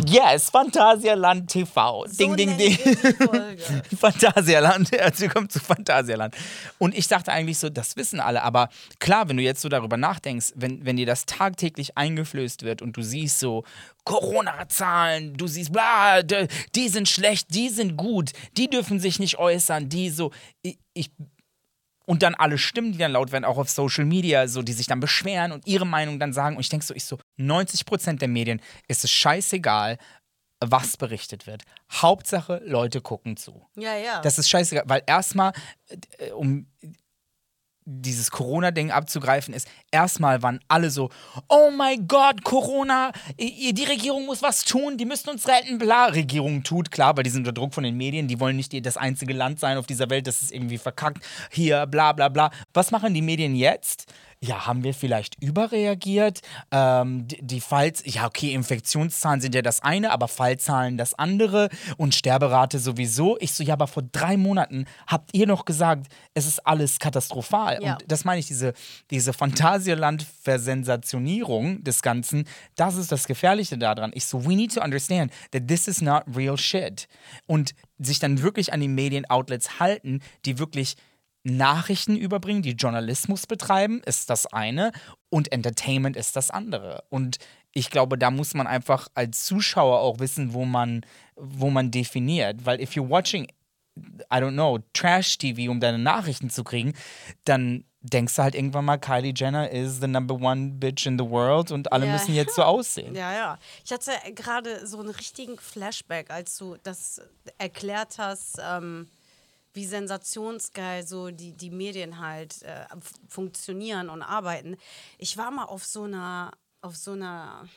Yes, 0.06 0.48
Phantasialand 0.50 1.50
TV. 1.50 2.04
Ding, 2.06 2.30
so 2.30 2.36
ding, 2.36 2.56
ding. 2.56 2.76
Folge. 2.76 3.82
Phantasialand, 3.98 4.92
herzlich 4.92 5.28
willkommen 5.28 5.50
zu 5.50 5.58
Phantasialand. 5.58 6.36
Und 6.78 6.96
ich 6.96 7.08
dachte 7.08 7.32
eigentlich 7.32 7.58
so, 7.58 7.68
das 7.68 7.96
wissen 7.96 8.20
alle, 8.20 8.42
aber 8.42 8.68
klar, 9.00 9.28
wenn 9.28 9.36
du 9.36 9.42
jetzt 9.42 9.60
so 9.60 9.68
darüber 9.68 9.96
nachdenkst, 9.96 10.52
wenn, 10.54 10.84
wenn 10.86 10.96
dir 10.96 11.06
das 11.06 11.26
tagtäglich 11.26 11.98
eingeflößt 11.98 12.62
wird 12.62 12.82
und 12.82 12.96
du 12.96 13.02
siehst 13.02 13.40
so 13.40 13.64
Corona-Zahlen, 14.04 15.36
du 15.36 15.46
siehst, 15.46 15.72
bla, 15.72 16.22
die 16.22 16.88
sind 16.88 17.08
schlecht, 17.08 17.54
die 17.54 17.68
sind 17.68 17.96
gut, 17.96 18.32
die 18.56 18.68
dürfen 18.68 19.00
sich 19.00 19.18
nicht 19.18 19.38
äußern, 19.38 19.88
die 19.88 20.10
so, 20.10 20.32
ich, 20.62 20.78
ich 20.94 21.10
und 22.06 22.24
dann 22.24 22.34
alle 22.34 22.58
Stimmen, 22.58 22.90
die 22.90 22.98
dann 22.98 23.12
laut 23.12 23.30
werden, 23.30 23.44
auch 23.44 23.56
auf 23.56 23.70
Social 23.70 24.04
Media, 24.04 24.48
so, 24.48 24.62
die 24.62 24.72
sich 24.72 24.88
dann 24.88 24.98
beschweren 24.98 25.52
und 25.52 25.64
ihre 25.68 25.86
Meinung 25.86 26.18
dann 26.18 26.32
sagen. 26.32 26.56
Und 26.56 26.62
ich 26.62 26.68
denke 26.68 26.84
so, 26.84 26.92
ich 26.92 27.04
so, 27.04 27.20
90% 27.38 28.18
der 28.18 28.26
Medien 28.26 28.60
ist 28.88 29.04
es 29.04 29.12
scheißegal, 29.12 29.96
was 30.58 30.96
berichtet 30.96 31.46
wird. 31.46 31.62
Hauptsache, 31.92 32.62
Leute 32.64 33.00
gucken 33.00 33.36
zu. 33.36 33.64
Ja, 33.76 33.96
ja. 33.96 34.20
Das 34.22 34.38
ist 34.38 34.50
scheißegal, 34.50 34.84
weil 34.86 35.04
erstmal, 35.06 35.52
äh, 36.18 36.32
um 36.32 36.66
dieses 37.90 38.30
Corona-Ding 38.30 38.90
abzugreifen, 38.90 39.52
ist, 39.52 39.68
erstmal 39.90 40.42
waren 40.42 40.60
alle 40.68 40.90
so, 40.90 41.10
oh 41.48 41.70
mein 41.70 42.06
Gott, 42.06 42.44
Corona, 42.44 43.12
die 43.38 43.84
Regierung 43.84 44.26
muss 44.26 44.42
was 44.42 44.64
tun, 44.64 44.96
die 44.96 45.04
müssen 45.04 45.30
uns 45.30 45.48
retten, 45.48 45.78
bla. 45.78 46.06
Regierung 46.06 46.62
tut, 46.62 46.90
klar, 46.90 47.16
weil 47.16 47.24
die 47.24 47.30
sind 47.30 47.40
unter 47.40 47.52
Druck 47.52 47.74
von 47.74 47.84
den 47.84 47.96
Medien, 47.96 48.28
die 48.28 48.38
wollen 48.40 48.56
nicht 48.56 48.74
das 48.86 48.96
einzige 48.96 49.32
Land 49.32 49.60
sein 49.60 49.76
auf 49.76 49.86
dieser 49.86 50.08
Welt, 50.10 50.26
das 50.26 50.42
ist 50.42 50.52
irgendwie 50.52 50.78
verkackt, 50.78 51.24
hier, 51.50 51.86
bla 51.86 52.12
bla 52.12 52.28
bla. 52.28 52.50
Was 52.72 52.90
machen 52.90 53.12
die 53.14 53.22
Medien 53.22 53.54
jetzt? 53.54 54.12
Ja, 54.42 54.66
haben 54.66 54.84
wir 54.84 54.94
vielleicht 54.94 55.36
überreagiert? 55.42 56.40
Ähm, 56.70 57.28
die, 57.28 57.42
die 57.42 57.60
Falls, 57.60 58.02
ja, 58.06 58.26
okay, 58.26 58.54
Infektionszahlen 58.54 59.42
sind 59.42 59.54
ja 59.54 59.60
das 59.60 59.82
eine, 59.82 60.12
aber 60.12 60.28
Fallzahlen 60.28 60.96
das 60.96 61.12
andere 61.12 61.68
und 61.98 62.14
Sterberate 62.14 62.78
sowieso. 62.78 63.36
Ich 63.40 63.52
so, 63.52 63.62
ja, 63.62 63.74
aber 63.74 63.86
vor 63.86 64.02
drei 64.02 64.38
Monaten 64.38 64.86
habt 65.06 65.28
ihr 65.34 65.46
noch 65.46 65.66
gesagt, 65.66 66.10
es 66.32 66.46
ist 66.46 66.66
alles 66.66 66.98
katastrophal. 66.98 67.80
Ja. 67.82 67.92
Und 67.92 68.04
das 68.08 68.24
meine 68.24 68.40
ich, 68.40 68.46
diese, 68.46 68.72
diese 69.10 69.34
Phantasialand-Versensationierung 69.34 71.84
des 71.84 72.00
Ganzen, 72.00 72.46
das 72.76 72.96
ist 72.96 73.12
das 73.12 73.26
Gefährliche 73.26 73.76
daran. 73.76 74.10
Ich 74.14 74.24
so, 74.24 74.46
we 74.46 74.56
need 74.56 74.72
to 74.72 74.80
understand 74.80 75.30
that 75.50 75.68
this 75.68 75.86
is 75.86 76.00
not 76.00 76.22
real 76.34 76.56
shit. 76.56 77.08
Und 77.46 77.74
sich 77.98 78.18
dann 78.18 78.40
wirklich 78.40 78.72
an 78.72 78.80
die 78.80 78.88
Medienoutlets 78.88 79.78
halten, 79.78 80.22
die 80.46 80.58
wirklich 80.58 80.96
Nachrichten 81.42 82.16
überbringen, 82.16 82.62
die 82.62 82.72
Journalismus 82.72 83.46
betreiben, 83.46 84.02
ist 84.04 84.28
das 84.30 84.46
eine 84.46 84.92
und 85.30 85.52
Entertainment 85.52 86.16
ist 86.16 86.36
das 86.36 86.50
andere. 86.50 87.02
Und 87.08 87.38
ich 87.72 87.90
glaube, 87.90 88.18
da 88.18 88.30
muss 88.30 88.54
man 88.54 88.66
einfach 88.66 89.08
als 89.14 89.44
Zuschauer 89.44 90.00
auch 90.00 90.18
wissen, 90.18 90.52
wo 90.52 90.64
man, 90.64 91.02
wo 91.36 91.70
man 91.70 91.90
definiert. 91.90 92.66
Weil 92.66 92.80
if 92.80 92.92
you're 92.92 93.08
watching, 93.08 93.44
I 93.96 94.36
don't 94.36 94.52
know, 94.52 94.78
Trash-TV, 94.92 95.70
um 95.70 95.80
deine 95.80 95.98
Nachrichten 95.98 96.50
zu 96.50 96.64
kriegen, 96.64 96.94
dann 97.44 97.84
denkst 98.02 98.34
du 98.36 98.42
halt 98.42 98.54
irgendwann 98.54 98.86
mal, 98.86 98.96
Kylie 98.98 99.34
Jenner 99.36 99.70
is 99.70 100.00
the 100.00 100.06
number 100.08 100.34
one 100.34 100.70
bitch 100.72 101.06
in 101.06 101.18
the 101.18 101.24
world 101.28 101.70
und 101.70 101.92
alle 101.92 102.06
Ja. 102.06 102.12
müssen 102.12 102.34
jetzt 102.34 102.54
so 102.54 102.62
aussehen. 102.62 103.14
Ja, 103.14 103.32
ja. 103.32 103.58
Ich 103.84 103.92
hatte 103.92 104.10
gerade 104.34 104.86
so 104.86 105.00
einen 105.00 105.10
richtigen 105.10 105.58
Flashback, 105.58 106.30
als 106.30 106.56
du 106.56 106.76
das 106.82 107.20
erklärt 107.58 108.16
hast, 108.18 108.58
ähm, 108.62 109.06
wie 109.72 109.86
sensationsgeil 109.86 111.06
so 111.06 111.30
die, 111.30 111.52
die 111.52 111.70
Medien 111.70 112.18
halt 112.18 112.62
äh, 112.62 112.86
funktionieren 113.28 114.08
und 114.08 114.22
arbeiten. 114.22 114.76
Ich 115.18 115.36
war 115.36 115.50
mal 115.50 115.64
auf 115.64 115.84
so 115.84 116.04
einer, 116.04 116.52
auf 116.80 116.96
so 116.96 117.12
einer, 117.12 117.68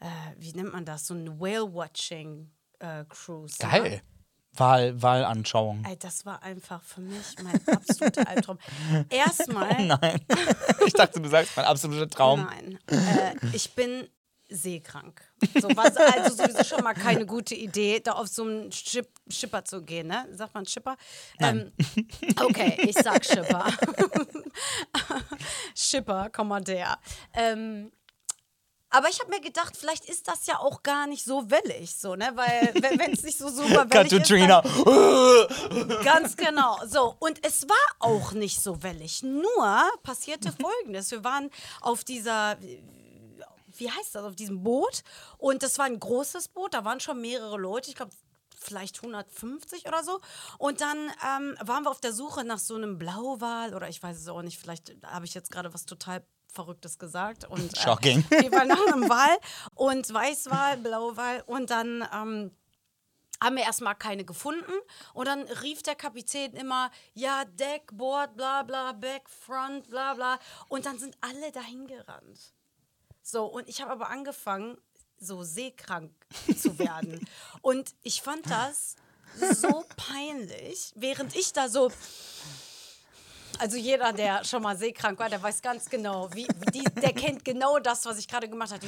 äh, 0.00 0.06
wie 0.38 0.52
nennt 0.52 0.72
man 0.72 0.84
das, 0.84 1.06
so 1.06 1.14
ein 1.14 1.40
Whale-Watching-Cruise. 1.40 3.56
Geil. 3.58 4.02
Wahl, 4.54 5.00
Wahlanschauung. 5.00 5.84
Ey, 5.84 5.96
das 5.98 6.26
war 6.26 6.42
einfach 6.42 6.82
für 6.82 7.00
mich 7.00 7.36
mein 7.42 7.60
absoluter 7.68 8.28
Albtraum. 8.28 8.58
Erstmal. 9.10 9.86
Nein. 9.86 10.20
ich 10.86 10.92
dachte, 10.94 11.20
du 11.20 11.28
sagst 11.28 11.56
mein 11.56 11.66
absoluter 11.66 12.08
Traum. 12.08 12.44
Nein, 12.44 12.78
äh, 12.88 13.36
ich 13.52 13.74
bin 13.74 14.08
seekrank. 14.48 15.20
So, 15.60 15.68
was 15.74 15.96
also 15.96 16.34
sowieso 16.34 16.64
schon 16.64 16.82
mal 16.82 16.94
keine 16.94 17.26
gute 17.26 17.54
Idee, 17.54 18.00
da 18.00 18.12
auf 18.12 18.28
so 18.28 18.44
einen 18.44 18.72
Schip 18.72 19.08
Schipper 19.28 19.64
zu 19.64 19.82
gehen, 19.82 20.08
ne? 20.08 20.26
Sagt 20.32 20.54
man 20.54 20.66
Schipper? 20.66 20.96
Ähm, 21.38 21.72
okay, 22.40 22.78
ich 22.82 22.96
sag 22.96 23.24
Schipper. 23.24 23.66
Schipper, 25.74 26.30
Kommandeur. 26.32 26.98
Ähm, 27.34 27.92
aber 28.90 29.08
ich 29.10 29.20
habe 29.20 29.30
mir 29.30 29.40
gedacht, 29.40 29.76
vielleicht 29.76 30.06
ist 30.06 30.28
das 30.28 30.46
ja 30.46 30.58
auch 30.58 30.82
gar 30.82 31.06
nicht 31.06 31.22
so 31.22 31.50
wellig, 31.50 31.94
so, 31.94 32.16
ne? 32.16 32.30
Weil, 32.34 32.72
wenn 32.98 33.12
es 33.12 33.22
nicht 33.22 33.36
so 33.36 33.48
super 33.48 33.84
wellig 33.90 34.12
ist. 34.12 34.30
Dann, 34.30 35.88
ganz 36.04 36.36
genau. 36.36 36.78
So, 36.86 37.14
und 37.18 37.44
es 37.44 37.68
war 37.68 37.76
auch 37.98 38.32
nicht 38.32 38.62
so 38.62 38.82
wellig. 38.82 39.22
Nur 39.22 39.82
passierte 40.02 40.52
folgendes: 40.52 41.10
Wir 41.10 41.22
waren 41.22 41.50
auf 41.82 42.02
dieser. 42.04 42.56
Wie 43.78 43.90
heißt 43.90 44.14
das, 44.14 44.24
auf 44.24 44.36
diesem 44.36 44.62
Boot. 44.62 45.02
Und 45.38 45.62
das 45.62 45.78
war 45.78 45.86
ein 45.86 45.98
großes 45.98 46.48
Boot, 46.48 46.74
da 46.74 46.84
waren 46.84 47.00
schon 47.00 47.20
mehrere 47.20 47.56
Leute, 47.56 47.90
ich 47.90 47.96
glaube 47.96 48.12
vielleicht 48.60 48.96
150 48.96 49.86
oder 49.86 50.02
so. 50.02 50.20
Und 50.58 50.80
dann 50.80 51.10
ähm, 51.24 51.56
waren 51.60 51.84
wir 51.84 51.90
auf 51.90 52.00
der 52.00 52.12
Suche 52.12 52.44
nach 52.44 52.58
so 52.58 52.74
einem 52.74 52.98
Blauwal 52.98 53.74
oder 53.74 53.88
ich 53.88 54.02
weiß 54.02 54.16
es 54.16 54.28
auch 54.28 54.42
nicht, 54.42 54.58
vielleicht 54.58 54.94
habe 55.04 55.26
ich 55.26 55.34
jetzt 55.34 55.50
gerade 55.50 55.72
was 55.72 55.86
total 55.86 56.24
Verrücktes 56.52 56.98
gesagt. 56.98 57.44
Und, 57.44 57.76
äh, 57.76 57.80
Shocking. 57.80 58.24
Wir 58.30 58.50
waren 58.50 58.68
nach 58.68 58.86
einem 58.86 59.08
Wal 59.08 59.36
und 59.74 60.12
Weißwal, 60.12 60.78
Blauwal 60.78 61.42
und 61.46 61.70
dann 61.70 62.06
ähm, 62.12 62.50
haben 63.40 63.56
wir 63.56 63.62
erstmal 63.62 63.94
keine 63.94 64.24
gefunden 64.24 64.72
und 65.14 65.28
dann 65.28 65.42
rief 65.42 65.82
der 65.82 65.94
Kapitän 65.94 66.54
immer, 66.54 66.90
ja, 67.14 67.44
Deck, 67.44 67.90
Board, 67.92 68.36
bla 68.36 68.64
bla, 68.64 68.92
Back, 68.92 69.28
Front, 69.28 69.88
bla 69.90 70.14
bla. 70.14 70.40
Und 70.68 70.86
dann 70.86 70.98
sind 70.98 71.16
alle 71.20 71.52
dahin 71.52 71.86
gerannt. 71.86 72.54
So, 73.30 73.44
und 73.44 73.68
ich 73.68 73.82
habe 73.82 73.90
aber 73.90 74.08
angefangen, 74.08 74.78
so 75.20 75.42
seekrank 75.42 76.10
zu 76.56 76.78
werden. 76.78 77.20
und 77.60 77.94
ich 78.02 78.22
fand 78.22 78.48
das 78.48 78.96
so 79.54 79.84
peinlich, 79.98 80.94
während 80.96 81.36
ich 81.36 81.52
da 81.52 81.68
so. 81.68 81.92
Also 83.58 83.76
jeder, 83.76 84.14
der 84.14 84.44
schon 84.44 84.62
mal 84.62 84.78
seekrank 84.78 85.18
war, 85.18 85.28
der 85.28 85.42
weiß 85.42 85.60
ganz 85.60 85.90
genau, 85.90 86.32
wie, 86.32 86.46
die, 86.72 86.84
der 87.02 87.12
kennt 87.12 87.44
genau 87.44 87.78
das, 87.80 88.06
was 88.06 88.18
ich 88.18 88.28
gerade 88.28 88.48
gemacht 88.48 88.72
habe. 88.72 88.86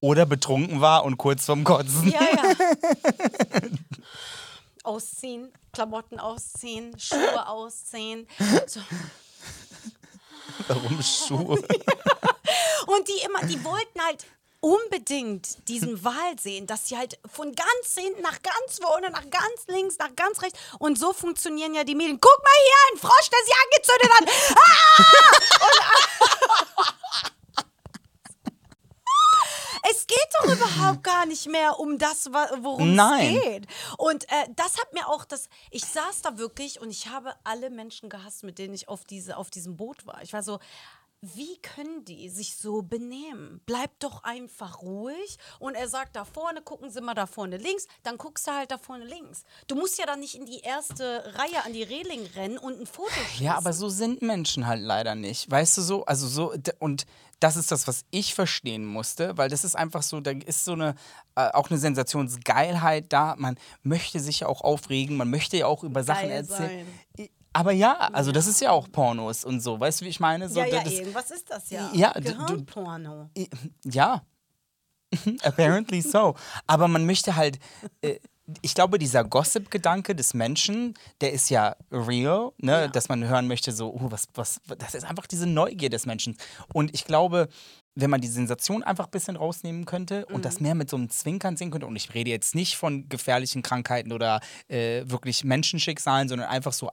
Oder 0.00 0.24
betrunken 0.24 0.80
war 0.80 1.04
und 1.04 1.18
kurz 1.18 1.44
vorm 1.44 1.62
Kotzen. 1.62 2.08
ja, 2.08 2.20
ja. 2.22 2.54
Ausziehen, 4.84 5.52
Klamotten 5.70 6.18
ausziehen, 6.18 6.98
Schuhe 6.98 7.46
ausziehen. 7.46 8.26
So. 8.66 8.80
Warum 10.66 11.02
Schuhe? 11.02 11.62
Und 12.86 13.08
die 13.08 13.20
immer, 13.24 13.40
die 13.46 13.64
wollten 13.64 14.02
halt 14.02 14.26
unbedingt 14.60 15.68
diesen 15.68 16.04
Wal 16.04 16.38
sehen, 16.38 16.68
dass 16.68 16.88
sie 16.88 16.96
halt 16.96 17.18
von 17.30 17.52
ganz 17.52 17.94
hinten 17.94 18.22
nach 18.22 18.40
ganz 18.42 18.78
vorne, 18.80 19.10
nach 19.10 19.28
ganz 19.28 19.66
links, 19.66 19.98
nach 19.98 20.14
ganz 20.14 20.40
rechts. 20.40 20.58
Und 20.78 20.98
so 20.98 21.12
funktionieren 21.12 21.74
ja 21.74 21.82
die 21.82 21.96
Medien. 21.96 22.20
Guck 22.20 22.38
mal 22.42 22.50
hier, 22.64 22.94
ein 22.94 22.98
Frosch, 23.00 23.28
der 23.28 23.40
sich 23.44 23.54
angezündet 23.64 24.10
hat. 24.14 24.56
Ah! 24.56 25.02
Und 25.66 25.82
es 29.90 30.06
geht 30.06 30.28
doch 30.38 30.44
überhaupt 30.44 31.02
gar 31.02 31.26
nicht 31.26 31.46
mehr 31.48 31.80
um 31.80 31.98
das, 31.98 32.30
worum 32.32 32.90
es 32.90 32.96
Nein. 32.96 33.40
geht. 33.40 33.66
Und 33.98 34.24
äh, 34.30 34.46
das 34.54 34.78
hat 34.78 34.92
mir 34.92 35.08
auch 35.08 35.24
das. 35.24 35.48
Ich 35.70 35.84
saß 35.84 36.22
da 36.22 36.38
wirklich 36.38 36.80
und 36.80 36.90
ich 36.90 37.08
habe 37.08 37.34
alle 37.42 37.68
Menschen 37.68 38.08
gehasst, 38.08 38.44
mit 38.44 38.58
denen 38.58 38.74
ich 38.74 38.88
auf, 38.88 39.04
diese, 39.04 39.36
auf 39.36 39.50
diesem 39.50 39.76
Boot 39.76 40.06
war. 40.06 40.22
Ich 40.22 40.32
war 40.32 40.42
so. 40.42 40.60
Wie 41.24 41.56
können 41.62 42.04
die 42.04 42.28
sich 42.28 42.56
so 42.56 42.82
benehmen? 42.82 43.60
Bleibt 43.64 44.02
doch 44.02 44.24
einfach 44.24 44.82
ruhig. 44.82 45.38
Und 45.60 45.76
er 45.76 45.88
sagt, 45.88 46.16
da 46.16 46.24
vorne, 46.24 46.62
gucken 46.62 46.90
Sie 46.90 47.00
mal 47.00 47.14
da 47.14 47.26
vorne 47.26 47.58
links, 47.58 47.86
dann 48.02 48.18
guckst 48.18 48.48
du 48.48 48.50
halt 48.50 48.72
da 48.72 48.78
vorne 48.78 49.04
links. 49.04 49.44
Du 49.68 49.76
musst 49.76 50.00
ja 50.00 50.04
dann 50.04 50.18
nicht 50.18 50.34
in 50.34 50.46
die 50.46 50.60
erste 50.60 51.32
Reihe 51.36 51.64
an 51.64 51.74
die 51.74 51.84
Reling 51.84 52.26
rennen 52.34 52.58
und 52.58 52.80
ein 52.80 52.86
Foto 52.86 53.12
schießen. 53.12 53.46
Ja, 53.46 53.56
aber 53.56 53.72
so 53.72 53.88
sind 53.88 54.20
Menschen 54.20 54.66
halt 54.66 54.82
leider 54.82 55.14
nicht. 55.14 55.48
Weißt 55.48 55.76
du 55.76 55.82
so? 55.82 56.04
Also 56.06 56.26
so, 56.26 56.54
und 56.80 57.06
das 57.38 57.56
ist 57.56 57.70
das, 57.70 57.86
was 57.86 58.04
ich 58.10 58.34
verstehen 58.34 58.84
musste, 58.84 59.36
weil 59.38 59.48
das 59.48 59.62
ist 59.62 59.76
einfach 59.76 60.02
so, 60.02 60.20
da 60.20 60.32
ist 60.32 60.64
so 60.64 60.72
eine, 60.72 60.96
äh, 61.36 61.50
auch 61.52 61.70
eine 61.70 61.78
Sensationsgeilheit 61.78 63.12
da. 63.12 63.36
Man 63.38 63.58
möchte 63.84 64.18
sich 64.18 64.40
ja 64.40 64.48
auch 64.48 64.62
aufregen, 64.62 65.16
man 65.16 65.30
möchte 65.30 65.56
ja 65.56 65.66
auch 65.66 65.84
über 65.84 66.02
Sachen 66.02 66.28
Geil 66.28 66.48
erzählen. 66.48 66.86
Aber 67.52 67.72
ja, 67.72 67.94
also 68.12 68.32
das 68.32 68.46
ist 68.46 68.60
ja 68.60 68.70
auch 68.70 68.90
Pornos 68.90 69.44
und 69.44 69.60
so. 69.60 69.78
Weißt 69.78 70.00
du, 70.00 70.04
wie 70.04 70.08
ich 70.08 70.20
meine? 70.20 70.48
So, 70.48 70.60
ja, 70.60 70.66
ja, 70.66 70.82
das, 70.82 70.92
irgendwas 70.92 71.30
ist 71.30 71.50
das 71.50 71.70
ja. 71.70 71.90
Ja, 71.92 72.12
Gehirnporno. 72.12 73.30
Ja, 73.84 74.22
apparently 75.42 76.00
so. 76.00 76.34
Aber 76.66 76.88
man 76.88 77.04
möchte 77.06 77.36
halt, 77.36 77.58
äh, 78.00 78.18
ich 78.60 78.74
glaube, 78.74 78.98
dieser 78.98 79.24
Gossip-Gedanke 79.24 80.14
des 80.14 80.34
Menschen, 80.34 80.94
der 81.20 81.32
ist 81.32 81.48
ja 81.50 81.76
real, 81.90 82.52
ne? 82.58 82.90
dass 82.90 83.08
man 83.08 83.24
hören 83.24 83.48
möchte, 83.48 83.72
so, 83.72 83.92
uh, 83.92 84.10
was, 84.10 84.28
was, 84.34 84.60
das 84.78 84.94
ist 84.94 85.04
einfach 85.04 85.26
diese 85.26 85.46
Neugier 85.46 85.90
des 85.90 86.06
Menschen. 86.06 86.36
Und 86.72 86.94
ich 86.94 87.04
glaube, 87.04 87.48
wenn 87.94 88.10
man 88.10 88.20
die 88.20 88.28
Sensation 88.28 88.82
einfach 88.82 89.06
ein 89.06 89.10
bisschen 89.10 89.36
rausnehmen 89.36 89.84
könnte 89.84 90.26
und 90.26 90.44
das 90.44 90.60
mehr 90.60 90.74
mit 90.74 90.88
so 90.88 90.96
einem 90.96 91.10
Zwinkern 91.10 91.56
sehen 91.56 91.70
könnte, 91.70 91.86
und 91.86 91.96
ich 91.96 92.14
rede 92.14 92.30
jetzt 92.30 92.54
nicht 92.54 92.76
von 92.76 93.08
gefährlichen 93.08 93.62
Krankheiten 93.62 94.12
oder 94.12 94.40
äh, 94.68 95.02
wirklich 95.06 95.44
Menschenschicksalen, 95.44 96.28
sondern 96.28 96.48
einfach 96.48 96.72
so 96.72 96.90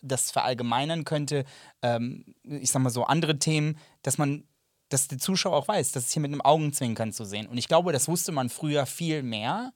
das 0.00 0.30
verallgemeinern 0.30 1.04
könnte, 1.04 1.44
ähm, 1.82 2.24
ich 2.44 2.70
sag 2.70 2.82
mal 2.82 2.90
so 2.90 3.04
andere 3.04 3.38
Themen, 3.38 3.78
dass 4.02 4.18
man 4.18 4.44
dass 4.88 5.08
der 5.08 5.18
Zuschauer 5.18 5.56
auch 5.56 5.68
weiß, 5.68 5.92
das 5.92 6.04
ist 6.04 6.12
hier 6.12 6.22
mit 6.22 6.32
einem 6.32 6.40
Augenzwinkern 6.40 7.12
zu 7.12 7.24
sehen. 7.24 7.46
Und 7.46 7.58
ich 7.58 7.68
glaube, 7.68 7.92
das 7.92 8.08
wusste 8.08 8.32
man 8.32 8.48
früher 8.48 8.86
viel 8.86 9.22
mehr 9.22 9.72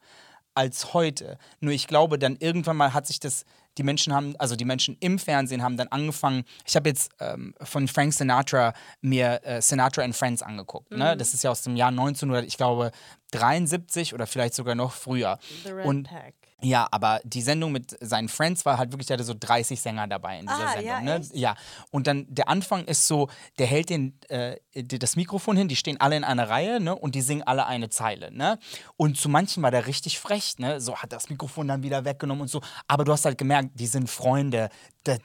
als 0.55 0.95
heute. 0.95 1.39
Nur 1.61 1.73
ich 1.73 1.87
glaube, 1.87 2.19
dann 2.19 2.37
irgendwann 2.39 2.77
mal 2.77 2.93
hat 2.93 3.07
sich 3.07 3.21
das, 3.21 3.45
die 3.79 3.83
Menschen 3.83 4.13
haben, 4.13 4.35
also 4.39 4.57
die 4.57 4.65
Menschen 4.65 4.97
im 5.01 5.19
Fernsehen 5.19 5.63
haben 5.63 5.77
dann 5.77 5.89
angefangen, 5.89 6.45
ich 6.67 6.77
habe 6.77 6.89
jetzt 6.89 7.11
ähm, 7.21 7.55
von 7.63 7.89
Frank 7.89 8.13
Sinatra 8.13 8.75
mir 9.01 9.41
äh, 9.45 9.63
Sinatra 9.63 10.03
and 10.03 10.15
Friends 10.15 10.43
angeguckt. 10.43 10.91
Ne? 10.91 11.17
Das 11.17 11.35
ist 11.35 11.43
ja 11.43 11.51
aus 11.51 11.63
dem 11.63 11.77
Jahr 11.77 11.89
1900, 11.89 12.45
ich 12.45 12.57
glaube, 12.57 12.91
73 13.31 14.15
oder 14.15 14.27
vielleicht 14.27 14.55
sogar 14.55 14.75
noch 14.75 14.93
früher. 14.93 15.39
The 15.65 15.71
Red 15.71 15.87
Und 15.87 16.05
Pack. 16.05 16.35
Ja, 16.65 16.87
aber 16.93 17.21
die 17.25 17.43
Sendung 17.43 17.73
mit 17.73 17.97
seinen 18.01 18.29
Friends 18.29 18.65
war 18.65 18.79
halt 18.79 18.93
wirklich, 18.93 19.09
der 19.09 19.17
hatte 19.17 19.25
so 19.25 19.35
30 19.39 19.81
Sänger 19.81 20.07
dabei 20.07 20.39
in 20.39 20.47
dieser 20.47 20.69
Ah, 20.69 20.73
Sendung. 20.73 20.87
ja, 20.87 21.01
ne? 21.01 21.17
echt? 21.17 21.35
ja. 21.35 21.55
Und 21.91 22.07
dann 22.07 22.27
der 22.29 22.49
Anfang 22.49 22.85
ist 22.85 23.07
so, 23.09 23.29
der 23.59 23.67
hält 23.67 23.91
den, 23.91 24.19
äh, 24.29 24.57
das 24.75 25.17
Mikrofon 25.17 25.57
hin, 25.57 25.67
die 25.69 25.77
stehen 25.77 26.01
alle 26.01 26.17
in 26.17 26.25
einer 26.25 26.49
Reihe, 26.49 26.79
ne? 26.81 26.95
Und 26.95 27.15
die 27.17 27.21
singen 27.21 27.43
alle 27.43 27.67
eine 27.67 27.89
Zeile, 27.89 28.31
ne? 28.33 28.59
Und 28.97 29.17
zu 29.19 29.29
manchen 29.29 29.63
war 29.63 29.71
der 29.73 29.87
richtig 29.89 30.21
frech, 30.21 30.55
ne? 30.59 30.81
So 30.81 30.97
hat 30.97 31.13
das 31.13 31.31
Mikrofon 31.31 31.67
dann 31.69 31.83
wieder 31.83 32.05
weggenommen 32.05 32.43
und 32.43 32.49
so. 32.49 32.61
Aber 32.87 33.05
du 33.05 33.13
hast 33.13 33.25
halt 33.25 33.39
gemerkt, 33.39 33.71
die 33.75 33.87
sind 33.89 34.09
Freunde, 34.09 34.69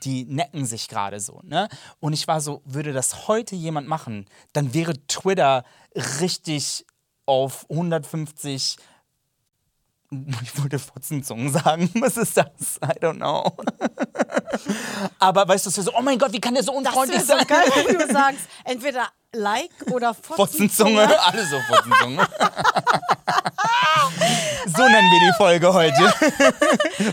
die 0.03 0.25
necken 0.25 0.65
sich 0.65 0.87
gerade 0.87 1.19
so, 1.19 1.41
ne? 1.43 1.69
Und 1.99 2.13
ich 2.13 2.27
war 2.27 2.41
so, 2.41 2.61
würde 2.65 2.93
das 2.93 3.27
heute 3.27 3.55
jemand 3.55 3.87
machen, 3.87 4.25
dann 4.53 4.73
wäre 4.73 4.93
Twitter 5.07 5.63
richtig 6.19 6.85
auf 7.27 7.65
150 7.69 8.77
ich 10.41 10.61
wollte 10.61 10.79
Fotzenzungen 10.79 11.51
sagen. 11.51 11.89
Was 11.99 12.17
ist 12.17 12.37
das? 12.37 12.79
I 12.83 12.99
don't 12.99 13.15
know. 13.15 13.43
Aber 15.19 15.47
weißt 15.47 15.65
du, 15.65 15.69
es 15.69 15.77
wäre 15.77 15.85
so, 15.85 15.93
oh 15.97 16.01
mein 16.01 16.17
Gott, 16.17 16.31
wie 16.31 16.39
kann 16.41 16.53
der 16.53 16.63
so 16.63 16.71
Das 16.71 16.77
unfreundlich 16.93 17.27
wäre 17.27 17.39
so 17.39 17.45
sein? 17.45 17.47
geil, 17.47 17.85
wenn 17.87 18.07
du 18.07 18.13
sagst, 18.13 18.41
entweder 18.63 19.07
Like 19.33 19.69
oder 19.91 20.13
Fotzenzunge, 20.13 21.01
Fotzenzunge. 21.07 21.23
alle 21.25 21.45
so 21.45 21.59
Fotzenzunge. 21.67 22.27
So 24.67 24.83
nennen 24.83 25.09
wir 25.11 25.31
die 25.31 25.37
Folge 25.37 25.73
heute. 25.73 26.13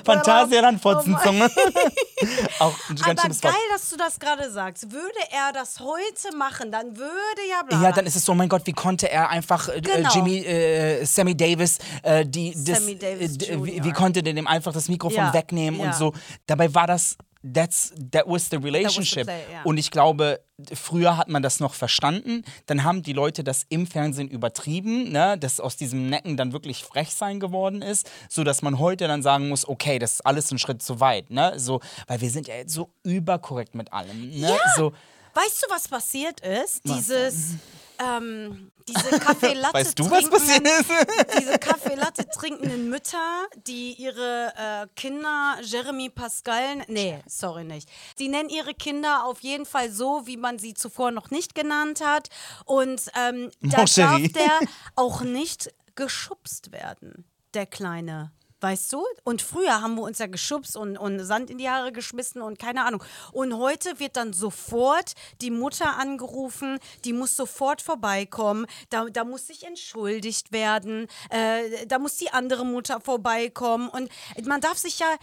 Phantasialand 0.04 0.80
Fotzenzunge. 0.80 1.46
Auch 2.58 2.74
ein 2.88 2.96
Aber 3.02 3.06
ganz 3.06 3.22
schönes 3.22 3.40
geil, 3.40 3.52
Wort. 3.52 3.62
dass 3.72 3.90
du 3.90 3.96
das 3.96 4.18
gerade 4.18 4.50
sagst. 4.50 4.90
Würde 4.90 5.18
er 5.30 5.52
das 5.52 5.80
heute 5.80 6.36
machen, 6.36 6.70
dann 6.72 6.96
würde 6.96 7.40
ja 7.48 7.62
bla. 7.62 7.82
Ja, 7.82 7.92
dann 7.92 8.06
ist 8.06 8.16
es 8.16 8.24
so, 8.24 8.32
oh 8.32 8.34
mein 8.34 8.48
Gott, 8.48 8.62
wie 8.66 8.72
konnte 8.72 9.10
er 9.10 9.28
einfach 9.30 9.68
äh, 9.68 9.80
Genau. 9.80 10.12
Jimmy, 10.14 10.38
äh, 10.38 11.04
Sammy 11.04 11.36
Davis, 11.36 11.78
äh, 12.02 12.24
die, 12.26 12.52
das, 12.56 12.78
Sammy 12.78 12.96
Davis 12.96 13.36
äh, 13.38 13.62
wie, 13.62 13.76
Jr.. 13.76 13.84
wie 13.84 13.92
konnte 13.92 14.22
der 14.22 14.34
dem 14.34 14.46
einfach 14.46 14.72
das 14.72 14.88
Mikrofon 14.88 15.18
Ja, 15.18 15.34
wegnehmen 15.34 15.80
ja. 15.80 15.86
und 15.86 15.94
so. 15.94 16.12
Dabei 16.46 16.74
war 16.74 16.86
das, 16.86 17.16
that's, 17.52 17.92
that 18.12 18.26
was 18.26 18.48
the 18.50 18.57
relationship. 18.57 19.24
play, 19.26 19.42
ja. 19.52 19.62
Und 19.64 19.76
ich 19.78 19.90
glaube, 19.90 20.40
früher 20.72 21.16
hat 21.16 21.28
man 21.28 21.42
das 21.42 21.61
noch 21.61 21.74
verstanden. 21.74 22.44
Dann 22.66 22.85
haben 22.85 23.02
die 23.02 23.12
Leute 23.12 23.44
das 23.44 23.66
im 23.68 23.87
Fernsehen 23.87 24.28
übertrieben, 24.28 25.11
ne? 25.11 25.37
dass 25.38 25.61
aus 25.61 25.76
diesem 25.76 26.09
Necken 26.09 26.37
dann 26.37 26.52
wirklich 26.52 26.85
Frechsein 26.85 27.40
geworden 27.40 27.83
ist, 27.83 28.11
sodass 28.28 28.62
man 28.62 28.78
heute 28.78 29.09
dann 29.09 29.22
sagen 29.22 29.48
muss, 29.48 29.68
okay, 29.68 29.98
das 29.98 30.14
ist 30.14 30.26
alles 30.26 30.50
ein 30.50 30.59
Schritt 30.59 30.83
zu 30.83 31.00
weit. 31.00 31.30
Ne? 31.30 31.59
So, 31.59 31.80
weil 32.07 32.20
wir 32.20 32.30
sind 32.30 32.48
ja 32.48 32.54
jetzt 32.54 32.72
so 32.72 32.90
überkorrekt 33.02 33.74
mit 33.74 33.92
allem. 33.92 34.30
Ne? 34.30 34.48
Ja. 34.48 34.59
So, 34.76 34.92
Weißt 35.35 35.64
du, 35.64 35.70
was 35.74 35.88
passiert 35.88 36.40
ist? 36.40 36.80
Was 36.85 36.96
Dieses, 36.96 37.54
ähm, 37.98 38.70
diese 38.88 39.18
Kaffeelatte 39.18 39.74
weißt 39.78 39.98
du, 39.98 40.11
was 40.11 40.28
passiert 40.28 40.66
ist? 40.66 40.90
diese 41.40 41.59
Kaffeelatte 41.59 42.26
trinkenden 42.28 42.88
Mütter, 42.88 43.46
die 43.66 43.94
ihre 43.94 44.52
äh, 44.57 44.87
Kinder 44.94 45.59
Jeremy 45.62 46.11
Pascal, 46.11 46.85
nee, 46.88 47.20
sorry 47.26 47.64
nicht. 47.64 47.88
Die 48.18 48.28
nennen 48.28 48.48
ihre 48.48 48.74
Kinder 48.74 49.24
auf 49.24 49.40
jeden 49.40 49.66
Fall 49.66 49.90
so, 49.90 50.26
wie 50.26 50.37
man 50.37 50.59
sie 50.59 50.74
zuvor 50.74 51.11
noch 51.11 51.30
nicht 51.30 51.54
genannt 51.54 52.02
hat. 52.04 52.28
Und 52.64 53.02
ähm, 53.18 53.50
da 53.61 53.85
darf 53.85 54.33
der 54.33 54.61
auch 54.96 55.22
nicht 55.22 55.72
geschubst 55.94 56.72
werden, 56.72 57.24
der 57.54 57.66
kleine. 57.66 58.33
Weißt 58.64 58.94
du? 58.94 59.05
Und 59.24 59.42
früher 59.42 59.83
haben 59.83 59.96
wir 59.96 60.05
uns 60.05 60.20
ja 60.20 60.27
geschubst 60.27 60.74
und, 60.74 60.96
und 60.96 61.22
Sand 61.22 61.50
in 61.50 61.59
die 61.59 61.68
Haare 61.68 61.92
geschmissen 61.92 62.40
und 62.40 62.59
keine 62.59 62.87
Ahnung. 62.87 63.05
Und 63.31 63.59
heute 63.59 64.00
wird 64.00 64.16
dann 64.16 64.33
sofort 64.33 65.12
die 65.42 65.50
Mutter 65.50 65.98
angerufen, 65.98 66.79
die 67.05 67.12
muss 67.12 67.37
sofort 67.37 67.83
vorbeikommen, 67.83 68.64
da, 68.88 69.05
da 69.05 69.24
muss 69.24 69.48
sich 69.48 69.64
entschuldigt 69.64 70.50
werden, 70.50 71.09
äh, 71.29 71.85
da 71.87 71.98
muss 71.98 72.16
die 72.16 72.31
andere 72.31 72.64
Mutter 72.64 73.03
vorbeikommen. 73.03 73.90
Und 73.90 74.11
man 74.46 74.62
darf 74.62 74.79
sich 74.79 74.98
ja 74.98 75.14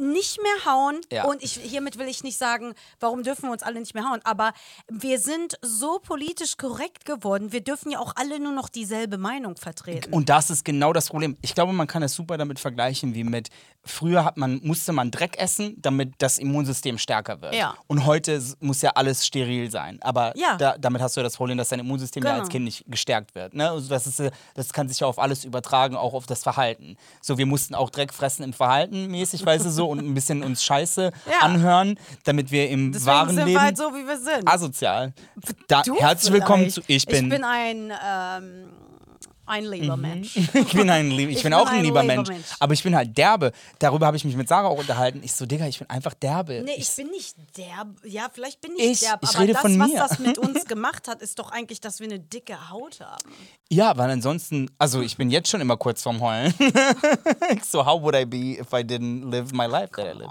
nicht 0.00 0.38
mehr 0.42 0.72
hauen. 0.72 1.00
Ja. 1.12 1.24
Und 1.24 1.42
ich, 1.42 1.52
hiermit 1.52 1.98
will 1.98 2.08
ich 2.08 2.22
nicht 2.24 2.38
sagen, 2.38 2.74
warum 2.98 3.22
dürfen 3.22 3.44
wir 3.44 3.52
uns 3.52 3.62
alle 3.62 3.78
nicht 3.80 3.94
mehr 3.94 4.08
hauen. 4.08 4.20
Aber 4.24 4.52
wir 4.88 5.18
sind 5.18 5.58
so 5.62 5.98
politisch 6.00 6.56
korrekt 6.56 7.04
geworden. 7.04 7.52
Wir 7.52 7.60
dürfen 7.62 7.90
ja 7.92 7.98
auch 8.00 8.12
alle 8.16 8.40
nur 8.40 8.52
noch 8.52 8.68
dieselbe 8.68 9.18
Meinung 9.18 9.56
vertreten. 9.56 10.12
Und 10.12 10.28
das 10.28 10.50
ist 10.50 10.64
genau 10.64 10.92
das 10.92 11.08
Problem. 11.08 11.36
Ich 11.42 11.54
glaube, 11.54 11.72
man 11.72 11.86
kann 11.86 12.02
es 12.02 12.14
super 12.14 12.38
damit 12.38 12.58
vergleichen, 12.58 13.14
wie 13.14 13.24
mit 13.24 13.48
früher 13.82 14.24
hat 14.24 14.36
man, 14.36 14.60
musste 14.62 14.92
man 14.92 15.10
Dreck 15.10 15.38
essen, 15.38 15.74
damit 15.78 16.14
das 16.18 16.38
Immunsystem 16.38 16.98
stärker 16.98 17.40
wird. 17.40 17.54
Ja. 17.54 17.74
Und 17.86 18.04
heute 18.06 18.42
muss 18.60 18.82
ja 18.82 18.90
alles 18.90 19.26
steril 19.26 19.70
sein. 19.70 19.98
Aber 20.02 20.36
Ja. 20.36 20.56
da, 20.56 20.76
damit 20.78 21.00
hast 21.00 21.16
du 21.16 21.20
ja 21.20 21.24
das 21.24 21.36
Problem, 21.36 21.56
dass 21.58 21.68
dein 21.70 21.80
Immunsystem 21.80 22.22
ja 22.22 22.30
Genau. 22.30 22.40
als 22.42 22.48
Kind 22.50 22.64
nicht 22.66 22.84
gestärkt 22.88 23.34
wird. 23.34 23.54
Ne? 23.54 23.70
Also 23.70 23.88
das, 23.88 24.06
ist, 24.06 24.20
äh, 24.20 24.30
das 24.54 24.72
kann 24.72 24.88
sich 24.88 25.00
ja 25.00 25.06
auf 25.06 25.18
alles 25.18 25.44
übertragen, 25.44 25.96
auch 25.96 26.12
auf 26.14 26.26
das 26.26 26.42
Verhalten. 26.42 26.96
So, 27.22 27.38
wir 27.38 27.46
mussten 27.46 27.74
auch 27.74 27.90
Dreck 27.90 28.12
fressen 28.12 28.42
im 28.42 28.52
Verhalten 28.52 29.06
mäßig, 29.08 29.44
weißt 29.44 29.64
du 29.64 29.70
so, 29.70 29.88
und 29.90 29.98
ein 30.00 30.14
bisschen 30.14 30.42
uns 30.42 30.62
Scheiße 30.64 31.12
Ja. 31.26 31.46
anhören, 31.46 31.98
damit 32.24 32.50
wir 32.50 32.68
im 32.70 32.92
Deswegen 32.92 33.06
wahren 33.06 33.28
sind 33.28 33.38
Leben 33.38 33.50
wir 33.52 33.62
halt 33.62 33.76
so, 33.76 33.84
wie 33.94 34.06
wir 34.06 34.18
sind. 34.18 34.46
asozial. 34.48 35.12
Da, 35.68 35.82
herzlich 35.98 36.32
willkommen 36.32 36.70
zu 36.70 36.80
Ich 36.86 37.06
bin. 37.06 37.24
Ich 37.24 37.30
bin 37.30 37.44
ein, 37.44 37.92
ähm, 38.06 38.70
ein 39.50 39.64
lieber 39.64 39.96
Mensch. 39.96 40.36
Ich 40.54 40.72
bin 40.72 40.88
ein 40.88 41.10
Lieb, 41.10 41.28
ich, 41.30 41.36
Ich 41.36 41.42
bin 41.42 41.50
bin 41.50 41.58
auch 41.60 41.66
ein 41.66 41.82
lieber 41.82 42.02
lieber 42.02 42.14
Mensch. 42.16 42.28
Mensch. 42.28 42.46
Aber 42.58 42.72
ich 42.72 42.82
bin 42.82 42.96
halt 42.96 43.16
derbe. 43.18 43.52
Darüber 43.78 44.06
habe 44.06 44.16
ich 44.16 44.24
mich 44.24 44.36
mit 44.36 44.48
Sarah 44.48 44.68
auch 44.68 44.78
unterhalten. 44.78 45.20
Ich 45.22 45.32
so, 45.34 45.44
Digga, 45.46 45.66
ich 45.66 45.78
bin 45.78 45.90
einfach 45.90 46.14
derbe. 46.14 46.62
Nee, 46.64 46.74
ich 46.78 46.88
bin 46.96 47.08
nicht 47.08 47.36
derb. 47.58 47.88
Ja, 48.04 48.28
vielleicht 48.32 48.60
bin 48.60 48.72
ich, 48.78 48.84
Ich- 48.92 49.00
derb. 49.00 49.20
ich 49.22 49.28
aber 49.30 49.40
rede 49.40 49.52
das, 49.52 49.62
von 49.62 49.78
was 49.78 49.88
mir. 49.88 49.98
das 49.98 50.18
mit 50.18 50.38
uns 50.46 50.64
gemacht 50.64 51.08
hat, 51.08 51.20
ist 51.20 51.38
doch 51.38 51.50
eigentlich, 51.52 51.80
dass 51.80 52.00
wir 52.00 52.06
eine 52.06 52.20
dicke 52.20 52.70
Haut 52.70 53.00
haben. 53.00 53.30
ja, 53.68 53.96
weil 53.96 54.10
ansonsten, 54.10 54.70
also 54.78 55.02
ich 55.02 55.16
bin 55.16 55.30
jetzt 55.30 55.48
schon 55.50 55.60
immer 55.60 55.76
kurz 55.76 56.02
vorm 56.02 56.20
Heulen. 56.20 56.54
so, 57.68 57.84
how 57.84 58.00
would 58.02 58.14
I 58.14 58.24
be 58.24 58.58
if 58.60 58.72
I 58.72 58.82
didn't 58.82 59.30
live 59.30 59.52
my 59.52 59.66
life 59.66 59.90
that 59.96 60.14
I 60.14 60.18
live? 60.18 60.30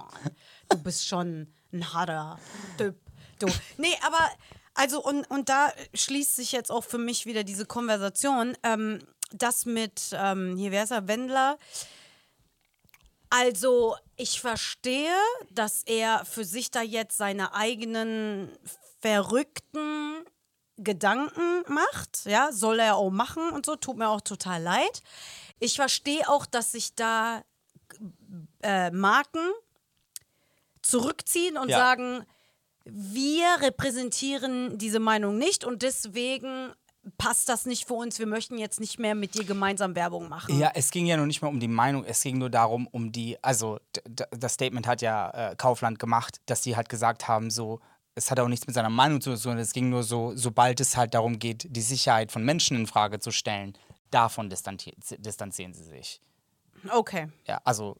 Du 0.69 0.77
bist 0.77 1.07
schon 1.07 1.47
ein 1.73 1.93
harter 1.93 2.37
Typ. 2.77 2.95
Du. 3.39 3.47
Nee, 3.77 3.87
aber, 4.05 4.19
also, 4.79 5.03
und, 5.03 5.29
und 5.29 5.49
da 5.49 5.73
schließt 5.93 6.37
sich 6.37 6.53
jetzt 6.53 6.71
auch 6.71 6.85
für 6.85 6.97
mich 6.97 7.25
wieder 7.25 7.43
diese 7.43 7.65
Konversation. 7.65 8.55
Ähm, 8.63 8.99
das 9.33 9.65
mit, 9.65 10.11
ähm, 10.13 10.55
hier, 10.55 10.71
wer 10.71 10.85
ist 10.85 10.91
er, 10.91 11.07
Wendler? 11.09 11.57
Also, 13.29 13.97
ich 14.15 14.39
verstehe, 14.39 15.13
dass 15.51 15.83
er 15.83 16.23
für 16.23 16.45
sich 16.45 16.71
da 16.71 16.81
jetzt 16.81 17.17
seine 17.17 17.53
eigenen 17.53 18.49
verrückten 19.01 20.23
Gedanken 20.77 21.63
macht. 21.67 22.25
Ja, 22.25 22.53
soll 22.53 22.79
er 22.79 22.95
auch 22.95 23.11
machen 23.11 23.49
und 23.49 23.65
so. 23.65 23.75
Tut 23.75 23.97
mir 23.97 24.07
auch 24.07 24.21
total 24.21 24.63
leid. 24.63 25.03
Ich 25.59 25.75
verstehe 25.75 26.27
auch, 26.29 26.45
dass 26.45 26.71
sich 26.71 26.95
da 26.95 27.43
äh, 28.63 28.91
Marken 28.91 29.45
zurückziehen 30.81 31.57
und 31.57 31.67
Ja. 31.67 31.77
sagen, 31.79 32.25
wir 32.85 33.47
repräsentieren 33.61 34.77
diese 34.77 34.99
Meinung 34.99 35.37
nicht 35.37 35.63
und 35.63 35.81
deswegen 35.81 36.73
passt 37.17 37.49
das 37.49 37.65
nicht 37.65 37.87
für 37.87 37.93
uns. 37.93 38.19
Wir 38.19 38.27
möchten 38.27 38.57
jetzt 38.57 38.79
nicht 38.79 38.99
mehr 38.99 39.15
mit 39.15 39.35
dir 39.35 39.45
gemeinsam 39.45 39.95
Werbung 39.95 40.29
machen. 40.29 40.57
Ja, 40.59 40.71
es 40.75 40.91
ging 40.91 41.05
ja 41.05 41.17
noch 41.17 41.25
nicht 41.25 41.41
mal 41.41 41.47
um 41.47 41.59
die 41.59 41.67
Meinung, 41.67 42.03
es 42.03 42.21
ging 42.21 42.37
nur 42.37 42.49
darum, 42.49 42.87
um 42.87 43.11
die, 43.11 43.41
also 43.43 43.79
das 44.31 44.53
Statement 44.53 44.87
hat 44.87 45.01
ja 45.01 45.51
äh, 45.51 45.55
Kaufland 45.55 45.99
gemacht, 45.99 46.41
dass 46.45 46.63
sie 46.63 46.75
halt 46.75 46.89
gesagt 46.89 47.27
haben, 47.27 47.49
so, 47.49 47.79
es 48.15 48.31
hat 48.31 48.39
auch 48.39 48.47
nichts 48.47 48.67
mit 48.67 48.73
seiner 48.73 48.89
Meinung 48.89 49.21
zu 49.21 49.35
tun, 49.37 49.57
es 49.57 49.73
ging 49.73 49.89
nur 49.89 50.03
so, 50.03 50.33
sobald 50.35 50.79
es 50.81 50.97
halt 50.97 51.13
darum 51.13 51.39
geht, 51.39 51.67
die 51.69 51.81
Sicherheit 51.81 52.31
von 52.31 52.43
Menschen 52.43 52.75
in 52.75 52.87
Frage 52.87 53.19
zu 53.19 53.31
stellen, 53.31 53.77
davon 54.11 54.49
distanzi 54.49 54.93
distanzieren 55.17 55.73
sie 55.73 55.83
sich. 55.83 56.21
Okay. 56.89 57.27
Ja, 57.45 57.61
also 57.63 57.97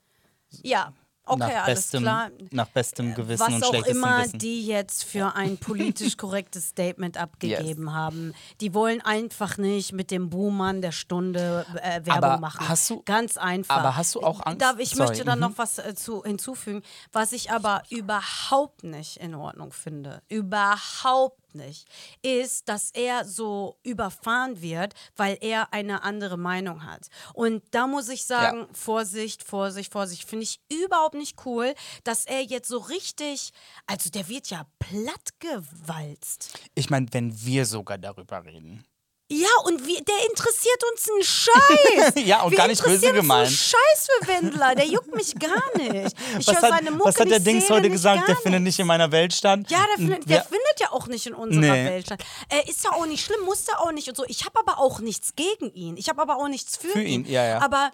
Ja, 0.64 0.94
okay, 1.30 1.40
nach, 1.40 1.64
alles 1.66 1.80
bestem, 1.82 2.02
klar. 2.02 2.30
nach 2.52 2.68
bestem 2.68 3.16
Gewissen 3.16 3.40
Was 3.42 3.54
und 3.54 3.64
auch 3.64 3.70
schlechtestem 3.70 3.98
immer 4.04 4.24
Wissen. 4.24 4.40
die 4.40 4.66
jetzt 4.66 5.04
für 5.04 5.36
ein 5.36 5.58
politisch 5.58 6.18
korrektes 6.18 6.70
Statement 6.70 7.18
abgegeben 7.18 7.94
haben. 7.94 8.34
Die 8.62 8.74
wollen 8.74 9.02
einfach 9.02 9.58
nicht 9.58 9.94
mit 9.94 10.12
dem 10.12 10.30
Buhmann 10.30 10.82
der 10.82 10.92
Stunde 10.92 11.66
äh, 11.82 12.06
Werbung 12.06 12.14
Aber 12.24 12.38
machen. 12.40 12.68
hast 12.68 12.90
du- 12.90 13.02
Ganz 13.04 13.38
einfach. 13.38 13.78
aber 13.78 13.96
hast 13.96 14.16
du 14.16 14.22
auch 14.22 14.46
Angst? 14.46 14.66
Ich 14.80 14.92
Sorry, 14.92 15.10
möchte 15.10 15.26
da 15.26 15.36
mhm. 15.36 15.42
noch 15.42 15.58
was 15.58 15.78
äh, 15.80 15.96
zu, 15.96 16.24
hinzufügen, 16.24 16.82
was 17.12 17.32
ich 17.32 17.52
aber 17.52 17.84
überhaupt 17.90 18.84
nicht 18.84 19.18
in 19.18 19.36
Ordnung 19.36 19.72
finde. 19.72 20.22
Überhaupt 20.28 21.39
nicht. 21.56 21.88
Ist, 22.22 22.70
dass 22.70 22.92
er 22.92 23.26
so 23.26 23.78
überfahren 23.84 24.62
wird, 24.62 24.94
weil 25.16 25.38
er 25.42 25.74
eine 25.74 26.04
andere 26.04 26.38
Meinung 26.38 26.86
hat. 26.86 27.08
Und 27.34 27.64
da 27.72 27.88
muss 27.88 28.10
ich 28.10 28.26
sagen, 28.26 28.68
Vorsicht, 28.74 29.44
Vorsicht, 29.44 29.92
Vorsicht. 29.92 30.28
Finde 30.28 30.44
ich 30.44 30.60
überhaupt 30.70 31.16
nicht 31.16 31.46
cool, 31.46 31.74
dass 32.04 32.26
er 32.26 32.42
jetzt 32.42 32.68
so 32.68 32.78
richtig, 32.78 33.52
also 33.86 34.10
der 34.10 34.28
wird 34.28 34.50
ja 34.50 34.66
plattgewalzt. 34.80 36.60
Ich 36.76 36.90
meine, 36.90 37.08
wenn 37.12 37.40
wir 37.46 37.66
sogar 37.66 37.98
darüber 37.98 38.44
reden. 38.46 38.86
Ja, 39.32 39.48
und 39.66 39.86
wie, 39.86 39.94
der 40.02 40.16
interessiert 40.28 40.82
uns 40.92 41.08
einen 41.10 41.24
Scheiß. 41.24 42.14
Ja, 42.26 42.42
und 42.42 42.52
Wir 42.52 42.58
gar 42.58 42.68
nicht 42.68 42.84
böse 42.84 43.14
gemeint. 43.14 43.48
einen 43.48 43.56
Scheiß 43.56 44.08
für 44.20 44.28
Wendler, 44.28 44.74
der 44.74 44.86
juckt 44.86 45.14
mich 45.14 45.36
gar 45.38 45.62
nicht. 45.78 46.16
Ich 46.40 46.48
was, 46.48 46.56
höre 46.56 46.62
hat, 46.64 46.70
seine 46.72 46.92
Mucke 46.92 47.06
was 47.06 47.20
hat 47.20 47.30
der 47.30 47.40
Dings 47.40 47.70
heute 47.70 47.90
gesagt? 47.92 48.28
Der 48.28 48.36
findet 48.38 48.64
nicht 48.64 48.80
in 48.80 48.88
meiner 48.88 49.12
Welt 49.12 49.32
statt. 49.34 49.60
Ja, 49.70 49.86
der, 49.96 49.98
findet, 49.98 50.28
der 50.30 50.38
Ja. 50.38 50.44
findet 50.44 50.80
ja 50.80 50.92
auch 50.92 51.06
nicht 51.08 51.28
in 51.28 51.36
unserer 51.36 51.62
Nee. 51.62 51.86
Welt 51.86 52.06
statt. 52.08 52.24
Äh, 52.50 52.70
ist 52.70 52.84
ja 52.84 52.92
auch 52.92 53.06
nicht 53.06 53.24
schlimm, 53.24 53.42
muss 53.46 53.68
er 53.68 53.82
auch 53.82 53.92
nicht 53.92 54.08
und 54.10 54.18
so. 54.18 54.26
Ich 54.28 54.46
habe 54.46 54.60
aber 54.60 54.80
auch 54.80 55.00
nichts 55.00 55.36
gegen 55.36 55.72
ihn. 55.76 55.96
Ich 55.98 56.10
habe 56.10 56.22
aber 56.22 56.38
auch 56.38 56.48
nichts 56.48 56.76
für, 56.78 56.88
Für 56.90 57.02
ihn, 57.04 57.26
ja, 57.26 57.46
ja. 57.46 57.62
Aber 57.62 57.92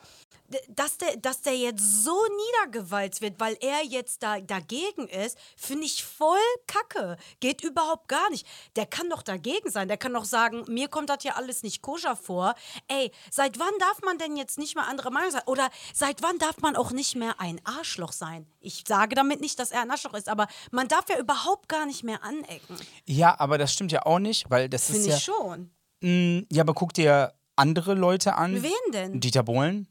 dass 0.69 0.97
der, 0.97 1.17
dass 1.17 1.41
der 1.41 1.55
jetzt 1.58 2.03
so 2.03 2.15
niedergewalzt 2.63 3.21
wird, 3.21 3.39
weil 3.39 3.58
er 3.62 3.84
jetzt 3.84 4.21
da 4.23 4.39
dagegen 4.39 5.08
ist, 5.08 5.38
finde 5.58 5.86
ich 5.86 6.03
voll 6.03 6.38
kacke. 6.67 7.17
Geht 7.39 7.63
überhaupt 7.63 8.08
gar 8.08 8.29
nicht. 8.29 8.45
Der 8.75 8.86
kann 8.86 9.10
doch 9.10 9.23
dagegen 9.23 9.69
sein. 9.71 9.88
Der 9.88 9.97
kann 9.97 10.13
doch 10.13 10.25
sagen, 10.25 10.63
mir 10.67 10.88
kommt 10.88 11.10
das 11.10 11.21
hier 11.21 11.38
alles 11.38 11.63
nicht 11.63 11.81
koscher 11.81 12.15
vor. 12.15 12.55
Ey, 12.88 13.12
seit 13.31 13.60
wann 13.60 13.73
darf 13.79 14.01
man 14.03 14.17
denn 14.17 14.38
jetzt 14.38 14.58
nicht 14.58 14.75
mehr 14.75 14.88
anderer 14.88 15.12
Meinung 15.12 15.31
sein? 15.31 15.43
Oder 15.45 15.69
seit 15.93 16.21
wann 16.21 16.38
darf 16.38 16.60
man 16.62 16.75
auch 16.75 16.91
nicht 16.91 17.15
mehr 17.15 17.39
ein 17.39 17.60
Arschloch 17.63 18.12
sein? 18.12 18.45
Ich 18.60 18.84
sage 18.88 19.15
damit 19.15 19.41
nicht, 19.41 19.60
dass 19.60 19.71
er 19.71 19.81
ein 19.81 19.91
Arschloch 19.91 20.13
ist, 20.13 20.29
aber 20.29 20.47
man 20.71 20.88
darf 20.88 21.10
ja 21.10 21.19
überhaupt 21.19 21.69
gar 21.69 21.86
nicht 21.86 22.03
mehr 22.03 22.23
anecken. 22.23 22.77
Ja, 23.05 23.39
aber 23.39 23.58
das 23.58 23.73
stimmt 23.73 23.91
ja 23.91 24.05
auch 24.05 24.19
nicht, 24.19 24.49
weil 24.49 24.69
das 24.69 24.89
ist 24.89 24.95
Finde 24.95 25.10
ja. 25.10 25.17
ich 25.17 25.23
schon. 25.23 25.71
Mm, 26.01 26.45
Ja, 26.51 26.62
aber 26.63 26.73
guck 26.73 26.93
dir 26.93 27.34
andere 27.55 27.93
Leute 27.93 28.36
an. 28.36 28.62
Wen 28.62 28.91
denn? 28.91 29.19
Dieter 29.19 29.43
Bohlen. 29.43 29.88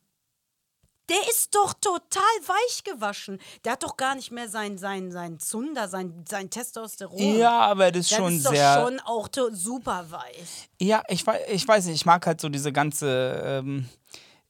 Der 1.10 1.28
ist 1.30 1.54
doch 1.54 1.74
total 1.74 2.22
weich 2.46 2.82
gewaschen. 2.82 3.38
Der 3.64 3.72
hat 3.72 3.82
doch 3.82 3.96
gar 3.96 4.14
nicht 4.14 4.30
mehr 4.30 4.48
sein, 4.48 4.78
sein, 4.78 5.12
sein 5.12 5.38
Zunder, 5.38 5.88
sein, 5.88 6.24
sein 6.28 6.48
Testosteron. 6.48 7.36
Ja, 7.38 7.60
aber 7.60 7.92
das 7.92 8.02
ist 8.06 8.12
Das 8.12 8.18
schon 8.18 8.36
ist 8.36 8.46
doch 8.46 8.52
sehr. 8.52 8.74
schon 8.82 9.00
auch 9.00 9.28
super 9.52 10.06
weich. 10.10 10.68
Ja, 10.80 11.02
ich, 11.08 11.24
ich 11.50 11.68
weiß 11.68 11.86
nicht, 11.86 11.96
ich 11.96 12.06
mag 12.06 12.26
halt 12.26 12.40
so 12.40 12.48
diese 12.48 12.72
ganze, 12.72 13.42
ähm, 13.44 13.88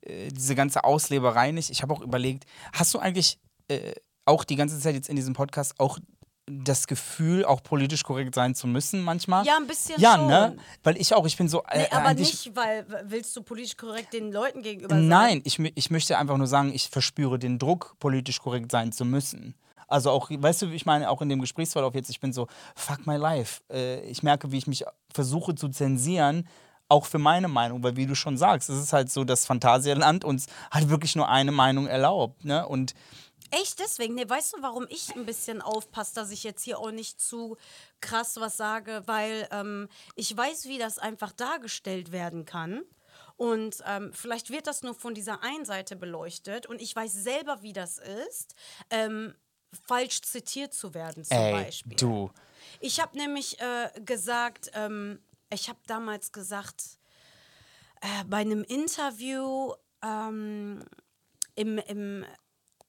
äh, 0.02 0.28
diese 0.28 0.54
ganze 0.54 0.84
Ausleberei 0.84 1.50
nicht. 1.50 1.70
Ich 1.70 1.82
habe 1.82 1.92
auch 1.92 2.00
überlegt, 2.00 2.44
hast 2.72 2.94
du 2.94 2.98
eigentlich 3.00 3.38
äh, 3.68 3.92
auch 4.24 4.44
die 4.44 4.56
ganze 4.56 4.78
Zeit 4.78 4.94
jetzt 4.94 5.08
in 5.08 5.16
diesem 5.16 5.34
Podcast 5.34 5.78
auch 5.78 5.98
das 6.46 6.86
Gefühl, 6.86 7.44
auch 7.44 7.62
politisch 7.62 8.02
korrekt 8.02 8.34
sein 8.34 8.54
zu 8.54 8.66
müssen 8.66 9.02
manchmal? 9.02 9.46
Ja, 9.46 9.56
ein 9.56 9.66
bisschen 9.66 9.98
Ja, 10.00 10.16
schon. 10.16 10.26
ne? 10.26 10.56
Weil 10.82 10.96
ich 10.98 11.14
auch, 11.14 11.24
ich 11.26 11.36
bin 11.36 11.48
so. 11.48 11.62
Äh, 11.64 11.78
Nee, 11.78 11.86
aber 11.90 12.14
nicht, 12.14 12.54
weil 12.54 12.84
willst 13.04 13.34
du 13.36 13.42
politisch 13.42 13.76
korrekt 13.76 14.12
den 14.12 14.30
Leuten 14.30 14.62
gegenüber 14.62 14.94
sein? 14.94 15.08
Nein, 15.08 15.40
ich, 15.44 15.58
ich 15.58 15.90
möchte 15.90 16.18
einfach 16.18 16.36
nur 16.36 16.46
sagen, 16.46 16.72
ich 16.74 16.88
verspüre 16.88 17.38
den 17.38 17.58
Druck, 17.58 17.94
politisch 17.98 18.40
korrekt 18.40 18.70
sein 18.70 18.92
zu 18.92 19.04
müssen. 19.04 19.54
Also 19.88 20.10
auch, 20.10 20.30
weißt 20.30 20.62
du, 20.62 20.66
ich 20.70 20.86
meine, 20.86 21.10
auch 21.10 21.22
in 21.22 21.28
dem 21.28 21.40
Gesprächsverlauf 21.40 21.94
jetzt, 21.94 22.10
ich 22.10 22.20
bin 22.20 22.32
so, 22.32 22.46
fuck 22.74 23.06
my 23.06 23.16
life. 23.16 23.62
Äh, 23.70 24.00
ich 24.02 24.22
merke, 24.22 24.52
wie 24.52 24.58
ich 24.58 24.66
mich 24.66 24.84
versuche 25.12 25.54
zu 25.54 25.68
zensieren, 25.68 26.46
auch 26.88 27.06
für 27.06 27.18
meine 27.18 27.48
Meinung, 27.48 27.82
weil 27.82 27.96
wie 27.96 28.06
du 28.06 28.14
schon 28.14 28.36
sagst, 28.36 28.68
es 28.68 28.78
ist 28.78 28.92
halt 28.92 29.10
so, 29.10 29.24
dass 29.24 29.46
Phantasialand 29.46 30.24
uns 30.24 30.46
halt 30.70 30.90
wirklich 30.90 31.16
nur 31.16 31.28
eine 31.28 31.52
Meinung 31.52 31.86
erlaubt, 31.86 32.44
ne? 32.44 32.66
Und 32.68 32.92
Echt 33.50 33.78
deswegen? 33.78 34.14
Nee, 34.14 34.28
weißt 34.28 34.54
du, 34.54 34.62
warum 34.62 34.86
ich 34.88 35.14
ein 35.14 35.26
bisschen 35.26 35.62
aufpasse, 35.62 36.14
dass 36.14 36.30
ich 36.30 36.44
jetzt 36.44 36.62
hier 36.62 36.78
auch 36.78 36.90
nicht 36.90 37.20
zu 37.20 37.56
krass 38.00 38.36
was 38.36 38.56
sage? 38.56 39.02
Weil 39.06 39.48
ähm, 39.50 39.88
ich 40.16 40.36
weiß, 40.36 40.66
wie 40.66 40.78
das 40.78 40.98
einfach 40.98 41.32
dargestellt 41.32 42.12
werden 42.12 42.44
kann. 42.44 42.82
Und 43.36 43.82
ähm, 43.86 44.12
vielleicht 44.12 44.50
wird 44.50 44.66
das 44.66 44.82
nur 44.82 44.94
von 44.94 45.14
dieser 45.14 45.42
einen 45.42 45.64
Seite 45.64 45.96
beleuchtet. 45.96 46.66
Und 46.66 46.80
ich 46.80 46.94
weiß 46.94 47.12
selber, 47.12 47.62
wie 47.62 47.72
das 47.72 47.98
ist, 47.98 48.54
ähm, 48.90 49.34
falsch 49.86 50.22
zitiert 50.22 50.72
zu 50.72 50.94
werden, 50.94 51.24
zum 51.24 51.36
ey, 51.36 51.52
Beispiel. 51.52 51.96
du, 51.96 52.30
Ich 52.80 53.00
habe 53.00 53.16
nämlich 53.16 53.60
äh, 53.60 53.90
gesagt, 54.04 54.70
ähm, 54.74 55.20
ich 55.50 55.68
habe 55.68 55.78
damals 55.86 56.32
gesagt, 56.32 56.98
äh, 58.00 58.24
bei 58.26 58.38
einem 58.38 58.62
Interview 58.64 59.72
ähm, 60.02 60.84
im, 61.54 61.78
im, 61.78 62.24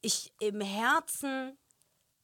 ich, 0.05 0.33
im 0.39 0.61
Herzen, 0.61 1.57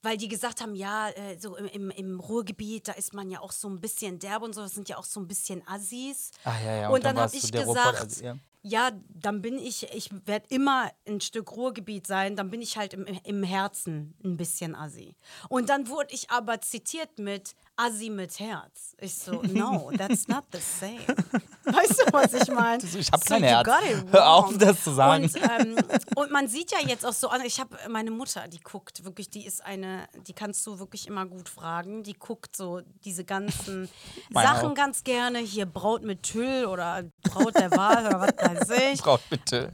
weil 0.04 0.18
die 0.18 0.28
gesagt 0.28 0.62
haben, 0.62 0.76
ja, 0.76 1.10
äh, 1.10 1.38
so 1.40 1.56
im, 1.56 1.90
im, 1.92 2.20
Ruhrgebiet, 2.20 2.88
da 2.88 2.94
ist 2.94 3.14
man 3.14 3.30
ja 3.30 3.40
auch 3.40 3.52
so 3.52 3.70
ein 3.70 3.80
bisschen 3.82 4.20
derb 4.20 4.42
und 4.42 4.54
so, 4.54 4.62
das 4.62 4.74
sind 4.74 4.90
ja 4.90 4.98
auch 4.98 5.06
so 5.06 5.20
ein 5.20 5.28
bisschen 5.28 5.62
Assis. 5.68 6.32
Ah, 6.44 6.54
ja, 6.64 6.76
ja, 6.76 6.88
Und, 6.88 6.96
und 6.96 7.06
dann 7.06 7.16
dann 7.16 7.26
habe 7.26 7.36
ich 7.36 7.52
gesagt, 7.52 7.68
Ruhrpott-Assi, 7.68 8.26
ja. 8.26 8.38
ja, 8.64 8.92
dann 9.10 9.42
bin 9.42 9.60
ich, 9.60 9.84
ich 9.94 10.10
werde 10.26 10.46
immer 10.50 10.92
ein 11.08 11.22
Stück 11.22 11.52
Ruhrgebiet 11.52 12.08
sein, 12.08 12.36
dann 12.36 12.50
bin 12.50 12.62
ich 12.62 12.78
halt 12.78 12.94
im, 12.94 13.06
im 13.06 13.44
Herzen 13.44 14.16
ein 14.24 14.38
bisschen 14.38 14.76
Assi. 14.76 15.16
Und 15.50 15.70
dann 15.70 15.88
wurde 15.88 16.14
ich 16.14 16.30
aber 16.32 16.62
zitiert 16.62 17.20
mit 17.20 17.56
Assi 17.82 18.10
mit 18.10 18.40
Herz. 18.40 18.96
Ich 19.00 19.16
so, 19.16 19.42
no, 19.44 19.92
that's 19.98 20.28
not 20.28 20.44
the 20.52 20.60
same. 20.60 21.00
Weißt 21.64 22.00
du, 22.00 22.14
was 22.14 22.34
ich 22.34 22.48
meine? 22.50 22.84
Ich 23.02 23.12
hab 23.12 23.24
so, 23.24 23.34
kein 23.34 23.44
Herz. 23.44 23.68
Hör 24.12 24.30
auf, 24.30 24.58
das 24.58 24.84
zu 24.84 24.92
sagen. 24.92 25.24
Und, 25.24 25.36
ähm, 25.38 25.76
und 26.16 26.32
man 26.32 26.48
sieht 26.48 26.72
ja 26.72 26.80
jetzt 26.86 27.06
auch 27.06 27.14
so 27.14 27.30
an, 27.30 27.42
ich 27.46 27.60
habe 27.60 27.78
meine 27.90 28.12
Mutter, 28.12 28.48
die 28.48 28.60
guckt 28.60 29.04
wirklich, 29.06 29.30
die 29.30 29.46
ist 29.46 29.64
eine, 29.64 30.08
die 30.28 30.34
kannst 30.34 30.66
du 30.68 30.80
wirklich 30.80 31.08
immer 31.08 31.26
gut 31.26 31.50
fragen. 31.50 32.04
Die 32.04 32.14
guckt 32.14 32.56
so 32.56 32.82
diese 33.06 33.24
ganzen 33.24 33.90
Sachen 34.32 34.72
auch. 34.72 34.76
ganz 34.76 35.04
gerne. 35.04 35.40
Hier 35.40 35.66
Braut 35.66 36.04
mit 36.04 36.24
Tüll 36.24 36.66
oder 36.66 37.04
Braut 37.24 37.56
der 37.56 37.72
Wahl 37.72 38.06
oder 38.08 38.20
was 38.22 38.68
weiß 38.70 38.94
ich. 38.94 39.02
Braut 39.02 39.22
bitte. 39.30 39.72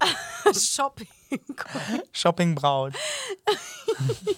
Shopping. 0.57 1.07
Shoppingbraut. 2.13 2.93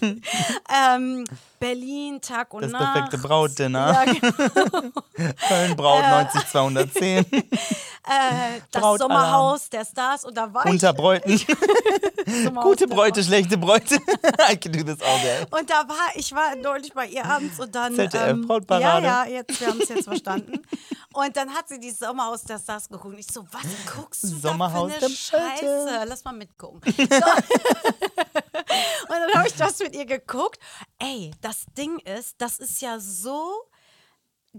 ähm, 0.02 1.24
Berlin, 1.58 2.20
Tag 2.20 2.52
und 2.54 2.62
Das 2.62 2.72
Nacht. 2.72 2.94
perfekte 2.94 3.18
Brautdinner. 3.18 3.92
Ja, 3.92 4.04
genau. 4.12 4.90
Köln-Braut 5.48 6.02
90210. 6.02 7.26
äh, 7.32 7.44
das 8.70 8.82
Brautalarm. 8.82 8.98
Sommerhaus 8.98 9.68
der 9.68 9.84
Stars 9.84 10.24
und 10.24 10.36
da 10.36 10.52
war 10.52 10.66
Unter 10.66 10.92
Bräuten. 10.92 11.40
Gute 12.62 12.88
Bräute, 12.88 13.22
schlechte 13.22 13.58
Bräute. 13.58 13.96
I 14.50 14.56
can 14.56 14.72
do 14.72 14.82
this 14.82 15.00
all 15.02 15.20
day. 15.20 15.46
Und 15.50 15.68
da 15.68 15.86
war, 15.86 16.08
ich 16.14 16.32
war 16.32 16.56
neulich 16.56 16.92
bei 16.92 17.06
ihr 17.06 17.24
abends 17.24 17.60
und 17.60 17.74
dann. 17.74 17.94
ZDF, 17.94 18.30
ähm, 18.30 18.46
Brautparade. 18.46 19.06
Ja, 19.06 19.26
ja, 19.26 19.30
jetzt, 19.30 19.60
wir 19.60 19.68
haben 19.68 19.80
es 19.80 19.88
jetzt 19.90 20.04
verstanden. 20.04 20.62
Und 21.12 21.36
dann 21.36 21.50
hat 21.52 21.68
sie 21.68 21.80
die 21.80 21.90
Sommerhaus 21.90 22.42
der 22.44 22.58
Stars 22.58 22.88
geguckt. 22.88 23.14
Und 23.14 23.18
ich 23.18 23.26
so, 23.26 23.44
was 23.50 23.62
guckst 23.94 24.22
du 24.24 24.28
Sommerhaus 24.28 24.92
da 24.92 24.94
für 24.94 25.00
der 25.00 25.08
eine 25.08 25.16
Scheiße? 25.16 26.04
Lass 26.06 26.24
mal 26.24 26.32
mitgucken. 26.32 26.80
So. 26.84 26.92
und 27.02 27.10
dann 29.08 29.34
habe 29.34 29.48
ich 29.48 29.54
das 29.54 29.78
mit 29.80 29.94
ihr 29.96 30.06
geguckt. 30.06 30.60
Ey, 30.98 31.32
das 31.40 31.64
Ding 31.76 31.98
ist, 32.00 32.36
das 32.38 32.58
ist 32.60 32.80
ja 32.80 33.00
so 33.00 33.50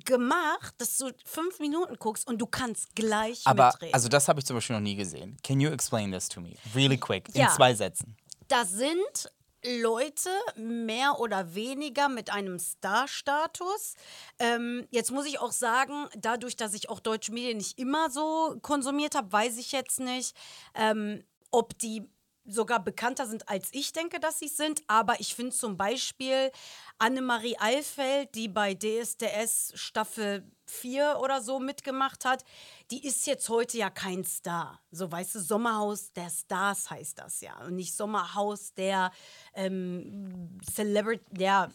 gemacht, 0.05 0.73
dass 0.77 0.97
du 0.97 1.11
fünf 1.25 1.59
Minuten 1.59 1.95
guckst 1.97 2.27
und 2.27 2.37
du 2.39 2.45
kannst 2.45 2.95
gleich 2.95 3.41
Aber, 3.45 3.67
mitreden. 3.67 3.93
also 3.93 4.07
das 4.09 4.27
habe 4.27 4.39
ich 4.39 4.45
zum 4.45 4.55
Beispiel 4.57 4.75
noch 4.75 4.81
nie 4.83 4.95
gesehen. 4.95 5.37
Can 5.43 5.59
you 5.59 5.69
explain 5.71 6.11
this 6.11 6.27
to 6.29 6.39
me? 6.41 6.55
Really 6.75 6.97
quick. 6.97 7.29
In 7.29 7.41
Ja. 7.41 7.49
zwei 7.55 7.73
Sätzen. 7.73 8.15
Da 8.47 8.65
sind 8.65 9.31
Leute 9.63 10.29
mehr 10.55 11.19
oder 11.19 11.53
weniger 11.53 12.09
mit 12.09 12.31
einem 12.31 12.59
Star-Status. 12.59 13.95
Ähm, 14.39 14.87
jetzt 14.89 15.11
muss 15.11 15.25
ich 15.25 15.39
auch 15.39 15.51
sagen, 15.51 16.07
dadurch, 16.17 16.55
dass 16.55 16.73
ich 16.73 16.89
auch 16.89 16.99
deutsche 16.99 17.31
Medien 17.31 17.57
nicht 17.57 17.77
immer 17.77 18.09
so 18.09 18.57
konsumiert 18.61 19.15
habe, 19.15 19.31
weiß 19.31 19.57
ich 19.57 19.71
jetzt 19.71 19.99
nicht, 19.99 20.35
ähm, 20.73 21.23
ob 21.51 21.77
die 21.77 22.09
sogar 22.45 22.83
bekannter 22.83 23.27
sind, 23.27 23.47
als 23.49 23.69
ich 23.71 23.93
denke, 23.93 24.19
dass 24.19 24.39
sie 24.39 24.47
sind. 24.47 24.81
Aber 24.87 25.19
ich 25.19 25.35
finde 25.35 25.51
zum 25.51 25.77
Beispiel 25.77 26.51
Annemarie 26.97 27.57
Eilfeld, 27.59 28.33
die 28.35 28.47
bei 28.47 28.73
DSDS 28.73 29.73
Staffel 29.75 30.43
4 30.65 31.17
oder 31.21 31.41
so 31.41 31.59
mitgemacht 31.59 32.25
hat, 32.25 32.43
die 32.89 33.05
ist 33.05 33.27
jetzt 33.27 33.49
heute 33.49 33.77
ja 33.77 33.89
kein 33.89 34.23
Star. 34.23 34.79
So, 34.91 35.11
weißt 35.11 35.35
du, 35.35 35.39
Sommerhaus 35.39 36.13
der 36.13 36.29
Stars 36.29 36.89
heißt 36.89 37.19
das 37.19 37.41
ja. 37.41 37.57
Und 37.65 37.75
nicht 37.75 37.95
Sommerhaus 37.95 38.73
der 38.73 39.11
ähm, 39.53 40.59
Celebrity. 40.73 41.23
Ja, 41.37 41.69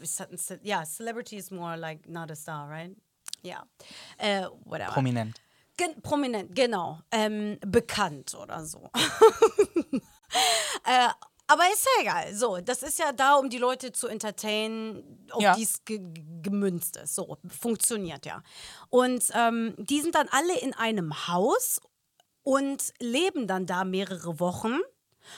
ja, 0.62 0.84
Celebrity 0.84 1.36
is 1.36 1.50
more 1.50 1.76
like 1.76 2.08
not 2.08 2.30
a 2.30 2.36
star, 2.36 2.68
right? 2.68 2.96
Ja. 3.42 3.66
Äh, 4.18 4.46
whatever. 4.64 4.92
Prominent. 4.92 5.40
Gen 5.76 6.00
prominent, 6.00 6.54
genau. 6.54 7.00
Ähm, 7.10 7.58
bekannt 7.60 8.34
oder 8.34 8.64
so. 8.64 8.90
äh, 10.84 11.08
aber 11.48 11.62
ist 11.72 11.86
ja 11.96 12.02
egal. 12.02 12.34
So, 12.34 12.58
das 12.60 12.82
ist 12.82 12.98
ja 12.98 13.12
da, 13.12 13.34
um 13.36 13.48
die 13.50 13.58
Leute 13.58 13.92
zu 13.92 14.08
entertainen, 14.08 15.26
auf 15.30 15.42
Ja. 15.42 15.54
die 15.54 15.62
es 15.62 15.84
ge 15.84 16.00
gemünzt 16.42 16.96
ist. 16.96 17.14
So, 17.14 17.38
funktioniert 17.48 18.26
ja. 18.26 18.42
Und 18.88 19.24
ähm, 19.34 19.74
die 19.78 20.00
sind 20.00 20.14
dann 20.14 20.28
alle 20.30 20.58
in 20.58 20.74
einem 20.74 21.28
Haus 21.28 21.80
und 22.42 22.92
leben 23.00 23.46
dann 23.46 23.66
da 23.66 23.84
mehrere 23.84 24.40
Wochen 24.40 24.78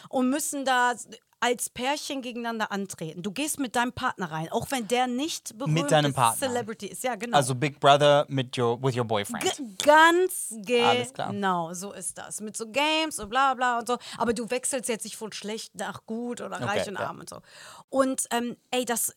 und 0.09 0.29
müssen 0.31 0.65
da 0.65 0.95
als 1.41 1.71
Pärchen 1.71 2.21
gegeneinander 2.21 2.73
antreten. 2.73 3.23
Du 3.23 3.31
gehst 3.31 3.61
mit 3.61 3.77
deinem 3.77 3.93
Partner 3.93 4.31
rein, 4.31 4.51
auch 4.51 4.71
wenn 4.71 4.89
der 4.89 5.07
nicht 5.07 5.57
berühmt 5.57 5.91
deinem 5.91 6.11
ist, 6.11 6.17
Partner. 6.17 6.49
Celebrity 6.49 6.87
ist. 6.87 7.05
Ja, 7.05 7.15
genau. 7.15 7.37
Also 7.37 7.55
Big 7.55 7.79
Brother 7.79 8.27
mit 8.29 8.59
your, 8.59 8.83
with 8.83 8.97
your 8.97 9.05
boyfriend. 9.05 9.43
G 9.43 9.51
ganz 9.85 10.53
Alles 10.85 11.13
klar. 11.13 11.31
genau, 11.31 11.73
so 11.75 11.93
ist 11.93 12.19
das. 12.19 12.41
Mit 12.41 12.57
so 12.57 12.67
Games 12.71 13.19
und 13.19 13.29
bla 13.29 13.55
bla 13.55 13.79
und 13.79 13.87
so. 13.87 13.99
Aber 14.17 14.33
du 14.33 14.51
wechselst 14.51 14.89
jetzt 14.89 15.05
nicht 15.05 15.17
von 15.17 15.33
schlecht 15.33 15.75
nach 15.77 16.07
gut 16.07 16.41
oder 16.41 16.61
reich 16.61 16.83
Okay, 16.83 16.91
und 16.91 16.99
ja. 16.99 17.07
arm 17.07 17.21
und 17.21 17.31
so. 17.31 17.41
Und 17.89 18.27
ähm, 18.33 18.57
ey, 18.71 18.85
das, 18.85 19.15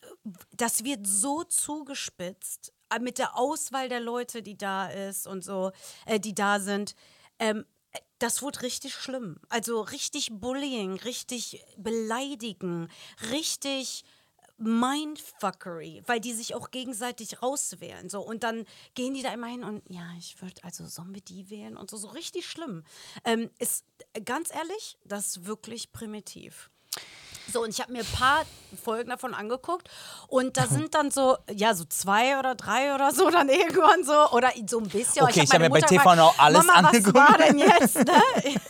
das 0.52 0.84
wird 0.84 1.06
so 1.06 1.42
zugespitzt 1.44 2.72
äh, 2.94 3.00
mit 3.00 3.18
der 3.18 3.36
Auswahl 3.36 3.88
der 3.88 4.00
Leute, 4.00 4.42
die 4.42 4.56
da 4.56 4.88
ist 4.88 5.26
und 5.26 5.42
so, 5.44 5.72
äh, 6.06 6.20
die 6.20 6.34
da 6.34 6.60
sind. 6.60 6.94
Ähm, 7.38 7.64
das 8.22 8.40
wurde 8.40 8.62
richtig 8.62 8.94
schlimm. 8.94 9.36
Also 9.48 9.80
richtig 9.80 10.30
Bullying, 10.32 10.94
richtig 11.00 11.64
beleidigen, 11.76 12.88
richtig 13.30 14.04
Mindfuckery, 14.58 16.02
weil 16.06 16.20
die 16.20 16.32
sich 16.32 16.54
auch 16.54 16.70
gegenseitig 16.70 17.42
rauswählen. 17.42 18.08
So, 18.08 18.20
und 18.20 18.44
dann 18.44 18.64
gehen 18.94 19.14
die 19.14 19.22
da 19.22 19.32
immer 19.32 19.48
hin 19.48 19.64
und 19.64 19.82
ja, 19.88 20.08
ich 20.18 20.40
würde, 20.40 20.62
also 20.62 20.86
sollen 20.86 21.14
wir 21.14 21.20
die 21.20 21.50
wählen 21.50 21.76
und 21.76 21.90
so, 21.90 21.96
so 21.96 22.08
richtig 22.08 22.46
schlimm. 22.46 22.84
Ähm, 23.24 23.50
ist 23.58 23.84
ganz 24.24 24.54
ehrlich, 24.54 24.98
das 25.04 25.26
ist 25.26 25.46
wirklich 25.46 25.90
primitiv. 25.90 26.70
So, 27.50 27.62
und 27.62 27.70
ich 27.70 27.80
habe 27.80 27.92
mir 27.92 28.00
ein 28.00 28.12
paar 28.12 28.44
Folgen 28.82 29.10
davon 29.10 29.34
angeguckt 29.34 29.88
und 30.28 30.56
da 30.56 30.66
sind 30.66 30.94
dann 30.94 31.10
so, 31.10 31.36
ja, 31.50 31.74
so 31.74 31.84
zwei 31.84 32.38
oder 32.38 32.54
drei 32.54 32.94
oder 32.94 33.12
so 33.12 33.30
dann 33.30 33.48
irgendwann 33.50 34.04
so, 34.04 34.30
oder 34.30 34.52
so 34.66 34.78
ein 34.78 34.88
bisschen. 34.88 35.22
Okay, 35.24 35.42
ich 35.44 35.50
habe 35.50 35.64
meine 35.64 35.74
mir 35.74 35.80
bei 35.80 35.86
TV 35.86 36.02
gefragt, 36.02 36.16
noch 36.18 36.38
alles 36.38 36.66
Mama, 36.66 36.88
angeguckt. 36.88 37.14
was 37.14 37.28
war 37.30 37.38
denn 37.38 37.58
jetzt, 37.58 37.96
ne? 37.96 38.22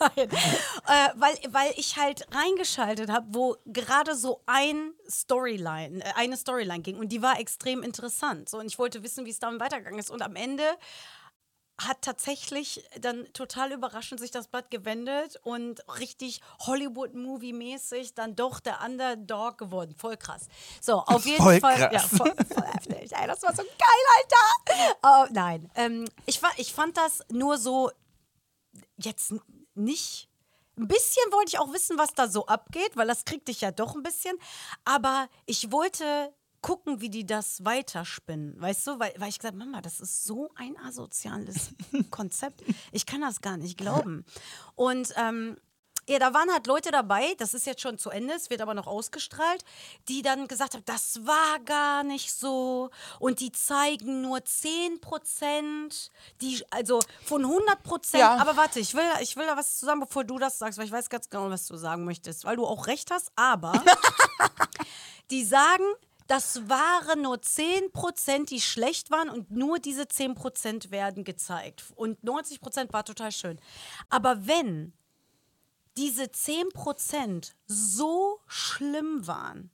Nein. 0.00 0.28
Äh, 0.30 1.08
weil, 1.16 1.34
weil 1.50 1.72
ich 1.76 1.96
halt 1.96 2.24
reingeschaltet 2.32 3.10
habe, 3.10 3.26
wo 3.30 3.56
gerade 3.66 4.14
so 4.14 4.40
ein 4.46 4.92
Storyline, 5.10 6.04
äh, 6.04 6.12
eine 6.14 6.36
Storyline 6.36 6.82
ging 6.82 6.96
und 6.98 7.08
die 7.08 7.22
war 7.22 7.40
extrem 7.40 7.82
interessant. 7.82 8.48
So, 8.48 8.58
und 8.58 8.66
ich 8.66 8.78
wollte 8.78 9.02
wissen, 9.02 9.24
wie 9.26 9.30
es 9.30 9.38
dann 9.38 9.58
weitergegangen 9.58 9.98
ist. 9.98 10.10
Und 10.10 10.22
am 10.22 10.36
Ende 10.36 10.62
hat 11.80 12.02
tatsächlich 12.02 12.84
dann 13.00 13.32
total 13.32 13.72
überraschend 13.72 14.18
sich 14.20 14.30
das 14.30 14.48
Blatt 14.48 14.70
gewendet 14.70 15.38
und 15.44 15.80
richtig 15.98 16.40
Hollywood-Movie-mäßig 16.66 18.14
dann 18.14 18.34
doch 18.34 18.60
der 18.60 18.80
Underdog 18.84 19.58
geworden. 19.58 19.94
Voll 19.96 20.16
krass. 20.16 20.46
So, 20.80 21.00
auf 21.00 21.24
jeden 21.24 21.42
Voll 21.42 21.60
Fall. 21.60 21.76
krass. 21.76 21.92
Ja, 21.92 22.00
voll, 22.00 22.34
voll 22.52 22.66
heftig. 22.66 23.12
Ey, 23.12 23.26
das 23.26 23.42
war 23.42 23.54
so 23.54 23.62
geil, 23.62 24.04
Alter. 24.18 24.96
Oh, 25.02 25.26
nein. 25.32 25.70
Ähm, 25.76 26.04
ich, 26.26 26.40
ich 26.56 26.72
fand 26.72 26.96
das 26.96 27.22
nur 27.30 27.58
so 27.58 27.90
jetzt 28.96 29.34
nicht. 29.74 30.28
Ein 30.76 30.86
bisschen 30.86 31.32
wollte 31.32 31.48
ich 31.48 31.58
auch 31.58 31.72
wissen, 31.72 31.98
was 31.98 32.14
da 32.14 32.28
so 32.28 32.46
abgeht, 32.46 32.96
weil 32.96 33.08
das 33.08 33.24
kriegt 33.24 33.48
dich 33.48 33.60
ja 33.60 33.72
doch 33.72 33.94
ein 33.96 34.02
bisschen. 34.02 34.36
Aber 34.84 35.28
ich 35.46 35.72
wollte 35.72 36.32
gucken, 36.60 37.00
wie 37.00 37.10
die 37.10 37.24
das 37.26 37.64
weiterspinnen, 37.64 38.60
weißt 38.60 38.86
du? 38.86 38.98
Weil, 38.98 39.12
weil 39.18 39.28
ich 39.28 39.38
gesagt 39.38 39.56
Mama, 39.56 39.80
das 39.80 40.00
ist 40.00 40.24
so 40.24 40.50
ein 40.56 40.76
asoziales 40.78 41.70
Konzept. 42.10 42.62
Ich 42.92 43.06
kann 43.06 43.20
das 43.20 43.40
gar 43.40 43.56
nicht 43.56 43.78
glauben. 43.78 44.24
Und 44.74 45.12
ähm, 45.16 45.56
ja, 46.08 46.18
da 46.18 46.32
waren 46.32 46.50
halt 46.50 46.66
Leute 46.66 46.90
dabei, 46.90 47.34
das 47.36 47.52
ist 47.52 47.66
jetzt 47.66 47.82
schon 47.82 47.98
zu 47.98 48.08
Ende, 48.08 48.32
es 48.32 48.48
wird 48.48 48.62
aber 48.62 48.72
noch 48.72 48.86
ausgestrahlt, 48.86 49.62
die 50.08 50.22
dann 50.22 50.48
gesagt 50.48 50.72
haben, 50.72 50.82
das 50.86 51.26
war 51.26 51.58
gar 51.66 52.02
nicht 52.02 52.32
so 52.32 52.88
und 53.20 53.40
die 53.40 53.52
zeigen 53.52 54.22
nur 54.22 54.42
10 54.42 55.02
Prozent, 55.02 56.10
die, 56.40 56.64
also 56.70 57.00
von 57.26 57.44
100 57.44 57.82
Prozent, 57.82 58.22
Ja. 58.22 58.36
aber 58.36 58.56
warte, 58.56 58.80
ich 58.80 58.94
will, 58.94 59.04
ich 59.20 59.36
will 59.36 59.44
da 59.44 59.54
was 59.58 59.78
zu 59.78 59.84
sagen, 59.84 60.00
bevor 60.00 60.24
du 60.24 60.38
das 60.38 60.58
sagst, 60.58 60.78
weil 60.78 60.86
ich 60.86 60.92
weiß 60.92 61.10
ganz 61.10 61.28
genau, 61.28 61.50
was 61.50 61.66
du 61.66 61.76
sagen 61.76 62.06
möchtest, 62.06 62.46
weil 62.46 62.56
du 62.56 62.64
auch 62.66 62.86
recht 62.86 63.10
hast, 63.10 63.30
aber 63.36 63.74
die 65.30 65.44
sagen, 65.44 65.84
das 66.28 66.68
waren 66.68 67.22
nur 67.22 67.36
10%, 67.36 68.46
die 68.46 68.60
schlecht 68.60 69.10
waren 69.10 69.30
und 69.30 69.50
nur 69.50 69.78
diese 69.78 70.02
10% 70.02 70.90
werden 70.90 71.24
gezeigt. 71.24 71.84
Und 71.96 72.22
90% 72.22 72.92
war 72.92 73.04
total 73.04 73.32
schön. 73.32 73.58
Aber 74.10 74.46
wenn 74.46 74.92
diese 75.96 76.24
10% 76.24 77.52
so 77.66 78.40
schlimm 78.46 79.26
waren, 79.26 79.70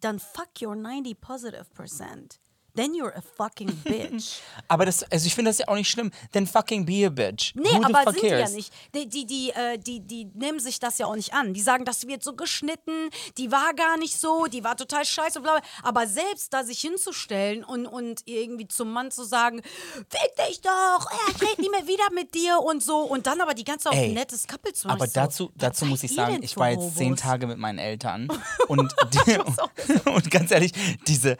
dann 0.00 0.18
fuck 0.18 0.50
your 0.60 0.74
90 0.74 1.20
positive 1.20 1.66
percent. 1.72 2.40
Then 2.76 2.92
you're 2.94 3.14
a 3.16 3.22
fucking 3.36 3.68
bitch. 3.84 4.40
Aber 4.68 4.84
das, 4.84 5.04
also 5.04 5.26
ich 5.26 5.34
finde 5.34 5.50
das 5.50 5.58
ja 5.58 5.68
auch 5.68 5.76
nicht 5.76 5.88
schlimm. 5.90 6.10
Then 6.32 6.46
fucking 6.46 6.84
be 6.84 7.06
a 7.06 7.08
bitch. 7.08 7.54
Nee, 7.54 7.68
Who 7.70 7.84
aber 7.84 8.12
sind 8.12 8.22
die 8.22 8.26
ja 8.26 8.48
nicht. 8.48 8.72
Die, 8.94 9.08
die, 9.08 9.26
die, 9.26 9.50
äh, 9.50 9.78
die, 9.78 10.00
die 10.00 10.24
nehmen 10.34 10.58
sich 10.58 10.80
das 10.80 10.98
ja 10.98 11.06
auch 11.06 11.14
nicht 11.14 11.34
an. 11.34 11.54
Die 11.54 11.60
sagen, 11.60 11.84
das 11.84 12.06
wird 12.06 12.24
so 12.24 12.34
geschnitten, 12.34 13.10
die 13.38 13.52
war 13.52 13.74
gar 13.74 13.96
nicht 13.96 14.18
so, 14.18 14.46
die 14.46 14.64
war 14.64 14.76
total 14.76 15.04
scheiße, 15.04 15.40
bla 15.40 15.58
bla. 15.58 15.68
Aber 15.82 16.06
selbst 16.06 16.52
da 16.52 16.64
sich 16.64 16.80
hinzustellen 16.80 17.62
und, 17.64 17.86
und 17.86 18.22
irgendwie 18.26 18.66
zum 18.66 18.92
Mann 18.92 19.10
zu 19.10 19.24
sagen, 19.24 19.62
fick 19.62 20.46
dich 20.48 20.60
doch, 20.60 21.10
ich 21.30 21.42
rede 21.42 21.62
nie 21.62 21.70
mehr 21.70 21.86
wieder 21.86 22.12
mit 22.12 22.34
dir 22.34 22.58
und 22.60 22.82
so. 22.82 22.98
Und 22.98 23.26
dann 23.26 23.40
aber 23.40 23.54
die 23.54 23.64
ganze 23.64 23.84
Zeit 23.84 23.92
auf 23.92 23.98
ein 23.98 24.14
nettes 24.14 24.46
Couple 24.48 24.72
zu 24.72 24.88
machen. 24.88 24.96
Aber 24.96 25.06
Ich 25.06 25.12
so, 25.12 25.20
dazu, 25.20 25.52
dazu 25.54 25.86
muss 25.86 26.02
ich 26.02 26.14
sagen, 26.14 26.42
ich 26.42 26.56
war 26.56 26.70
jetzt 26.70 26.96
zehn? 26.96 27.14
Tage 27.14 27.46
mit 27.46 27.58
meinen 27.58 27.78
Eltern 27.78 28.28
und, 28.68 28.92
und 30.06 30.30
ganz 30.30 30.50
ehrlich, 30.50 30.72
diese, 31.06 31.36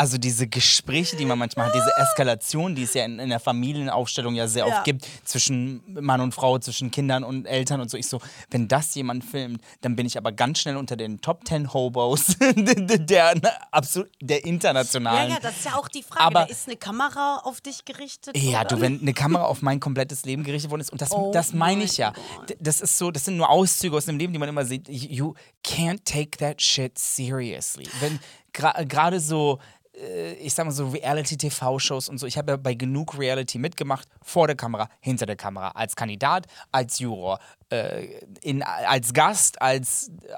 also 0.00 0.16
diese 0.16 0.48
Gespräche, 0.48 1.14
die 1.16 1.26
man 1.26 1.38
manchmal 1.38 1.66
hat, 1.66 1.74
diese 1.74 1.92
Eskalation, 1.98 2.74
die 2.74 2.84
es 2.84 2.94
ja 2.94 3.04
in, 3.04 3.18
in 3.18 3.28
der 3.28 3.38
Familienaufstellung 3.38 4.34
ja 4.34 4.48
sehr 4.48 4.66
Ja. 4.66 4.74
oft 4.76 4.84
gibt, 4.84 5.06
zwischen 5.24 5.82
Mann 5.86 6.22
und 6.22 6.32
Frau, 6.34 6.58
zwischen 6.58 6.90
Kindern 6.90 7.22
und 7.22 7.44
Eltern 7.44 7.82
und 7.82 7.90
so. 7.90 7.98
Ich 7.98 8.06
so, 8.08 8.18
wenn 8.50 8.66
das 8.66 8.94
jemand 8.94 9.24
filmt, 9.24 9.60
dann 9.82 9.96
bin 9.96 10.06
ich 10.06 10.16
aber 10.16 10.32
ganz 10.32 10.58
schnell 10.60 10.78
unter 10.78 10.96
den 10.96 11.20
Top 11.20 11.46
10 11.46 11.74
Hobos 11.74 12.36
der, 12.56 13.34
absolut, 13.70 14.08
der 14.22 14.38
Ja, 14.40 14.44
internationalen. 14.46 15.32
ja, 15.32 15.38
das 15.40 15.56
ist 15.58 15.64
ja 15.66 15.74
auch 15.76 15.88
die 15.88 16.02
Frage. 16.02 16.20
Aber- 16.24 16.40
da 16.40 16.46
ist 16.46 16.66
eine 16.66 16.76
Kamera 16.76 17.42
auf 17.44 17.60
dich 17.60 17.84
gerichtet? 17.84 18.36
Ja, 18.38 18.60
oder? 18.60 18.76
du, 18.76 18.80
wenn 18.80 19.00
eine 19.02 19.12
Kamera 19.12 19.44
auf 19.44 19.60
mein 19.60 19.80
komplettes 19.80 20.24
Leben 20.24 20.44
gerichtet 20.44 20.70
worden 20.70 20.80
ist, 20.80 20.90
und 20.92 21.02
das, 21.02 21.10
Oh 21.12 21.30
das 21.32 21.52
meine 21.52 21.76
mein 21.76 21.84
ich 21.84 21.98
ja. 21.98 22.12
Gott. 22.12 22.48
D- 22.50 22.56
Das 22.58 22.80
ist 22.80 22.96
so, 22.96 23.10
das 23.10 23.26
sind 23.26 23.36
nur 23.36 23.50
Auszüge 23.50 23.96
aus 23.96 24.06
dem 24.06 24.16
Leben, 24.18 24.32
die 24.32 24.38
man 24.38 24.48
immer 24.48 24.64
sieht. 24.64 24.88
You 24.88 25.34
can't 25.62 26.00
take 26.04 26.38
that 26.38 26.62
shit 26.62 26.98
seriously. 26.98 27.86
Wenn 28.00 28.18
gra- 28.54 28.84
gerade 28.84 29.20
so, 29.20 29.58
äh, 29.94 30.32
ich 30.34 30.54
sag 30.54 30.64
mal 30.66 30.72
so 30.72 30.88
Reality-TV-Shows 30.88 32.08
und 32.08 32.18
so, 32.18 32.26
ich 32.26 32.38
habe 32.38 32.52
ja 32.52 32.56
bei 32.56 32.74
genug 32.74 33.18
Reality 33.18 33.58
mitgemacht, 33.58 34.08
vor 34.22 34.46
der 34.46 34.56
Kamera, 34.56 34.88
hinter 35.00 35.26
der 35.26 35.36
Kamera, 35.36 35.68
als 35.70 35.96
Kandidat, 35.96 36.46
als 36.72 36.98
Juror, 36.98 37.38
äh, 37.70 38.06
in, 38.42 38.62
als 38.62 39.12
Gast, 39.12 39.60
als, 39.60 40.10
äh, 40.28 40.32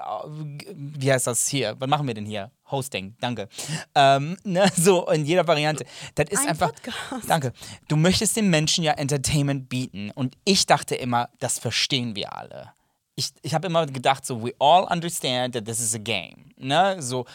wie 0.73 1.11
heißt 1.11 1.27
das 1.27 1.47
hier? 1.47 1.75
Was 1.79 1.89
machen 1.89 2.07
wir 2.07 2.13
denn 2.13 2.25
hier? 2.25 2.51
Hosting, 2.71 3.15
danke. 3.19 3.47
Ähm, 3.93 4.37
ne, 4.43 4.65
so 4.75 5.07
in 5.09 5.25
jeder 5.25 5.47
Variante. 5.47 5.85
Das 6.15 6.29
ist 6.29 6.39
Ein 6.41 6.49
einfach. 6.49 6.73
Podcast. 6.73 7.29
Danke. 7.29 7.53
Du 7.87 7.95
möchtest 7.95 8.35
den 8.35 8.49
Menschen 8.49 8.83
ja 8.83 8.93
Entertainment 8.93 9.69
bieten. 9.69 10.09
Und 10.11 10.35
ich 10.43 10.65
dachte 10.65 10.95
immer, 10.95 11.29
das 11.39 11.59
verstehen 11.59 12.15
wir 12.15 12.33
alle. 12.35 12.71
Ich, 13.15 13.29
ich 13.43 13.53
habe 13.53 13.67
immer 13.67 13.85
gedacht, 13.85 14.25
so, 14.25 14.43
we 14.43 14.53
all 14.59 14.85
understand 14.85 15.53
that 15.53 15.65
this 15.65 15.79
is 15.79 15.93
a 15.93 15.99
game. 15.99 16.51
Ne? 16.57 16.99
So, 16.99 17.25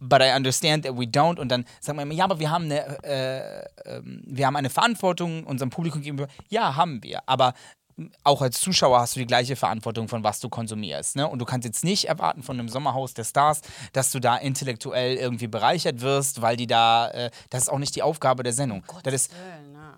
but 0.00 0.20
I 0.22 0.34
understand 0.36 0.84
that 0.84 0.96
we 0.96 1.04
don't. 1.04 1.38
Und 1.38 1.48
dann 1.48 1.64
sagen 1.80 1.98
wir 1.98 2.02
immer, 2.02 2.14
ja, 2.14 2.24
aber 2.24 2.38
wir 2.38 2.50
haben 2.50 2.64
eine, 2.64 3.02
äh, 3.04 3.64
ähm, 3.84 4.22
wir 4.26 4.46
haben 4.46 4.56
eine 4.56 4.70
Verantwortung 4.70 5.44
unserem 5.44 5.70
Publikum 5.70 6.02
gegenüber. 6.02 6.28
Ja, 6.48 6.76
haben 6.76 7.02
wir. 7.02 7.20
Aber 7.26 7.54
auch 8.24 8.42
als 8.42 8.60
Zuschauer 8.60 9.00
hast 9.00 9.16
du 9.16 9.20
die 9.20 9.26
gleiche 9.26 9.56
Verantwortung 9.56 10.08
von 10.08 10.22
was 10.22 10.40
du 10.40 10.48
konsumierst. 10.48 11.16
Ne? 11.16 11.26
Und 11.26 11.38
du 11.38 11.44
kannst 11.44 11.64
jetzt 11.64 11.82
nicht 11.84 12.06
erwarten 12.06 12.42
von 12.42 12.58
einem 12.58 12.68
Sommerhaus 12.68 13.14
der 13.14 13.24
Stars, 13.24 13.62
dass 13.92 14.10
du 14.10 14.20
da 14.20 14.36
intellektuell 14.36 15.16
irgendwie 15.16 15.46
bereichert 15.46 16.02
wirst, 16.02 16.42
weil 16.42 16.56
die 16.56 16.66
da, 16.66 17.08
äh, 17.08 17.30
das 17.50 17.64
ist 17.64 17.68
auch 17.70 17.78
nicht 17.78 17.96
die 17.96 18.02
Aufgabe 18.02 18.42
der 18.42 18.52
Sendung. 18.52 18.84
das 19.02 19.14
ist, 19.14 19.32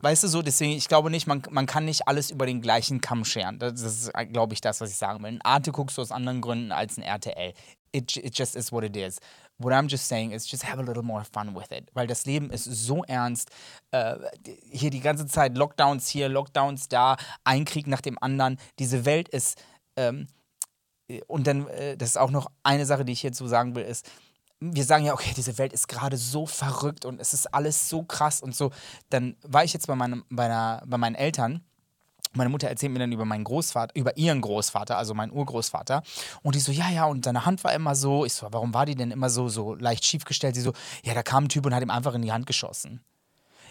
weißt 0.03 0.23
du 0.23 0.29
so, 0.29 0.43
deswegen, 0.43 0.73
ich 0.73 0.87
glaube 0.87 1.11
nicht, 1.11 1.27
man, 1.27 1.43
man 1.51 1.67
kann 1.67 1.87
nicht 1.87 2.07
alles 2.07 2.31
über 2.31 2.47
den 2.47 2.61
gleichen 2.61 3.01
Kamm 3.01 3.25
scheren. 3.25 3.59
Das, 3.59 3.75
das 3.75 3.83
ist, 3.83 4.09
äh, 4.15 4.27
glaube 4.27 4.55
ich, 4.55 4.61
das, 4.61 4.81
was 4.81 4.91
ich 4.91 4.97
sagen 4.97 5.23
will. 5.23 5.31
Ein 5.31 5.43
Arte 5.43 5.73
guckst 5.73 5.99
du 5.99 6.03
aus 6.03 6.13
anderen 6.13 6.41
Gründen 6.41 6.71
als 6.71 6.99
ein 6.99 7.03
RTL. 7.03 7.53
It, 7.91 8.17
it 8.17 8.39
just 8.39 8.55
is 8.55 8.71
what 8.71 8.85
it 8.85 8.97
is. 8.97 9.19
What 9.59 9.73
I'm 9.73 9.89
just 9.89 10.07
saying 10.07 10.31
is 10.31 10.49
just 10.49 10.65
have 10.65 10.79
a 10.79 10.85
little 10.85 11.03
more 11.03 11.25
fun 11.25 11.55
with 11.55 11.73
it. 11.73 11.91
Weil 11.93 12.07
das 12.07 12.27
Leben 12.27 12.51
ist 12.51 12.65
so 12.65 13.03
ernst. 13.05 13.51
Äh, 13.91 14.17
hier 14.71 14.91
die 14.91 15.01
ganze 15.01 15.27
Zeit 15.27 15.57
Lockdowns 15.57 16.09
hier, 16.09 16.29
Lockdowns 16.29 16.89
da, 16.89 17.17
ein 17.45 17.65
Krieg 17.65 17.87
nach 17.89 18.01
dem 18.01 18.17
anderen. 18.21 18.59
Diese 18.79 19.05
Welt 19.05 19.29
ist. 19.29 19.61
Ähm, 19.97 20.29
und 21.27 21.47
dann, 21.47 21.67
äh, 21.69 21.97
das 21.97 22.11
ist 22.11 22.17
auch 22.19 22.31
noch 22.31 22.51
eine 22.63 22.87
Sache, 22.87 23.05
die 23.05 23.13
ich 23.13 23.21
hierzu 23.21 23.47
sagen 23.49 23.75
will, 23.75 23.83
ist, 23.83 24.09
wir 24.61 24.85
sagen 24.85 25.05
ja, 25.05 25.13
okay, 25.13 25.33
diese 25.37 25.57
Welt 25.59 25.73
ist 25.73 25.89
gerade 25.89 26.17
so 26.17 26.47
verrückt 26.47 27.05
und 27.05 27.21
es 27.21 27.33
ist 27.33 27.47
alles 27.55 27.89
so 27.89 28.03
krass 28.03 28.41
und 28.41 28.55
so. 28.55 28.71
Dann 29.09 29.37
war 29.43 29.65
ich 29.65 29.73
jetzt 29.73 29.87
bei, 29.87 29.95
meinem, 29.95 30.25
bei, 30.31 30.47
einer, 30.47 30.83
bei 30.87 30.99
meinen 30.99 31.15
Eltern. 31.15 31.65
Meine 32.35 32.51
Mutter 32.51 32.69
erzählt 32.69 32.93
mir 32.93 32.99
dann 32.99 33.13
über 33.13 33.25
meinen 33.25 33.45
Großvater, 33.45 33.95
über 33.95 34.17
ihren 34.17 34.41
Großvater, 34.41 34.97
also 34.97 35.15
meinen 35.15 35.33
Urgroßvater. 35.33 36.03
Und 36.43 36.55
die 36.55 36.61
so, 36.61 36.73
ja, 36.73 36.91
ja, 36.91 37.07
und 37.07 37.25
seine 37.25 37.47
Hand 37.47 37.65
war 37.65 37.73
immer 37.73 37.95
so. 37.95 38.25
Ich 38.25 38.35
so, 38.35 38.49
warum 38.51 38.75
war 38.75 38.87
die 38.87 38.95
denn 38.95 39.11
immer 39.11 39.31
so, 39.31 39.49
so 39.49 39.75
leicht 39.75 40.05
schief 40.05 40.25
gestellt? 40.25 40.55
Sie 40.55 40.61
so, 40.61 40.73
ja, 41.05 41.15
da 41.15 41.23
kam 41.23 41.45
ein 41.45 41.49
Typ 41.49 41.67
und 41.67 41.75
hat 41.75 41.83
ihm 41.83 41.91
einfach 41.91 42.15
in 42.15 42.23
die 42.23 42.33
Hand 42.33 42.47
geschossen. 42.47 43.01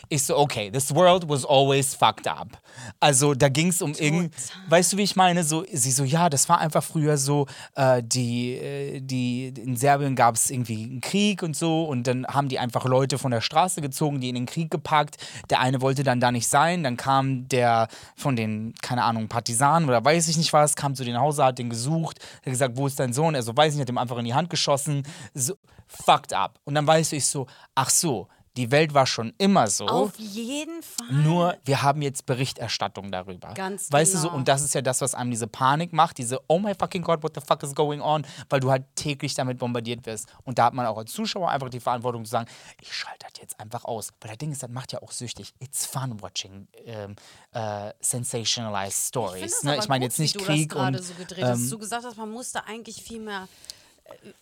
Ich 0.10 0.24
so, 0.24 0.38
okay, 0.38 0.70
this 0.72 0.94
world 0.94 1.28
was 1.28 1.46
always 1.46 1.94
fucked 1.94 2.28
up. 2.28 2.62
Also 3.00 3.34
da 3.34 3.50
ging 3.50 3.70
es 3.70 3.82
um 3.82 3.94
irgend, 3.94 4.34
weißt 4.70 4.94
du, 4.94 4.98
wie 4.98 5.04
ich 5.04 5.16
meine? 5.16 5.44
So, 5.44 5.66
sie 5.72 5.92
so, 5.92 6.04
ja, 6.04 6.30
das 6.30 6.48
war 6.50 6.60
einfach 6.60 6.84
früher 6.84 7.18
so, 7.18 7.48
äh, 7.76 8.02
die, 8.04 8.54
äh, 8.56 9.02
die, 9.02 9.48
in 9.48 9.76
Serbien 9.76 10.16
gab 10.16 10.36
es 10.36 10.50
irgendwie 10.50 10.84
einen 10.84 11.02
Krieg 11.02 11.44
und 11.44 11.56
so 11.56 11.86
und 11.86 12.08
dann 12.08 12.26
haben 12.28 12.48
die 12.48 12.60
einfach 12.60 12.86
Leute 12.86 13.18
von 13.18 13.32
der 13.32 13.42
Straße 13.42 13.82
gezogen, 13.82 14.22
die 14.22 14.30
in 14.30 14.36
den 14.36 14.46
Krieg 14.46 14.72
gepackt. 14.72 15.18
Der 15.50 15.60
eine 15.60 15.82
wollte 15.82 16.04
dann 16.04 16.20
da 16.20 16.32
nicht 16.32 16.48
sein, 16.48 16.84
dann 16.84 16.98
kam 16.98 17.48
der 17.50 17.88
von 18.16 18.36
den, 18.36 18.74
keine 18.82 19.04
Ahnung, 19.04 19.28
Partisanen 19.28 19.90
oder 19.90 20.04
weiß 20.04 20.28
ich 20.28 20.38
nicht 20.38 20.54
was, 20.54 20.76
kam 20.76 20.96
zu 20.96 21.04
den 21.04 21.20
Hause, 21.20 21.44
hat 21.44 21.60
den 21.60 21.70
gesucht, 21.70 22.20
hat 22.38 22.46
gesagt, 22.46 22.78
wo 22.78 22.88
ist 22.88 23.00
dein 23.00 23.14
Sohn? 23.14 23.36
Er 23.36 23.44
so, 23.44 23.56
weiß 23.56 23.74
ich 23.74 23.80
nicht, 23.80 23.88
hat 23.88 23.90
ihm 23.90 23.98
einfach 23.98 24.18
in 24.18 24.26
die 24.26 24.34
Hand 24.34 24.50
geschossen. 24.50 25.04
So, 25.34 25.56
fucked 25.88 26.34
up. 26.34 26.60
Und 26.66 26.76
dann 26.76 26.86
weißt 26.86 27.12
du, 27.12 27.16
ich 27.16 27.26
so, 27.26 27.48
ach 27.76 27.90
so, 27.90 28.28
Die 28.58 28.72
Welt 28.72 28.94
war 28.94 29.06
schon 29.06 29.34
immer 29.38 29.68
so. 29.68 29.88
Auf 29.88 30.18
jeden 30.18 30.82
Fall. 30.82 31.08
Nur 31.12 31.58
wir 31.64 31.84
haben 31.84 32.02
jetzt 32.02 32.26
Berichterstattung 32.26 33.12
darüber. 33.12 33.54
Ganz 33.54 33.92
weißt 33.92 34.16
du 34.16 34.18
so, 34.18 34.28
genau. 34.28 34.38
und 34.40 34.48
das 34.48 34.64
ist 34.64 34.74
ja 34.74 34.82
das, 34.82 35.00
was 35.02 35.14
einem 35.16 35.32
diese 35.32 35.48
Panik 35.48 35.94
macht, 35.94 36.18
diese 36.18 36.42
Oh 36.48 36.60
my 36.60 36.74
fucking 36.78 37.04
God, 37.04 37.24
what 37.24 37.34
the 37.36 37.42
fuck 37.42 37.62
is 37.64 37.76
going 37.76 38.02
on, 38.02 38.26
weil 38.50 38.60
du 38.60 38.72
halt 38.72 38.84
täglich 38.96 39.36
damit 39.36 39.60
bombardiert 39.60 40.06
wirst. 40.06 40.28
Und 40.44 40.58
da 40.58 40.66
hat 40.66 40.74
man 40.74 40.86
auch 40.88 40.98
als 40.98 41.14
Zuschauer 41.14 41.50
einfach 41.50 41.70
die 41.70 41.80
Verantwortung 41.80 42.26
zu 42.26 42.32
sagen, 42.32 42.48
ich 42.82 42.92
schalte 42.92 43.28
das 43.32 43.40
jetzt 43.42 43.60
einfach 43.60 43.86
aus. 43.86 44.10
Weil 44.22 44.30
das 44.32 44.38
Ding 44.40 44.52
ist, 44.52 44.64
das 44.64 44.70
macht 44.72 44.92
ja 44.92 45.02
auch 45.02 45.12
süchtig. 45.12 45.54
It's 45.60 45.86
fun 45.86 46.22
watching 46.22 46.68
ähm, 46.86 47.16
äh, 47.52 47.92
sensationalized 48.00 48.98
Ich, 49.04 49.08
stories. 49.08 49.52
das 49.52 49.64
ne? 49.64 49.78
ich 49.78 49.88
meine 49.88 50.06
jetzt 50.06 50.20
nicht 50.20 50.36
wie 50.36 50.40
du 50.40 50.46
Krieg 50.46 50.70
das 50.70 50.78
gerade 50.78 50.98
und 50.98 51.04
so 51.04 51.14
gedreht 51.14 51.44
hast. 51.46 51.60
ähm, 51.60 51.70
Du 51.70 51.78
gesagt 51.78 52.06
hast, 52.06 52.18
man 52.18 52.32
musste 52.32 52.66
eigentlich 52.66 53.04
viel 53.04 53.20
mehr, 53.20 53.48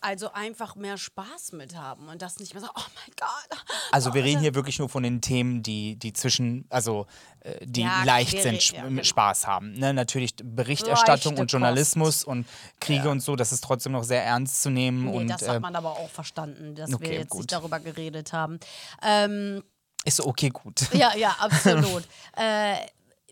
also 0.00 0.32
einfach 0.32 0.76
mehr 0.76 0.96
Spaß 0.96 1.52
mit 1.52 1.76
haben 1.76 2.08
und 2.08 2.22
das 2.22 2.38
nicht 2.38 2.54
mehr 2.54 2.62
so, 2.62 2.68
oh 2.68 2.80
mein 2.94 3.14
Gott. 3.18 3.58
Also 3.92 4.14
wir 4.14 4.22
oh, 4.22 4.24
reden 4.24 4.40
hier 4.40 4.54
wirklich 4.54 4.78
nur 4.78 4.88
von 4.88 5.02
den 5.02 5.20
Themen, 5.20 5.62
die, 5.62 5.96
die 5.96 6.12
zwischen, 6.12 6.66
also 6.70 7.06
äh, 7.40 7.64
die 7.66 7.82
Ja, 7.82 8.04
leicht 8.04 8.32
wir 8.32 8.42
sind, 8.42 8.72
ja, 8.72 8.82
genau. 8.82 9.02
Spaß 9.02 9.46
haben. 9.46 9.72
Ne? 9.72 9.92
Natürlich 9.94 10.34
Berichterstattung 10.42 11.32
Leichte 11.32 11.42
und 11.42 11.52
Journalismus 11.52 12.24
und 12.24 12.46
Kriege 12.80 13.08
und 13.10 13.20
so, 13.20 13.36
das 13.36 13.52
ist 13.52 13.62
trotzdem 13.64 13.92
noch 13.92 14.04
sehr 14.04 14.24
ernst 14.24 14.62
zu 14.62 14.70
nehmen. 14.70 15.06
Nee, 15.06 15.16
und 15.16 15.28
das 15.28 15.42
äh, 15.42 15.48
hat 15.50 15.62
man 15.62 15.76
aber 15.76 15.92
auch 15.92 16.10
verstanden, 16.10 16.74
dass 16.74 16.90
wir 16.90 16.96
okay, 16.96 17.18
jetzt 17.18 17.30
gut. 17.30 17.40
nicht 17.40 17.52
darüber 17.52 17.80
geredet 17.80 18.32
haben. 18.32 18.58
Ähm, 19.02 19.62
ist 20.04 20.20
okay 20.20 20.50
gut. 20.50 20.82
ja, 20.92 21.14
ja, 21.16 21.36
absolut. 21.40 22.04
äh, 22.36 22.76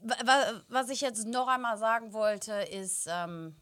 wa- 0.03 0.17
wa- 0.25 0.61
was 0.69 0.89
ich 0.91 1.01
jetzt 1.01 1.27
noch 1.27 1.47
einmal 1.49 1.79
sagen 1.79 2.13
wollte, 2.13 2.53
ist, 2.53 3.07
ähm, 3.09 3.55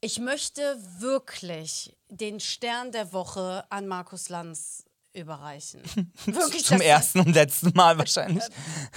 ich 0.00 0.18
möchte 0.18 0.78
wirklich 0.98 1.96
den 2.08 2.40
Stern 2.40 2.92
der 2.92 3.12
Woche 3.12 3.64
an 3.70 3.86
Markus 3.86 4.28
Lanz 4.28 4.84
überreichen. 5.16 5.80
Wirklich, 6.26 6.66
Zum 6.66 6.80
ersten 6.82 7.20
und 7.20 7.32
letzten 7.32 7.72
Mal 7.74 7.96
wahrscheinlich. 7.96 8.44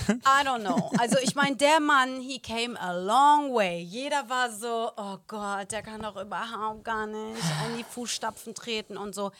I 0.10 0.46
don't 0.46 0.60
know. 0.60 0.92
Also 1.00 1.18
ich 1.24 1.34
meine, 1.34 1.56
der 1.56 1.80
Mann, 1.80 2.20
he 2.20 2.40
came 2.40 2.78
a 2.80 2.92
long 2.92 3.54
way. 3.54 3.80
Jeder 3.80 4.28
war 4.30 4.52
so, 4.52 4.92
oh 4.98 5.18
Gott, 5.28 5.72
der 5.72 5.82
kann 5.82 6.02
doch 6.02 6.22
überhaupt 6.22 6.84
gar 6.84 7.08
nicht 7.08 7.42
in 7.70 7.78
die 7.78 7.86
Fußstapfen 7.86 8.54
treten 8.54 8.98
und 8.98 9.16
so. 9.16 9.32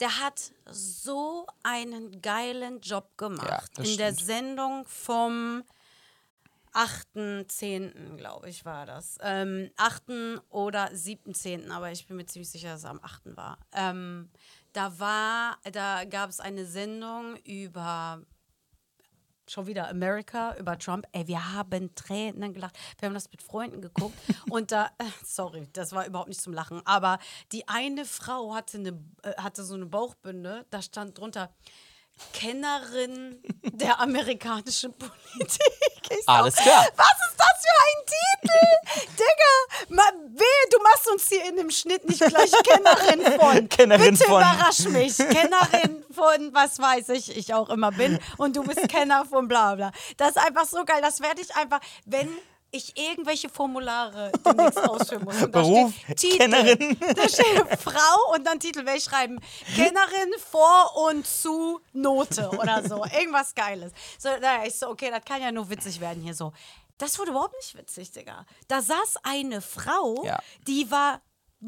Der 0.00 0.20
hat 0.20 0.50
so 0.70 1.46
einen 1.62 2.20
geilen 2.20 2.80
Job 2.80 3.16
gemacht. 3.16 3.70
das 3.76 3.88
in 3.88 3.96
der 3.96 4.12
stimmt. 4.12 4.26
Sendung 4.26 4.84
vom 4.86 5.62
8.10., 6.76 8.16
glaube 8.16 8.50
ich, 8.50 8.66
war 8.66 8.84
das. 8.84 9.16
Ähm, 9.22 9.70
8. 9.78 10.42
oder 10.50 10.88
7.10., 10.88 11.70
aber 11.70 11.90
ich 11.90 12.06
bin 12.06 12.18
mir 12.18 12.26
ziemlich 12.26 12.50
sicher, 12.50 12.68
dass 12.68 12.80
es 12.80 12.84
am 12.84 13.00
8. 13.02 13.34
war. 13.36 13.58
Ähm, 13.72 14.28
da 14.74 14.98
war, 14.98 15.56
da 15.72 16.04
gab 16.04 16.28
es 16.28 16.38
eine 16.38 16.66
Sendung 16.66 17.36
über 17.44 18.20
schon 19.48 19.66
wieder 19.66 19.88
America 19.88 20.56
über 20.56 20.78
Trump. 20.78 21.06
Ey, 21.12 21.26
wir 21.26 21.54
haben 21.54 21.94
Tränen 21.94 22.52
gelacht. 22.52 22.76
Wir 22.98 23.06
haben 23.06 23.14
das 23.14 23.30
mit 23.30 23.42
Freunden 23.42 23.80
geguckt 23.80 24.18
und 24.50 24.72
da, 24.72 24.90
äh, 24.98 25.04
sorry, 25.24 25.68
das 25.72 25.92
war 25.92 26.06
überhaupt 26.06 26.28
nicht 26.28 26.40
zum 26.40 26.52
Lachen, 26.52 26.82
aber 26.84 27.18
die 27.52 27.66
eine 27.68 28.04
Frau 28.04 28.54
hatte, 28.54 28.78
eine, 28.78 29.00
äh, 29.22 29.34
hatte 29.38 29.64
so 29.64 29.74
eine 29.74 29.86
Bauchbinde, 29.86 30.66
da 30.70 30.82
stand 30.82 31.18
drunter, 31.18 31.54
Kennerin 32.32 33.42
der 33.62 34.00
amerikanischen 34.00 34.92
Politik. 34.92 35.60
Alles 36.26 36.54
klar. 36.56 36.86
Was 36.96 37.06
ist 37.06 37.36
das 37.36 37.62
für 37.62 37.76
ein 37.82 38.06
Titel? 38.06 39.12
Digga, 39.12 39.94
ma, 39.94 40.02
wehe, 40.28 40.70
du 40.70 40.78
machst 40.82 41.10
uns 41.10 41.28
hier 41.28 41.48
in 41.48 41.56
dem 41.56 41.70
Schnitt 41.70 42.08
nicht 42.08 42.20
gleich 42.20 42.52
Kennerin 42.62 43.38
von. 43.40 43.68
Kennerin 43.68 44.12
Bitte 44.12 44.24
von. 44.24 44.40
überrasch 44.40 44.84
mich. 44.86 45.16
Kennerin 45.16 46.04
von 46.10 46.54
was 46.54 46.78
weiß 46.78 47.08
ich, 47.10 47.36
ich 47.36 47.52
auch 47.54 47.68
immer 47.70 47.92
bin. 47.92 48.18
Und 48.38 48.56
du 48.56 48.62
bist 48.62 48.88
Kenner 48.88 49.24
von 49.24 49.48
bla 49.48 49.74
bla. 49.74 49.92
Das 50.16 50.30
ist 50.30 50.38
einfach 50.38 50.64
so 50.66 50.84
geil. 50.84 51.00
Das 51.02 51.20
werde 51.20 51.40
ich 51.40 51.54
einfach, 51.56 51.80
wenn 52.04 52.28
ich 52.76 52.96
irgendwelche 52.98 53.48
Formulare 53.48 54.30
demnächst 54.44 54.78
ausfüllen 54.78 55.24
muss. 55.24 55.42
Und 55.42 55.54
da 55.54 55.60
Beruf, 55.60 55.92
steht 56.04 56.16
Titel, 56.18 56.36
Kennerin. 56.38 56.98
Da 57.14 57.28
steht 57.28 57.80
Frau 57.82 58.34
und 58.34 58.44
dann 58.46 58.60
Titel 58.60 58.84
werde 58.84 58.98
ich 58.98 59.04
schreiben. 59.04 59.38
Kennerin 59.74 60.32
vor 60.50 60.96
und 61.08 61.26
zu 61.26 61.80
Note 61.92 62.48
oder 62.50 62.82
so. 62.88 63.04
Irgendwas 63.04 63.54
Geiles. 63.54 63.92
So, 64.18 64.28
naja, 64.28 64.64
ich 64.66 64.78
so, 64.78 64.88
okay, 64.88 65.10
das 65.10 65.24
kann 65.24 65.40
ja 65.42 65.50
nur 65.52 65.68
witzig 65.70 66.00
werden 66.00 66.22
hier 66.22 66.34
so. 66.34 66.52
Das 66.98 67.18
wurde 67.18 67.30
überhaupt 67.30 67.54
nicht 67.56 67.76
witzig, 67.76 68.10
Digga. 68.12 68.46
Da 68.68 68.80
saß 68.80 69.16
eine 69.22 69.60
Frau, 69.60 70.24
Ja. 70.24 70.38
die 70.66 70.90
war 70.90 71.20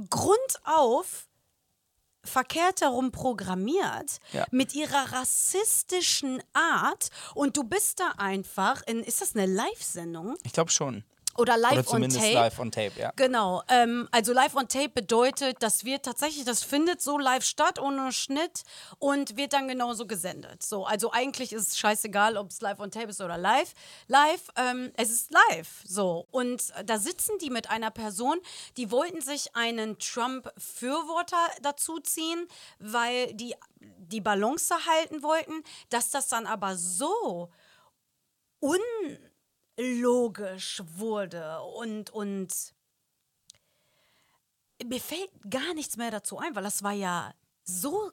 grundauf 0.08 1.27
verkehrt 2.24 2.80
herum 2.80 3.10
programmiert 3.12 4.18
Ja. 4.32 4.44
mit 4.50 4.74
ihrer 4.74 5.12
rassistischen 5.12 6.42
Art 6.52 7.08
und 7.34 7.56
du 7.56 7.64
bist 7.64 8.00
da 8.00 8.12
einfach 8.18 8.82
in 8.86 9.02
ist 9.02 9.20
das 9.20 9.34
eine 9.34 9.46
Live-Sendung 9.46 10.36
Ich 10.44 10.52
glaube 10.52 10.70
schon. 10.70 11.04
Oder 11.38 11.56
live 11.56 11.72
Oder 11.72 11.80
on 11.80 11.86
zumindest 11.86 12.20
tape? 12.20 12.34
live 12.34 12.58
on 12.58 12.70
tape, 12.70 12.92
ja. 12.96 13.12
Genau, 13.16 13.62
ähm, 13.68 14.08
also 14.10 14.32
live 14.32 14.54
on 14.56 14.68
tape 14.68 14.88
bedeutet, 14.90 15.62
dass 15.62 15.84
wir 15.84 16.02
tatsächlich, 16.02 16.44
das 16.44 16.64
findet 16.64 17.00
so 17.00 17.16
live 17.18 17.44
statt, 17.44 17.78
ohne 17.78 18.12
Schnitt 18.12 18.62
und 18.98 19.36
wird 19.36 19.52
dann 19.52 19.68
genauso 19.68 20.06
gesendet. 20.06 20.62
So, 20.62 20.84
also 20.84 21.12
eigentlich 21.12 21.52
ist 21.52 21.68
es 21.68 21.78
scheißegal, 21.78 22.36
ob 22.36 22.50
es 22.50 22.60
live 22.60 22.80
on 22.80 22.90
tape 22.90 23.08
ist 23.08 23.20
oder 23.20 23.38
live. 23.38 23.72
Live, 24.08 24.48
ähm, 24.56 24.92
es 24.96 25.10
ist 25.10 25.30
live. 25.30 25.82
So, 25.84 26.26
und 26.30 26.72
da 26.84 26.98
sitzen 26.98 27.38
die 27.40 27.50
mit 27.50 27.70
einer 27.70 27.90
Person, 27.90 28.38
die 28.76 28.90
wollten 28.90 29.20
sich 29.20 29.54
einen 29.54 29.98
Trump-Fürworter 29.98 31.36
dazu 31.62 32.00
ziehen, 32.00 32.46
weil 32.78 33.32
die 33.34 33.54
die 33.80 34.20
Balance 34.20 34.74
halten 34.86 35.22
wollten, 35.22 35.62
dass 35.90 36.10
das 36.10 36.26
dann 36.28 36.46
aber 36.46 36.76
so 36.76 37.48
unlogisch 39.78 40.82
wurde 40.96 41.60
und, 41.62 42.10
und 42.10 42.74
mir 44.84 45.00
fällt 45.00 45.30
gar 45.48 45.74
nichts 45.74 45.96
mehr 45.96 46.10
dazu 46.10 46.38
ein, 46.38 46.54
weil 46.54 46.62
das 46.64 46.82
war 46.82 46.92
ja 46.92 47.32
so 47.64 48.10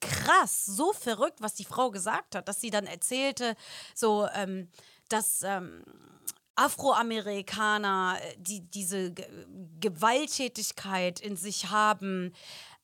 krass, 0.00 0.64
so 0.64 0.92
verrückt, 0.92 1.40
was 1.40 1.54
die 1.54 1.64
Frau 1.64 1.90
gesagt 1.90 2.34
hat, 2.34 2.48
dass 2.48 2.60
sie 2.60 2.70
dann 2.70 2.86
erzählte, 2.86 3.56
so, 3.94 4.28
ähm, 4.34 4.68
dass 5.08 5.42
ähm, 5.42 5.82
Afroamerikaner 6.56 8.18
äh, 8.20 8.34
die, 8.38 8.60
diese 8.60 9.12
Ge 9.12 9.26
Gewalttätigkeit 9.80 11.20
in 11.20 11.36
sich 11.36 11.70
haben, 11.70 12.32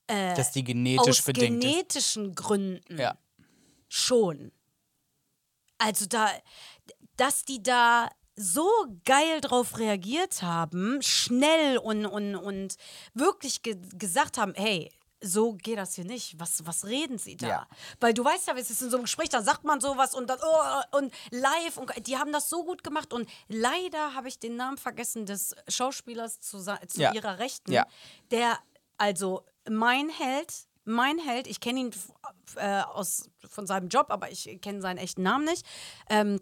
Dass 0.07 0.53
die 0.53 0.65
genetisch 0.65 1.21
aus 1.21 1.23
bedingt 1.23 1.63
ist. 1.65 1.71
genetischen 1.71 2.35
Gründen 2.35 2.99
Ja. 2.99 3.17
schon. 3.89 4.53
Also 5.79 6.05
da, 6.07 6.29
dass 7.21 7.45
die 7.45 7.63
da 7.63 8.09
so 8.37 8.67
geil 9.05 9.43
drauf 9.43 9.79
reagiert 9.79 10.43
haben, 10.43 11.03
schnell 11.03 11.77
und, 11.77 12.07
und, 12.07 12.35
und 12.37 12.77
wirklich 13.13 13.63
ge 13.63 13.77
gesagt 13.95 14.39
haben, 14.39 14.55
hey, 14.55 14.91
so 15.23 15.53
geht 15.53 15.77
das 15.77 15.95
hier 15.95 16.07
nicht. 16.07 16.41
Was, 16.41 16.65
was 16.65 16.87
reden 16.87 17.19
sie 17.19 17.37
da? 17.37 17.47
Ja. 17.47 17.69
Weil 18.01 18.15
du 18.15 18.25
weißt 18.25 18.47
ja, 18.49 18.55
es 18.57 18.71
ist 18.71 18.81
in 18.81 18.89
so 18.89 18.97
einem 18.97 19.05
Gespräch, 19.05 19.29
da 19.29 19.43
sagt 19.43 19.65
man 19.65 19.83
sowas 19.83 20.15
und 20.15 20.31
dann 20.31 20.39
oh, 20.43 20.97
und 20.97 21.13
live 21.31 21.77
und 21.77 21.93
die 22.07 22.17
haben 22.17 22.33
das 22.33 22.49
so 22.49 22.65
gut 22.65 22.83
gemacht 22.83 23.13
und 23.13 23.29
leider 23.49 24.15
habe 24.15 24.29
ich 24.29 24.39
den 24.39 24.57
Namen 24.57 24.79
vergessen 24.79 25.27
des 25.27 25.55
Schauspielers 25.69 26.41
zu, 26.41 26.59
zu 26.63 27.03
Ja. 27.03 27.13
ihrer 27.13 27.39
Rechten, 27.39 27.73
Ja. 27.73 27.87
der 28.31 28.59
also 28.97 29.45
mein 29.69 30.09
Held, 30.09 30.55
mein 30.85 31.19
Held, 31.19 31.47
ich 31.47 31.61
kenne 31.61 31.81
ihn 31.81 31.91
äh, 32.57 32.81
aus, 32.81 33.29
von 33.49 33.67
seinem 33.67 33.89
Job, 33.89 34.07
aber 34.09 34.31
ich 34.31 34.59
kenne 34.63 34.81
seinen 34.81 34.99
echten 34.99 35.23
Namen 35.23 35.45
nicht. 35.45 35.67
Ähm, 36.09 36.41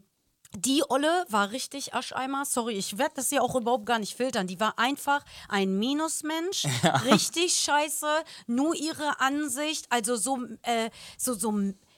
die 0.56 0.82
Olle 0.88 1.26
war 1.28 1.50
richtig 1.50 1.94
Ascheimer. 1.94 2.44
Sorry, 2.44 2.74
ich 2.74 2.98
werde 2.98 3.16
das 3.16 3.28
hier 3.28 3.42
auch 3.42 3.54
überhaupt 3.54 3.86
gar 3.86 3.98
nicht 3.98 4.16
filtern. 4.16 4.46
Die 4.46 4.60
war 4.60 4.78
einfach 4.78 5.24
ein 5.48 5.78
Minusmensch. 5.78 6.64
Richtig 7.04 7.54
scheiße. 7.54 8.06
Nur 8.46 8.74
ihre 8.74 9.20
Ansicht. 9.20 9.86
Also 9.90 10.16
so, 10.16 10.38
äh, 10.62 10.90
so, 11.18 11.34
so 11.34 11.52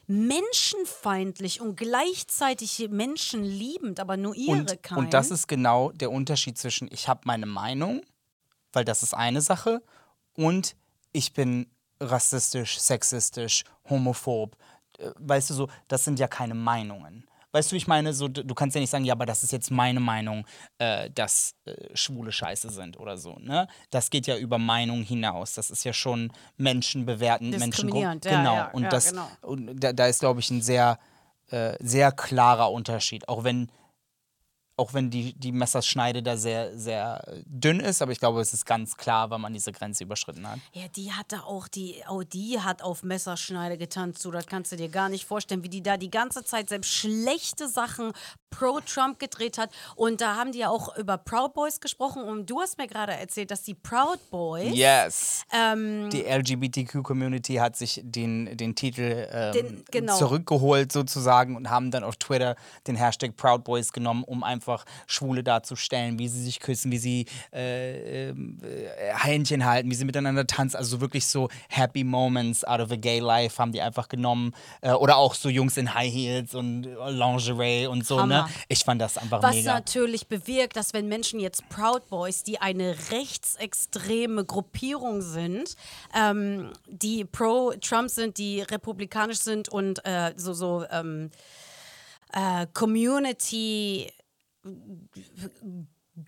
menschenfeindlich 0.07 1.61
und 1.61 1.77
gleichzeitig 1.77 2.89
menschenliebend, 2.91 4.01
aber 4.01 4.17
nur 4.17 4.35
ihre 4.35 4.59
Und, 4.59 4.83
kein. 4.83 4.99
und 4.99 5.15
das 5.15 5.31
ist 5.31 5.47
genau 5.47 5.93
der 5.93 6.11
Unterschied 6.11 6.59
zwischen, 6.59 6.89
ich 6.91 7.07
habe 7.07 7.21
meine 7.25 7.47
Meinung, 7.47 8.03
weil 8.73 8.85
das 8.85 9.05
ist 9.05 9.15
eine 9.15 9.41
Sache, 9.41 9.83
und 10.35 10.75
ich 11.13 11.33
bin 11.33 11.71
rassistisch, 12.01 12.81
sexistisch, 12.81 13.65
homophob. 13.89 14.57
Äh, 14.99 15.11
Weißt 15.17 15.51
du 15.51 15.55
so, 15.55 15.69
das 15.87 16.05
sind 16.05 16.19
ja 16.19 16.27
keine 16.29 16.55
Meinungen. 16.55 17.30
Weißt 17.53 17.73
du, 17.73 17.77
ich 17.77 17.87
meine, 17.87 18.13
so, 18.13 18.29
du 18.29 18.55
kannst 18.55 18.75
ja 18.75 18.81
nicht 18.81 18.91
sagen, 18.91 19.05
ja, 19.05 19.15
aber 19.15 19.27
das 19.27 19.43
ist 19.43 19.53
jetzt 19.53 19.71
meine 19.71 20.01
Meinung, 20.01 20.47
äh, 20.79 21.11
dass 21.11 21.55
äh, 21.65 21.75
Schwule 21.95 22.31
scheiße 22.31 22.71
sind 22.71 22.99
oder 22.99 23.17
so. 23.17 23.39
Ne? 23.41 23.67
Das 23.91 24.11
geht 24.11 24.27
ja 24.27 24.37
über 24.37 24.59
Meinung 24.59 25.03
hinaus. 25.03 25.55
Das 25.55 25.71
ist 25.71 25.85
ja 25.85 25.93
schon 25.93 26.33
Menschen 26.57 27.07
bewerten, 27.07 27.51
Menschen 27.51 27.95
ja, 27.97 28.15
genau. 28.15 28.55
ja, 28.55 28.71
und 28.71 28.85
ja, 28.85 28.89
das, 28.89 29.11
genau. 29.11 29.29
und 29.43 29.77
da, 29.83 29.93
da 29.93 30.07
ist, 30.07 30.21
glaube 30.21 30.41
ich, 30.41 30.51
ein 30.51 30.63
sehr, 30.63 30.99
äh, 31.49 31.75
sehr 31.81 32.13
klarer 32.13 32.71
Unterschied. 32.71 33.29
Auch 33.29 33.43
wenn 33.43 33.71
auch 34.81 34.95
wenn 34.95 35.11
die, 35.11 35.35
die 35.35 35.53
Messerschneide 35.53 36.23
da 36.23 36.37
sehr, 36.37 36.77
sehr 36.79 37.23
dünn 37.45 37.79
ist, 37.81 38.01
aber 38.03 38.13
ich 38.13 38.19
glaube, 38.19 38.41
es 38.41 38.53
ist 38.55 38.65
ganz 38.65 38.97
klar, 38.97 39.31
wann 39.31 39.43
man 39.43 39.53
diese 39.53 39.73
Grenze 39.73 40.05
überschritten 40.05 40.49
hat. 40.49 40.59
Ja, 40.73 40.89
die 40.97 41.13
hatte 41.13 41.45
auch, 41.45 41.69
die, 41.69 42.03
oh, 42.09 42.23
die 42.23 42.59
hat 42.61 42.83
auf 42.83 43.03
Messerschneide 43.03 43.77
getanzt, 43.77 44.23
so, 44.23 44.31
das 44.31 44.47
kannst 44.47 44.73
du 44.73 44.77
dir 44.77 44.89
gar 44.89 45.09
nicht 45.11 45.27
vorstellen, 45.27 45.63
wie 45.63 45.69
die 45.69 45.83
da 45.83 45.97
die 45.99 46.11
ganze 46.11 46.45
Zeit 46.45 46.69
selbst 46.71 46.91
schlechte 46.91 47.69
Sachen 47.69 48.13
pro 48.49 48.81
Trump 48.81 49.19
gedreht 49.19 49.59
hat. 49.59 49.71
Und 49.97 50.21
da 50.21 50.35
haben 50.37 50.53
die 50.53 50.59
ja 50.61 50.71
auch 50.71 50.97
über 50.97 51.19
Proud 51.19 51.53
Boys 51.55 51.79
gesprochen 51.81 52.23
und 52.23 52.49
du 52.51 52.61
hast 52.61 52.79
mir 52.79 52.87
gerade 52.89 53.13
erzählt, 53.13 53.51
dass 53.51 53.63
die 53.63 53.75
Proud 53.75 54.19
Boys. 54.31 54.75
Yes. 54.75 55.45
Ähm, 55.53 56.09
Die 56.11 56.25
LGBTQ-Community 56.25 57.55
hat 57.57 57.77
sich 57.77 58.01
den, 58.03 58.57
den 58.57 58.75
Titel 58.75 59.29
ähm, 59.31 59.53
Den- 59.53 59.85
genau. 59.91 60.17
zurückgeholt 60.17 60.91
sozusagen 60.93 61.57
und 61.57 61.71
haben 61.71 61.91
dann 61.91 62.03
auf 62.05 62.17
Twitter 62.17 62.57
den 62.87 62.97
Hashtag 62.97 63.37
Proud 63.37 63.65
Boys 63.65 63.93
genommen, 63.93 64.25
um 64.25 64.43
einfach 64.43 64.70
Schwule 65.07 65.43
darzustellen, 65.43 66.19
wie 66.19 66.29
sie 66.29 66.43
sich 66.43 66.61
küssen, 66.61 66.93
wie 66.93 66.99
sie 66.99 67.27
äh, 67.53 68.29
ähm, 68.31 68.59
äh, 68.63 69.15
Händchen 69.17 69.65
halten, 69.65 69.91
wie 69.91 69.95
sie 69.95 70.05
miteinander 70.05 70.47
tanzen. 70.47 70.77
Also 70.77 71.01
wirklich 71.01 71.27
so 71.27 71.49
Happy 71.69 72.05
Moments 72.05 72.65
out 72.65 72.81
of 72.81 72.91
a 72.91 72.97
gay 72.97 73.19
life 73.19 73.59
haben 73.59 73.73
die 73.73 73.81
einfach 73.81 74.09
genommen. 74.09 74.53
Äh, 74.81 74.93
oder 74.93 75.17
auch 75.17 75.35
so 75.35 75.49
Jungs 75.49 75.77
in 75.77 75.95
High 75.95 76.13
Heels 76.13 76.55
und 76.55 76.83
Lingerie 77.09 77.87
und 77.87 78.07
so. 78.07 78.25
Ne? 78.25 78.47
Ich 78.69 78.85
fand 78.85 79.01
das 79.01 79.19
einfach 79.19 79.43
Was 79.43 79.57
mega. 79.57 79.75
natürlich 79.75 80.27
bewirkt, 80.27 80.77
dass 80.77 80.93
wenn 80.95 81.09
Menschen 81.09 81.41
jetzt 81.41 81.69
Proud 81.69 82.09
Boys, 82.09 82.43
die 82.43 82.61
eine 82.61 82.97
rechtsextreme 83.11 84.45
Gruppierung 84.45 85.23
sind, 85.23 85.77
ähm, 86.15 86.73
die 86.87 87.25
pro 87.25 87.73
Trump 87.81 88.11
sind, 88.11 88.39
die 88.39 88.61
republikanisch 88.61 89.39
sind 89.39 89.69
und 89.69 90.05
äh, 90.05 90.33
so, 90.37 90.53
so 90.53 90.85
ähm, 90.91 91.31
äh, 92.33 92.67
Community 92.73 94.13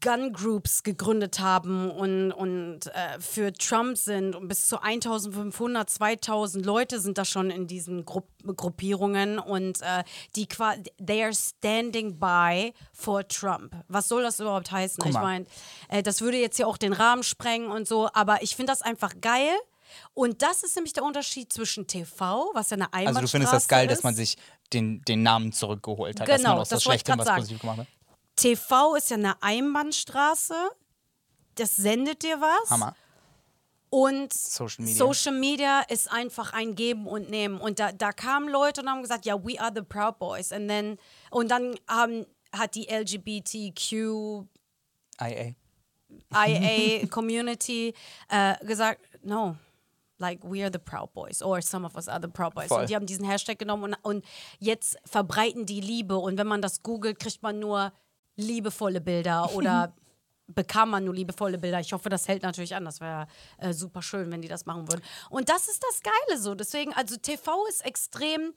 Gun 0.01 0.33
Groups 0.33 0.83
gegründet 0.85 1.41
haben 1.41 1.91
und, 1.91 2.33
und 2.33 2.87
äh, 2.87 3.21
für 3.21 3.53
Trump 3.53 3.99
sind 3.99 4.35
und 4.37 4.49
bis 4.49 4.67
zu 4.67 4.81
1500, 4.81 5.91
2000 5.91 6.65
Leute 6.65 7.01
sind 7.01 7.19
da 7.19 7.25
schon 7.25 7.51
in 7.51 7.67
diesen 7.67 8.05
Grupp 8.05 8.29
Gruppierungen 8.57 9.39
und 9.39 9.83
äh, 9.83 10.03
die 10.35 10.49
they 11.05 11.23
are 11.23 11.35
standing 11.35 12.19
by 12.19 12.73
for 12.93 13.27
Trump. 13.29 13.77
Was 13.89 14.09
soll 14.09 14.23
das 14.23 14.41
überhaupt 14.41 14.71
heißen? 14.73 15.05
Ich 15.07 15.13
meine, 15.15 15.47
äh, 15.89 16.03
das 16.03 16.21
würde 16.23 16.39
jetzt 16.39 16.59
ja 16.59 16.67
auch 16.67 16.77
den 16.77 16.93
Rahmen 16.93 17.23
sprengen 17.23 17.71
und 17.71 17.87
so, 17.87 18.09
aber 18.15 18.43
ich 18.43 18.57
finde 18.57 18.73
das 18.73 18.83
einfach 18.83 19.13
geil. 19.21 19.53
Und 20.15 20.43
das 20.43 20.63
ist 20.63 20.75
nämlich 20.75 20.95
der 20.95 21.05
Unterschied 21.05 21.53
zwischen 21.53 21.87
TV, 21.87 22.51
was 22.55 22.71
ja 22.71 22.77
eine 22.77 22.93
Einbahnstraße 22.95 23.09
Also 23.09 23.21
du 23.21 23.29
findest 23.29 23.53
das 23.53 23.69
geil, 23.69 23.87
dass 23.87 23.99
ist. 23.99 24.05
man 24.05 24.15
sich 24.15 24.37
den, 24.73 25.03
den 25.03 25.23
Namen 25.23 25.53
zurückgeholt 25.53 26.19
hat, 26.19 26.29
dass 26.29 26.39
Genau, 26.39 26.51
man 26.51 26.59
aus 26.61 26.71
das 26.71 26.79
was 26.79 26.83
Schlechtem 26.85 27.19
was 27.19 27.29
positiv 27.29 27.61
gemacht 27.61 27.79
hat. 27.81 27.87
TV 28.43 28.97
ist 28.97 29.11
ja 29.11 29.17
eine 29.17 29.41
Einbahnstraße. 29.43 30.55
Das 31.55 31.77
sendet 31.77 32.23
dir 32.23 32.41
was. 32.41 32.71
Hammer. 32.71 32.97
Und 33.89 34.33
Social 34.33 34.85
Media. 34.85 34.99
Social 34.99 35.39
Media 35.39 35.81
ist 35.83 36.11
einfach 36.11 36.53
ein 36.53 36.75
Geben 36.75 37.07
und 37.07 37.31
Nehmen. 37.31 37.61
Und 37.61 37.79
da, 37.79 37.93
da 37.93 38.11
kamen 38.13 38.49
Leute 38.49 38.81
und 38.81 38.89
haben 38.89 39.03
gesagt, 39.03 39.27
ja, 39.27 39.45
we 39.45 39.61
are 39.61 39.71
the 39.75 39.83
Proud 39.83 40.19
Boys. 40.19 40.51
And 40.51 40.69
then, 40.69 40.99
und 41.31 41.51
dann 41.51 41.77
haben, 41.87 42.27
hat 42.53 42.75
die 42.75 42.89
LGBTQ 42.89 44.47
IA. 45.21 45.55
IA 46.35 47.07
Community 47.11 47.95
äh, 48.29 48.57
gesagt, 48.65 49.03
no, 49.23 49.57
like 50.19 50.43
we 50.43 50.63
are 50.63 50.71
the 50.73 50.79
Proud 50.79 51.13
Boys 51.13 51.43
or 51.43 51.61
some 51.61 51.87
of 51.87 51.95
us 51.95 52.09
are 52.09 52.21
the 52.21 52.29
Proud 52.29 52.55
Boys. 52.55 52.69
Voll. 52.69 52.81
Und 52.81 52.91
die 52.91 52.97
haben 52.97 53.07
diesen 53.07 53.27
Hashtag 53.27 53.59
genommen 53.59 53.85
und, 53.85 53.95
und 54.03 54.25
jetzt 54.59 54.97
verbreiten 55.05 55.67
die 55.67 55.81
Liebe. 55.83 56.17
Und 56.17 56.39
wenn 56.39 56.47
man 56.47 56.63
das 56.63 56.83
googelt, 56.83 57.19
kriegt 57.19 57.43
man 57.43 57.59
nur 57.59 57.93
liebevolle 58.37 59.01
Bilder 59.01 59.53
oder 59.55 59.95
bekam 60.47 60.91
man 60.91 61.05
nur 61.05 61.15
liebevolle 61.15 61.59
Bilder. 61.59 61.81
Ich 61.81 61.93
hoffe, 61.93 62.09
das 62.09 62.29
hält 62.29 62.43
natürlich 62.43 62.75
an. 62.75 62.85
Das 62.85 63.01
wäre 63.01 63.27
äh, 63.59 63.73
super 63.73 64.03
schön, 64.03 64.31
wenn 64.31 64.43
die 64.43 64.49
das 64.49 64.67
machen 64.67 64.89
würden. 64.89 65.03
Und 65.31 65.49
das 65.49 65.69
ist 65.69 65.83
das 65.83 66.03
Geile 66.03 66.41
so. 66.41 66.55
Deswegen, 66.55 66.93
also 66.93 67.17
TV 67.17 67.67
ist 67.67 67.85
extrem 67.85 68.53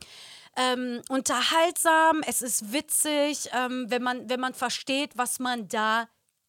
ähm, 0.57 1.01
unterhaltsam, 1.09 2.21
es 2.28 2.41
ist 2.41 2.71
witzig, 2.71 3.49
ähm, 3.53 3.86
wenn, 3.89 4.03
man, 4.03 4.30
wenn 4.30 4.39
man 4.39 4.53
versteht, 4.53 5.17
was 5.17 5.39
man 5.39 5.67
da 5.67 6.07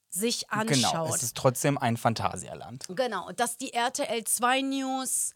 sich 0.09 0.51
anschaut. 0.51 0.93
Genau, 0.93 1.14
es 1.14 1.22
ist 1.22 1.37
trotzdem 1.37 1.77
ein 1.79 1.97
Phantasialand. 1.97 2.85
Genau, 2.89 3.31
dass 3.33 3.57
die 3.57 3.72
RTL 3.72 4.24
2 4.24 4.62
News 4.62 5.33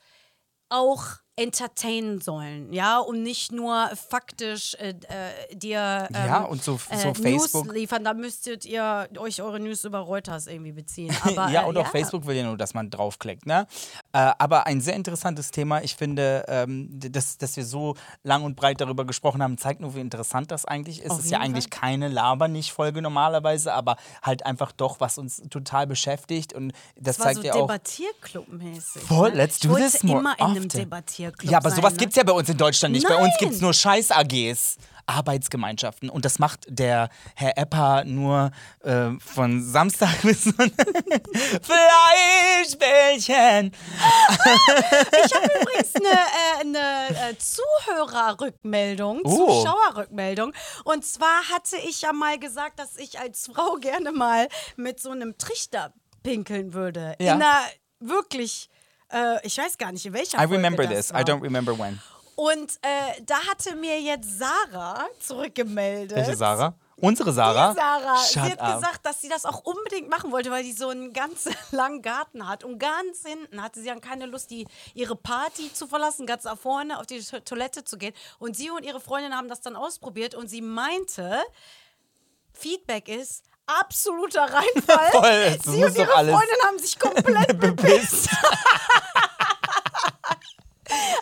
auch 0.68 1.04
entertainen 1.40 2.20
sollen, 2.20 2.72
ja, 2.72 2.98
und 2.98 3.22
nicht 3.22 3.50
nur 3.50 3.88
faktisch 4.08 4.74
äh, 4.74 4.90
äh, 4.90 5.54
dir 5.56 6.06
ähm, 6.12 6.26
Ja, 6.26 6.42
und 6.42 6.62
so- 6.62 6.76
so 6.78 6.92
äh, 6.94 7.14
Facebook- 7.14 7.64
News 7.66 7.74
liefern. 7.74 8.04
Da 8.04 8.12
müsstet 8.14 8.66
ihr 8.66 9.08
euch 9.18 9.40
eure 9.40 9.58
News 9.58 9.84
über 9.84 10.00
Reuters 10.00 10.46
irgendwie 10.46 10.72
beziehen. 10.72 11.16
Aber, 11.22 11.48
ja, 11.50 11.62
äh, 11.62 11.66
und 11.66 11.78
auch 11.78 11.86
Facebook 11.86 12.26
will 12.26 12.36
ja 12.36 12.44
nur, 12.44 12.56
dass 12.58 12.74
man 12.74 12.90
draufklickt. 12.90 13.46
Ne? 13.46 13.66
Äh, 14.12 14.32
aber 14.38 14.66
ein 14.66 14.80
sehr 14.80 14.94
interessantes 14.94 15.50
Thema. 15.50 15.82
Ich 15.82 15.96
finde, 15.96 16.44
ähm, 16.48 16.88
dass, 16.90 17.38
dass 17.38 17.56
wir 17.56 17.64
so 17.64 17.94
lang 18.22 18.44
und 18.44 18.54
breit 18.56 18.80
darüber 18.80 19.04
gesprochen 19.06 19.42
haben, 19.42 19.56
zeigt 19.58 19.80
nur, 19.80 19.94
wie 19.94 20.00
interessant 20.00 20.50
das 20.50 20.64
eigentlich 20.66 21.00
ist. 21.00 21.10
Auf 21.10 21.18
Es 21.20 21.24
ist 21.26 21.30
ja 21.30 21.38
jeden 21.38 21.54
eigentlich 21.54 21.70
keine 21.70 22.08
Laber-nicht-Folge 22.08 23.00
normalerweise, 23.02 23.72
aber 23.72 23.96
halt 24.22 24.44
einfach 24.44 24.72
doch, 24.72 25.00
was 25.00 25.16
uns 25.18 25.42
total 25.48 25.86
beschäftigt. 25.86 26.52
Und 26.52 26.72
das, 26.96 27.16
Das 27.16 27.18
war 27.18 27.24
zeigt 27.26 27.36
so 27.38 27.42
ja 27.44 27.54
auch. 27.54 27.66
Debattierclub-mäßig. 27.68 29.02
Voll, 29.02 29.30
ne? 29.30 29.36
let's 29.36 29.56
ich 29.56 29.62
do 29.62 29.70
wollte 29.70 29.90
this 29.90 30.02
more 30.02 30.20
immer 30.20 30.34
in 30.38 30.44
einem 30.44 30.56
often. 30.66 30.68
Debattierclub 31.30 31.52
Ja, 31.52 31.58
aber 31.58 31.70
sein, 31.70 31.76
sowas 31.76 31.92
ne? 31.94 31.98
gibt's 31.98 32.16
ja 32.16 32.22
bei 32.24 32.32
uns 32.32 32.48
in 32.48 32.56
Deutschland 32.56 32.92
nicht. 32.94 33.06
Bei 33.08 33.16
uns 33.16 33.28
Nein. 33.28 33.36
gibt's 33.40 33.60
nur 33.60 33.72
Scheiß-AGs, 33.74 34.76
Arbeitsgemeinschaften. 35.06 36.08
Und 36.10 36.24
das 36.24 36.38
macht 36.38 36.60
der 36.68 37.08
Herr 37.34 37.58
Epper 37.58 38.04
nur 38.04 38.50
äh, 38.84 39.10
von 39.18 39.62
Samstag 39.62 40.10
bis 40.22 40.44
Sonntag. 40.44 40.86
Fleischbällchen. 41.62 43.72
Ich 45.24 45.34
habe 45.34 45.46
übrigens 45.60 45.94
eine, 45.96 46.08
äh, 46.08 46.60
eine 46.60 47.30
äh, 47.30 47.34
Zuhörerrückmeldung, 47.38 49.20
Oh. 49.24 49.62
Zuschauerrückmeldung. 49.62 50.52
Und 50.84 51.04
zwar 51.04 51.48
hatte 51.52 51.76
ich 51.88 52.02
ja 52.02 52.12
mal 52.12 52.38
gesagt, 52.38 52.78
dass 52.78 52.96
ich 52.96 53.18
als 53.20 53.48
Frau 53.52 53.74
gerne 53.76 54.12
mal 54.12 54.48
mit 54.76 55.00
so 55.00 55.10
einem 55.10 55.36
Trichter 55.38 55.92
pinkeln 56.22 56.74
würde. 56.74 57.16
Ja. 57.20 57.34
In 57.34 57.42
einer 57.42 57.60
wirklich, 58.00 58.68
äh, 59.12 59.46
ich 59.46 59.56
weiß 59.58 59.76
gar 59.78 59.92
nicht, 59.92 60.04
in 60.06 60.12
welcher 60.12 60.36
I 60.38 60.40
Folge 60.42 60.54
remember 60.54 60.86
das 60.86 61.06
this. 61.08 61.12
war. 61.12 61.20
I 61.20 61.24
don't 61.24 61.42
remember 61.42 61.78
when. 61.78 62.00
Und 62.36 62.72
äh, 62.82 63.20
da 63.26 63.36
hatte 63.50 63.74
mir 63.76 64.00
jetzt 64.00 64.38
Sarah 64.38 65.06
zurückgemeldet. 65.18 66.16
Welche 66.16 66.36
Sarah? 66.36 66.74
Unsere 66.96 67.32
Sarah? 67.32 67.70
Die 67.72 67.76
Sarah. 67.80 68.16
Shut 68.16 68.28
sie 68.32 68.40
hat 68.40 68.60
up. 68.60 68.74
gesagt, 68.76 69.06
dass 69.06 69.20
sie 69.20 69.28
das 69.28 69.44
auch 69.46 69.60
unbedingt 69.64 70.08
machen 70.10 70.32
wollte, 70.32 70.50
weil 70.50 70.64
sie 70.64 70.72
so 70.72 70.88
einen 70.88 71.12
ganz 71.12 71.48
langen 71.70 72.02
Garten 72.02 72.46
hat. 72.48 72.62
Und 72.64 72.78
ganz 72.78 73.22
hinten 73.26 73.62
hatte 73.62 73.80
sie 73.80 73.86
dann 73.88 74.00
keine 74.02 74.26
Lust, 74.26 74.50
die, 74.50 74.66
ihre 74.94 75.16
Party 75.16 75.72
zu 75.72 75.86
verlassen, 75.86 76.26
ganz 76.26 76.44
nach 76.44 76.58
vorne 76.58 76.98
auf 76.98 77.06
die 77.06 77.20
To- 77.22 77.40
Toilette 77.40 77.84
zu 77.84 77.96
gehen. 77.98 78.14
Und 78.38 78.56
sie 78.56 78.70
und 78.70 78.84
ihre 78.84 79.00
Freundin 79.00 79.34
haben 79.34 79.48
das 79.48 79.60
dann 79.62 79.76
ausprobiert 79.76 80.34
und 80.34 80.48
sie 80.48 80.60
meinte, 80.62 81.40
Feedback 82.52 83.08
ist 83.08 83.44
absoluter 83.78 84.42
Reinfall. 84.52 85.10
Voll, 85.12 85.58
sie 85.64 85.84
und 85.84 85.96
ihre 85.96 86.06
Freundin 86.08 86.62
haben 86.66 86.78
sich 86.78 86.98
komplett 86.98 87.58
bepisst. 87.60 88.30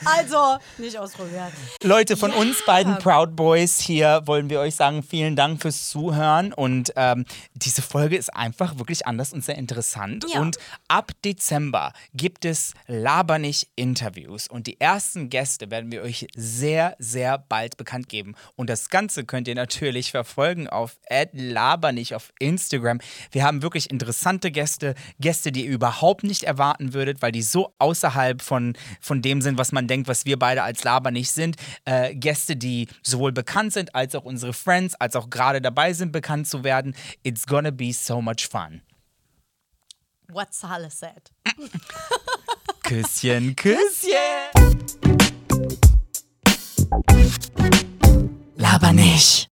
Also, 0.04 0.56
nicht 0.78 0.96
ausprobieren. 0.98 1.52
Leute, 1.82 2.16
von 2.16 2.30
Ja. 2.30 2.36
uns 2.38 2.64
beiden 2.64 2.98
Proud 2.98 3.36
Boys 3.36 3.78
hier 3.80 4.22
wollen 4.26 4.48
wir 4.50 4.60
euch 4.60 4.74
sagen, 4.74 5.02
vielen 5.02 5.36
Dank 5.36 5.60
fürs 5.60 5.88
Zuhören. 5.88 6.52
Und 6.52 6.92
ähm, 6.96 7.24
diese 7.54 7.82
Folge 7.82 8.16
ist 8.16 8.34
einfach 8.34 8.78
wirklich 8.78 9.06
anders 9.06 9.32
und 9.32 9.44
sehr 9.44 9.56
interessant. 9.56 10.24
Ja. 10.32 10.40
Und 10.40 10.58
ab 10.88 11.12
Dezember 11.24 11.92
gibt 12.14 12.44
es 12.44 12.72
Labernich-Interviews. 12.86 14.48
Und 14.48 14.66
die 14.66 14.80
ersten 14.80 15.28
Gäste 15.30 15.70
werden 15.70 15.90
wir 15.92 16.02
euch 16.02 16.26
sehr, 16.36 16.94
sehr 16.98 17.38
bald 17.38 17.76
bekannt 17.76 18.08
geben. 18.08 18.34
Und 18.56 18.70
das 18.70 18.88
Ganze 18.90 19.24
könnt 19.24 19.48
ihr 19.48 19.54
natürlich 19.54 20.10
verfolgen 20.10 20.68
auf 20.68 20.98
@labernich 21.32 22.14
auf 22.14 22.32
Instagram. 22.38 23.00
Wir 23.32 23.44
haben 23.44 23.62
wirklich 23.62 23.90
interessante 23.90 24.50
Gäste, 24.50 24.94
Gäste, 25.20 25.52
die 25.52 25.66
ihr 25.66 25.72
überhaupt 25.72 26.24
nicht 26.24 26.44
erwarten 26.44 26.94
würdet, 26.94 27.22
weil 27.22 27.32
die 27.32 27.42
so 27.42 27.74
außerhalb 27.78 28.42
von, 28.42 28.74
von 29.00 29.22
dem 29.22 29.42
sind, 29.42 29.57
was 29.58 29.72
man 29.72 29.86
denkt, 29.86 30.08
was 30.08 30.24
wir 30.24 30.38
beide 30.38 30.62
als 30.62 30.84
Laber 30.84 31.10
nicht 31.10 31.30
sind. 31.30 31.56
Äh, 31.84 32.14
Gäste, 32.14 32.56
die 32.56 32.88
sowohl 33.02 33.32
bekannt 33.32 33.72
sind, 33.72 33.94
als 33.94 34.14
auch 34.14 34.24
unsere 34.24 34.52
Friends, 34.52 34.94
als 34.94 35.16
auch 35.16 35.28
gerade 35.28 35.60
dabei 35.60 35.92
sind, 35.92 36.12
bekannt 36.12 36.48
zu 36.48 36.64
werden. 36.64 36.94
It's 37.22 37.46
gonna 37.46 37.70
be 37.70 37.92
so 37.92 38.22
much 38.22 38.48
fun. 38.50 38.82
What 40.30 40.54
Saleh 40.54 40.90
said. 40.90 41.30
Küsschen, 42.82 43.56
Küsschen. 43.56 44.12
Laber 48.56 48.92
nicht. 48.92 49.48